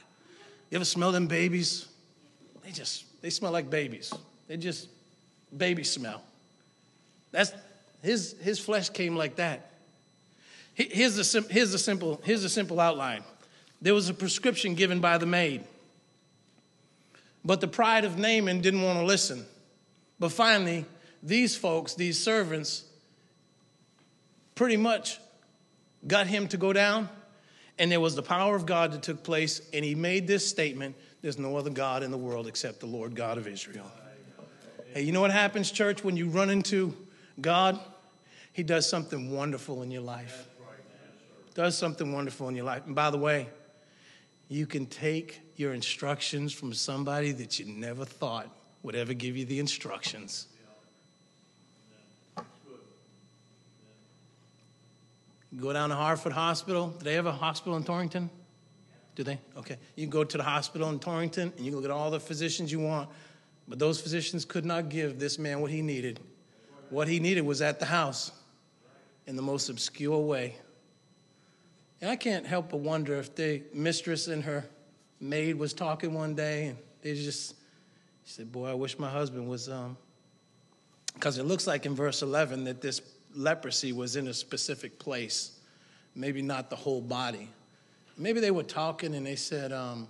You 0.70 0.76
ever 0.76 0.84
smell 0.84 1.12
them 1.12 1.28
babies? 1.28 1.86
They 2.64 2.72
just 2.72 3.04
they 3.22 3.30
smell 3.30 3.52
like 3.52 3.70
babies. 3.70 4.12
They 4.48 4.56
just 4.56 4.88
baby 5.56 5.84
smell. 5.84 6.20
That's 7.30 7.52
his, 8.02 8.34
his 8.40 8.58
flesh 8.58 8.90
came 8.90 9.14
like 9.14 9.36
that. 9.36 9.70
Here's 10.74 11.14
the, 11.16 11.46
here's, 11.48 11.70
the 11.72 11.78
simple, 11.78 12.20
here's 12.24 12.42
the 12.42 12.48
simple 12.48 12.80
outline 12.80 13.22
there 13.80 13.94
was 13.94 14.08
a 14.08 14.14
prescription 14.14 14.74
given 14.74 14.98
by 14.98 15.16
the 15.18 15.26
maid. 15.26 15.62
But 17.44 17.60
the 17.60 17.68
pride 17.68 18.04
of 18.04 18.18
Naaman 18.18 18.60
didn't 18.60 18.82
want 18.82 18.98
to 18.98 19.04
listen. 19.04 19.46
But 20.18 20.32
finally, 20.32 20.86
these 21.22 21.56
folks, 21.56 21.94
these 21.94 22.18
servants, 22.18 22.84
pretty 24.58 24.76
much 24.76 25.20
got 26.04 26.26
him 26.26 26.48
to 26.48 26.56
go 26.56 26.72
down. 26.72 27.08
And 27.78 27.92
there 27.92 28.00
was 28.00 28.16
the 28.16 28.24
power 28.24 28.56
of 28.56 28.66
God 28.66 28.90
that 28.90 29.04
took 29.04 29.22
place. 29.22 29.62
And 29.72 29.84
he 29.84 29.94
made 29.94 30.26
this 30.26 30.46
statement 30.46 30.96
There's 31.22 31.38
no 31.38 31.56
other 31.56 31.70
God 31.70 32.02
in 32.02 32.10
the 32.10 32.18
world 32.18 32.48
except 32.48 32.80
the 32.80 32.86
Lord 32.86 33.14
God 33.14 33.38
of 33.38 33.46
Israel. 33.46 33.90
Hey, 34.92 35.02
you 35.02 35.12
know 35.12 35.20
what 35.20 35.30
happens, 35.30 35.70
church, 35.70 36.02
when 36.02 36.16
you 36.16 36.28
run 36.28 36.50
into 36.50 36.96
God, 37.40 37.78
He 38.52 38.64
does 38.64 38.88
something 38.88 39.30
wonderful 39.30 39.82
in 39.82 39.92
your 39.92 40.02
life. 40.02 40.48
Does 41.54 41.78
something 41.78 42.12
wonderful 42.12 42.48
in 42.48 42.56
your 42.56 42.64
life. 42.64 42.84
And 42.86 42.94
by 42.94 43.10
the 43.10 43.18
way, 43.18 43.48
you 44.48 44.66
can 44.66 44.86
take 44.86 45.40
your 45.56 45.72
instructions 45.72 46.52
from 46.52 46.72
somebody 46.72 47.30
that 47.32 47.60
you 47.60 47.66
never 47.66 48.04
thought 48.04 48.48
would 48.82 48.96
ever 48.96 49.12
give 49.12 49.36
you 49.36 49.44
the 49.44 49.60
instructions. 49.60 50.48
Go 55.56 55.72
down 55.72 55.88
to 55.88 55.94
Hartford 55.94 56.32
Hospital. 56.32 56.88
Do 56.88 57.04
they 57.04 57.14
have 57.14 57.26
a 57.26 57.32
hospital 57.32 57.76
in 57.76 57.84
Torrington? 57.84 58.30
Do 59.14 59.24
they? 59.24 59.40
Okay. 59.56 59.76
You 59.96 60.04
can 60.04 60.10
go 60.10 60.22
to 60.22 60.36
the 60.36 60.42
hospital 60.42 60.88
in 60.90 60.98
Torrington 60.98 61.52
and 61.56 61.64
you 61.64 61.72
can 61.72 61.80
look 61.80 61.84
at 61.84 61.90
all 61.90 62.10
the 62.10 62.20
physicians 62.20 62.70
you 62.70 62.80
want, 62.80 63.08
but 63.66 63.78
those 63.78 64.00
physicians 64.00 64.44
could 64.44 64.64
not 64.64 64.90
give 64.90 65.18
this 65.18 65.38
man 65.38 65.60
what 65.60 65.70
he 65.70 65.82
needed. 65.82 66.20
What 66.90 67.08
he 67.08 67.18
needed 67.18 67.42
was 67.42 67.60
at 67.62 67.80
the 67.80 67.86
house 67.86 68.30
in 69.26 69.36
the 69.36 69.42
most 69.42 69.68
obscure 69.68 70.18
way. 70.18 70.56
And 72.00 72.10
I 72.10 72.16
can't 72.16 72.46
help 72.46 72.70
but 72.70 72.78
wonder 72.78 73.16
if 73.16 73.34
the 73.34 73.62
mistress 73.74 74.28
and 74.28 74.44
her 74.44 74.64
maid 75.20 75.56
was 75.56 75.72
talking 75.72 76.14
one 76.14 76.34
day 76.34 76.68
and 76.68 76.78
they 77.02 77.14
just 77.14 77.54
she 78.24 78.34
said, 78.34 78.52
Boy, 78.52 78.70
I 78.70 78.74
wish 78.74 78.98
my 78.98 79.10
husband 79.10 79.48
was 79.48 79.68
um 79.68 79.96
because 81.14 81.38
it 81.38 81.44
looks 81.44 81.66
like 81.66 81.86
in 81.86 81.96
verse 81.96 82.22
11 82.22 82.64
that 82.64 82.80
this 82.80 83.00
leprosy 83.34 83.92
was 83.92 84.16
in 84.16 84.28
a 84.28 84.34
specific 84.34 84.98
place, 84.98 85.52
maybe 86.14 86.42
not 86.42 86.70
the 86.70 86.76
whole 86.76 87.00
body. 87.00 87.48
Maybe 88.16 88.40
they 88.40 88.50
were 88.50 88.62
talking 88.62 89.14
and 89.14 89.24
they 89.24 89.36
said, 89.36 89.72
um, 89.72 90.08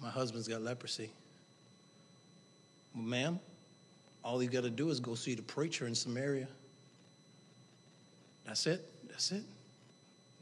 My 0.00 0.10
husband's 0.10 0.46
got 0.46 0.62
leprosy. 0.62 1.10
Ma'am, 2.94 3.38
all 4.22 4.42
you 4.42 4.48
got 4.48 4.62
to 4.62 4.70
do 4.70 4.90
is 4.90 5.00
go 5.00 5.14
see 5.14 5.34
the 5.34 5.42
preacher 5.42 5.86
in 5.86 5.94
Samaria. 5.94 6.48
That's 8.46 8.66
it. 8.66 8.88
That's 9.08 9.32
it. 9.32 9.42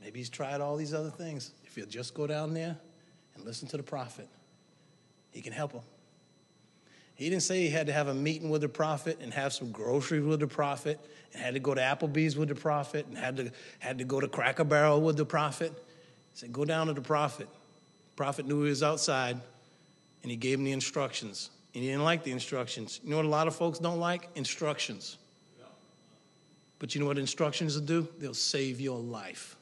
Maybe 0.02 0.18
he's 0.20 0.28
tried 0.28 0.60
all 0.60 0.76
these 0.76 0.94
other 0.94 1.10
things. 1.10 1.52
If 1.64 1.76
you'll 1.76 1.86
just 1.86 2.14
go 2.14 2.26
down 2.26 2.54
there 2.54 2.76
and 3.34 3.44
listen 3.44 3.66
to 3.68 3.76
the 3.76 3.82
prophet, 3.82 4.28
he 5.32 5.40
can 5.40 5.52
help 5.52 5.72
him. 5.72 5.82
He 7.16 7.30
didn't 7.30 7.42
say 7.42 7.62
he 7.62 7.70
had 7.70 7.86
to 7.86 7.92
have 7.92 8.08
a 8.08 8.14
meeting 8.14 8.50
with 8.50 8.60
the 8.60 8.68
prophet 8.68 9.18
and 9.20 9.32
have 9.32 9.52
some 9.52 9.72
groceries 9.72 10.22
with 10.22 10.40
the 10.40 10.46
prophet 10.46 11.00
and 11.32 11.42
had 11.42 11.54
to 11.54 11.60
go 11.60 11.74
to 11.74 11.80
Applebee's 11.80 12.36
with 12.36 12.48
the 12.48 12.54
prophet 12.54 13.06
and 13.06 13.16
had 13.16 13.36
to, 13.38 13.50
had 13.78 13.98
to 13.98 14.04
go 14.04 14.20
to 14.20 14.28
Cracker 14.28 14.64
Barrel 14.64 15.00
with 15.00 15.16
the 15.16 15.24
prophet. 15.24 15.72
He 15.72 16.38
said, 16.38 16.52
Go 16.52 16.64
down 16.64 16.88
to 16.88 16.92
the 16.92 17.00
prophet. 17.00 17.48
The 17.48 18.16
prophet 18.16 18.46
knew 18.46 18.62
he 18.62 18.68
was 18.68 18.82
outside 18.82 19.40
and 20.22 20.30
he 20.30 20.36
gave 20.36 20.58
him 20.58 20.64
the 20.64 20.72
instructions 20.72 21.50
and 21.76 21.82
he 21.82 21.90
didn't 21.90 22.04
like 22.04 22.22
the 22.22 22.32
instructions. 22.32 23.00
You 23.02 23.10
know 23.10 23.16
what 23.16 23.26
a 23.26 23.28
lot 23.28 23.48
of 23.48 23.54
folks 23.54 23.78
don't 23.78 24.00
like? 24.00 24.30
Instructions. 24.34 25.18
But 26.78 26.94
you 26.94 27.00
know 27.00 27.06
what 27.06 27.18
instructions 27.18 27.74
will 27.74 27.86
do? 27.86 28.08
They'll 28.18 28.32
save 28.34 28.80
your 28.80 28.98
life. 28.98 29.56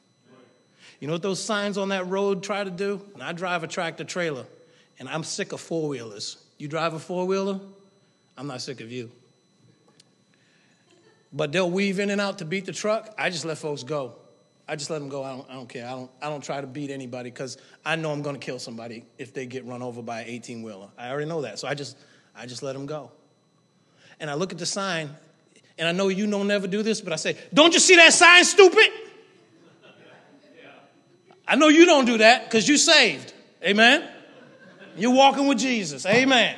You 1.00 1.08
know 1.08 1.14
what 1.14 1.22
those 1.22 1.42
signs 1.42 1.76
on 1.76 1.88
that 1.88 2.06
road 2.08 2.42
try 2.42 2.64
to 2.64 2.70
do? 2.70 3.00
And 3.14 3.22
I 3.22 3.32
drive 3.32 3.64
a 3.64 3.66
tractor 3.66 4.04
trailer, 4.04 4.46
and 4.98 5.08
I'm 5.08 5.24
sick 5.24 5.52
of 5.52 5.60
four 5.60 5.88
wheelers. 5.88 6.36
You 6.58 6.68
drive 6.68 6.94
a 6.94 6.98
four 6.98 7.26
wheeler? 7.26 7.60
I'm 8.36 8.46
not 8.46 8.60
sick 8.60 8.80
of 8.80 8.90
you. 8.90 9.10
But 11.32 11.52
they'll 11.52 11.70
weave 11.70 11.98
in 11.98 12.10
and 12.10 12.20
out 12.20 12.38
to 12.38 12.44
beat 12.44 12.64
the 12.64 12.72
truck. 12.72 13.12
I 13.18 13.30
just 13.30 13.44
let 13.44 13.58
folks 13.58 13.82
go. 13.82 14.14
I 14.66 14.76
just 14.76 14.88
let 14.88 15.00
them 15.00 15.08
go. 15.08 15.22
I 15.22 15.32
don't, 15.32 15.50
I 15.50 15.54
don't 15.54 15.68
care. 15.68 15.86
I 15.86 15.90
don't, 15.90 16.10
I 16.22 16.28
don't 16.28 16.42
try 16.42 16.60
to 16.60 16.66
beat 16.66 16.90
anybody 16.90 17.30
because 17.30 17.58
I 17.84 17.96
know 17.96 18.12
I'm 18.12 18.22
going 18.22 18.36
to 18.36 18.40
kill 18.40 18.58
somebody 18.58 19.04
if 19.18 19.34
they 19.34 19.46
get 19.46 19.64
run 19.66 19.82
over 19.82 20.00
by 20.00 20.22
an 20.22 20.28
18 20.28 20.62
wheeler. 20.62 20.88
I 20.96 21.10
already 21.10 21.28
know 21.28 21.42
that. 21.42 21.58
So 21.58 21.68
I 21.68 21.74
just, 21.74 21.98
I 22.34 22.46
just 22.46 22.62
let 22.62 22.72
them 22.72 22.86
go. 22.86 23.10
And 24.20 24.30
I 24.30 24.34
look 24.34 24.52
at 24.52 24.58
the 24.58 24.66
sign, 24.66 25.10
and 25.76 25.88
I 25.88 25.92
know 25.92 26.08
you 26.08 26.30
don't 26.30 26.46
never 26.46 26.66
do 26.66 26.82
this, 26.82 27.00
but 27.00 27.12
I 27.12 27.16
say, 27.16 27.36
Don't 27.52 27.74
you 27.74 27.80
see 27.80 27.96
that 27.96 28.12
sign, 28.12 28.44
stupid? 28.44 28.90
I 31.46 31.56
know 31.56 31.68
you 31.68 31.84
don't 31.84 32.06
do 32.06 32.18
that 32.18 32.44
because 32.44 32.66
you 32.66 32.78
saved. 32.78 33.34
Amen. 33.62 34.08
You're 34.96 35.14
walking 35.14 35.46
with 35.46 35.58
Jesus. 35.58 36.06
Amen. 36.06 36.56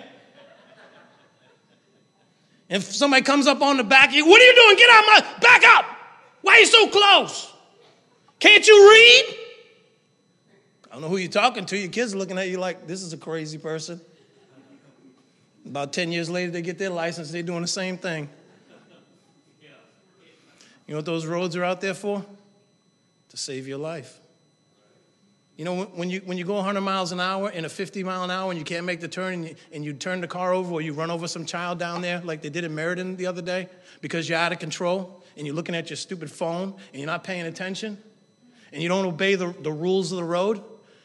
If 2.68 2.82
somebody 2.84 3.22
comes 3.22 3.46
up 3.46 3.62
on 3.62 3.76
the 3.76 3.84
back, 3.84 4.12
you, 4.12 4.26
what 4.26 4.40
are 4.40 4.44
you 4.44 4.54
doing? 4.54 4.76
Get 4.76 4.90
out 4.90 5.04
my 5.06 5.38
back 5.40 5.62
up. 5.64 5.84
Why 6.42 6.54
are 6.54 6.60
you 6.60 6.66
so 6.66 6.88
close? 6.88 7.52
Can't 8.38 8.66
you 8.66 8.90
read? 8.90 9.36
I 10.90 10.94
don't 10.94 11.02
know 11.02 11.08
who 11.08 11.16
you're 11.16 11.30
talking 11.30 11.64
to. 11.66 11.76
Your 11.76 11.90
kids 11.90 12.14
are 12.14 12.18
looking 12.18 12.38
at 12.38 12.48
you 12.48 12.58
like 12.58 12.86
this 12.86 13.02
is 13.02 13.12
a 13.12 13.16
crazy 13.16 13.58
person. 13.58 14.00
About 15.64 15.92
10 15.92 16.12
years 16.12 16.30
later, 16.30 16.50
they 16.50 16.62
get 16.62 16.78
their 16.78 16.90
license, 16.90 17.30
they're 17.30 17.42
doing 17.42 17.62
the 17.62 17.68
same 17.68 17.98
thing. 17.98 18.28
You 20.86 20.92
know 20.92 20.98
what 20.98 21.04
those 21.04 21.26
roads 21.26 21.56
are 21.56 21.64
out 21.64 21.80
there 21.80 21.94
for? 21.94 22.24
To 23.30 23.36
save 23.36 23.66
your 23.66 23.78
life. 23.78 24.20
You 25.56 25.64
know, 25.64 25.84
when 25.84 26.10
you, 26.10 26.20
when 26.26 26.36
you 26.36 26.44
go 26.44 26.54
100 26.54 26.82
miles 26.82 27.12
an 27.12 27.20
hour 27.20 27.48
in 27.48 27.64
a 27.64 27.68
50 27.68 28.04
mile 28.04 28.24
an 28.24 28.30
hour 28.30 28.50
and 28.50 28.58
you 28.58 28.64
can't 28.64 28.84
make 28.84 29.00
the 29.00 29.08
turn 29.08 29.32
and 29.32 29.48
you, 29.48 29.54
and 29.72 29.84
you 29.84 29.94
turn 29.94 30.20
the 30.20 30.28
car 30.28 30.52
over 30.52 30.74
or 30.74 30.82
you 30.82 30.92
run 30.92 31.10
over 31.10 31.26
some 31.26 31.46
child 31.46 31.78
down 31.78 32.02
there 32.02 32.20
like 32.24 32.42
they 32.42 32.50
did 32.50 32.64
in 32.64 32.74
Meriden 32.74 33.16
the 33.16 33.26
other 33.26 33.40
day 33.40 33.68
because 34.02 34.28
you're 34.28 34.38
out 34.38 34.52
of 34.52 34.58
control 34.58 35.24
and 35.36 35.46
you're 35.46 35.56
looking 35.56 35.74
at 35.74 35.88
your 35.88 35.96
stupid 35.96 36.30
phone 36.30 36.74
and 36.92 37.00
you're 37.00 37.06
not 37.06 37.24
paying 37.24 37.46
attention 37.46 37.96
and 38.72 38.82
you 38.82 38.88
don't 38.90 39.06
obey 39.06 39.34
the, 39.34 39.54
the 39.62 39.72
rules 39.72 40.12
of 40.12 40.18
the 40.18 40.24
road. 40.24 40.62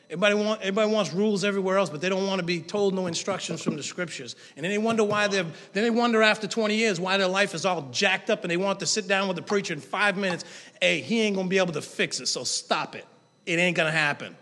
Everybody, 0.09 0.35
want, 0.35 0.59
everybody 0.59 0.91
wants 0.91 1.13
rules 1.13 1.45
everywhere 1.45 1.77
else, 1.77 1.89
but 1.89 2.01
they 2.01 2.09
don't 2.09 2.27
want 2.27 2.39
to 2.39 2.45
be 2.45 2.59
told 2.59 2.93
no 2.93 3.07
instructions 3.07 3.61
from 3.61 3.77
the 3.77 3.83
scriptures. 3.83 4.35
And 4.57 4.65
then 4.65 4.71
they 4.71 4.77
wonder 4.77 5.05
why 5.05 5.29
they're, 5.29 5.45
then 5.71 5.83
they 5.83 5.89
wonder 5.89 6.21
after 6.21 6.47
20 6.47 6.75
years 6.75 6.99
why 6.99 7.15
their 7.15 7.29
life 7.29 7.55
is 7.55 7.65
all 7.65 7.83
jacked 7.91 8.29
up 8.29 8.43
and 8.43 8.51
they 8.51 8.57
want 8.57 8.81
to 8.81 8.85
sit 8.85 9.07
down 9.07 9.29
with 9.29 9.37
the 9.37 9.43
preacher 9.43 9.73
in 9.73 9.79
five 9.79 10.17
minutes. 10.17 10.43
Hey, 10.81 10.99
he 10.99 11.21
ain't 11.21 11.35
going 11.35 11.47
to 11.47 11.49
be 11.49 11.59
able 11.59 11.71
to 11.71 11.81
fix 11.81 12.19
it, 12.19 12.25
so 12.25 12.43
stop 12.43 12.95
it. 12.95 13.05
It 13.45 13.57
ain't 13.57 13.77
going 13.77 13.87
to 13.87 13.97
happen. 13.97 14.35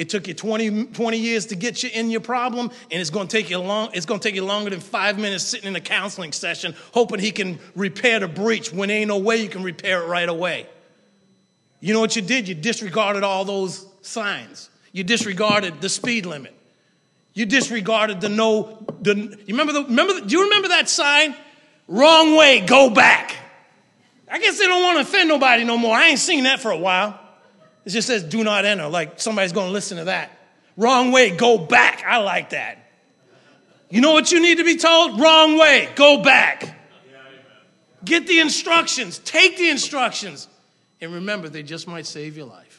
It 0.00 0.08
took 0.08 0.28
you 0.28 0.32
20, 0.32 0.86
20 0.86 1.18
years 1.18 1.44
to 1.46 1.54
get 1.54 1.82
you 1.82 1.90
in 1.92 2.10
your 2.10 2.22
problem, 2.22 2.70
and 2.90 3.02
it's 3.02 3.10
to 3.10 3.26
take 3.26 3.50
you 3.50 3.58
long. 3.58 3.90
It's 3.92 4.06
to 4.06 4.18
take 4.18 4.34
you 4.34 4.42
longer 4.42 4.70
than 4.70 4.80
five 4.80 5.18
minutes 5.18 5.44
sitting 5.44 5.68
in 5.68 5.76
a 5.76 5.80
counseling 5.80 6.32
session, 6.32 6.74
hoping 6.94 7.20
he 7.20 7.30
can 7.30 7.58
repair 7.74 8.18
the 8.18 8.26
breach 8.26 8.72
when 8.72 8.88
ain't 8.88 9.08
no 9.08 9.18
way 9.18 9.36
you 9.36 9.50
can 9.50 9.62
repair 9.62 10.02
it 10.02 10.06
right 10.06 10.26
away. 10.26 10.66
You 11.80 11.92
know 11.92 12.00
what 12.00 12.16
you 12.16 12.22
did? 12.22 12.48
You 12.48 12.54
disregarded 12.54 13.24
all 13.24 13.44
those 13.44 13.86
signs. 14.00 14.70
You 14.92 15.04
disregarded 15.04 15.82
the 15.82 15.90
speed 15.90 16.24
limit. 16.24 16.56
You 17.34 17.44
disregarded 17.44 18.22
the 18.22 18.30
no. 18.30 18.82
The, 19.02 19.14
you 19.14 19.54
remember 19.54 19.74
the? 19.74 19.84
Remember? 19.84 20.14
The, 20.14 20.22
do 20.22 20.34
you 20.34 20.44
remember 20.44 20.68
that 20.68 20.88
sign? 20.88 21.36
Wrong 21.88 22.36
way. 22.36 22.60
Go 22.60 22.88
back. 22.88 23.36
I 24.30 24.38
guess 24.38 24.58
they 24.58 24.66
don't 24.66 24.82
want 24.82 24.96
to 24.96 25.02
offend 25.02 25.28
nobody 25.28 25.64
no 25.64 25.76
more. 25.76 25.94
I 25.94 26.06
ain't 26.06 26.20
seen 26.20 26.44
that 26.44 26.60
for 26.60 26.70
a 26.70 26.78
while. 26.78 27.19
It 27.90 27.94
just 27.94 28.06
says 28.06 28.22
do 28.22 28.44
not 28.44 28.64
enter, 28.64 28.86
like 28.86 29.18
somebody's 29.20 29.50
going 29.50 29.66
to 29.66 29.72
listen 29.72 29.98
to 29.98 30.04
that. 30.04 30.30
Wrong 30.76 31.10
way, 31.10 31.36
go 31.36 31.58
back. 31.58 32.04
I 32.06 32.18
like 32.18 32.50
that. 32.50 32.78
You 33.88 34.00
know 34.00 34.12
what 34.12 34.30
you 34.30 34.40
need 34.40 34.58
to 34.58 34.64
be 34.64 34.76
told? 34.76 35.20
Wrong 35.20 35.58
way, 35.58 35.88
go 35.96 36.22
back. 36.22 36.78
Get 38.04 38.28
the 38.28 38.38
instructions, 38.38 39.18
take 39.18 39.58
the 39.58 39.68
instructions, 39.68 40.46
and 41.00 41.12
remember, 41.14 41.48
they 41.48 41.64
just 41.64 41.88
might 41.88 42.06
save 42.06 42.36
your 42.36 42.46
life. 42.46 42.69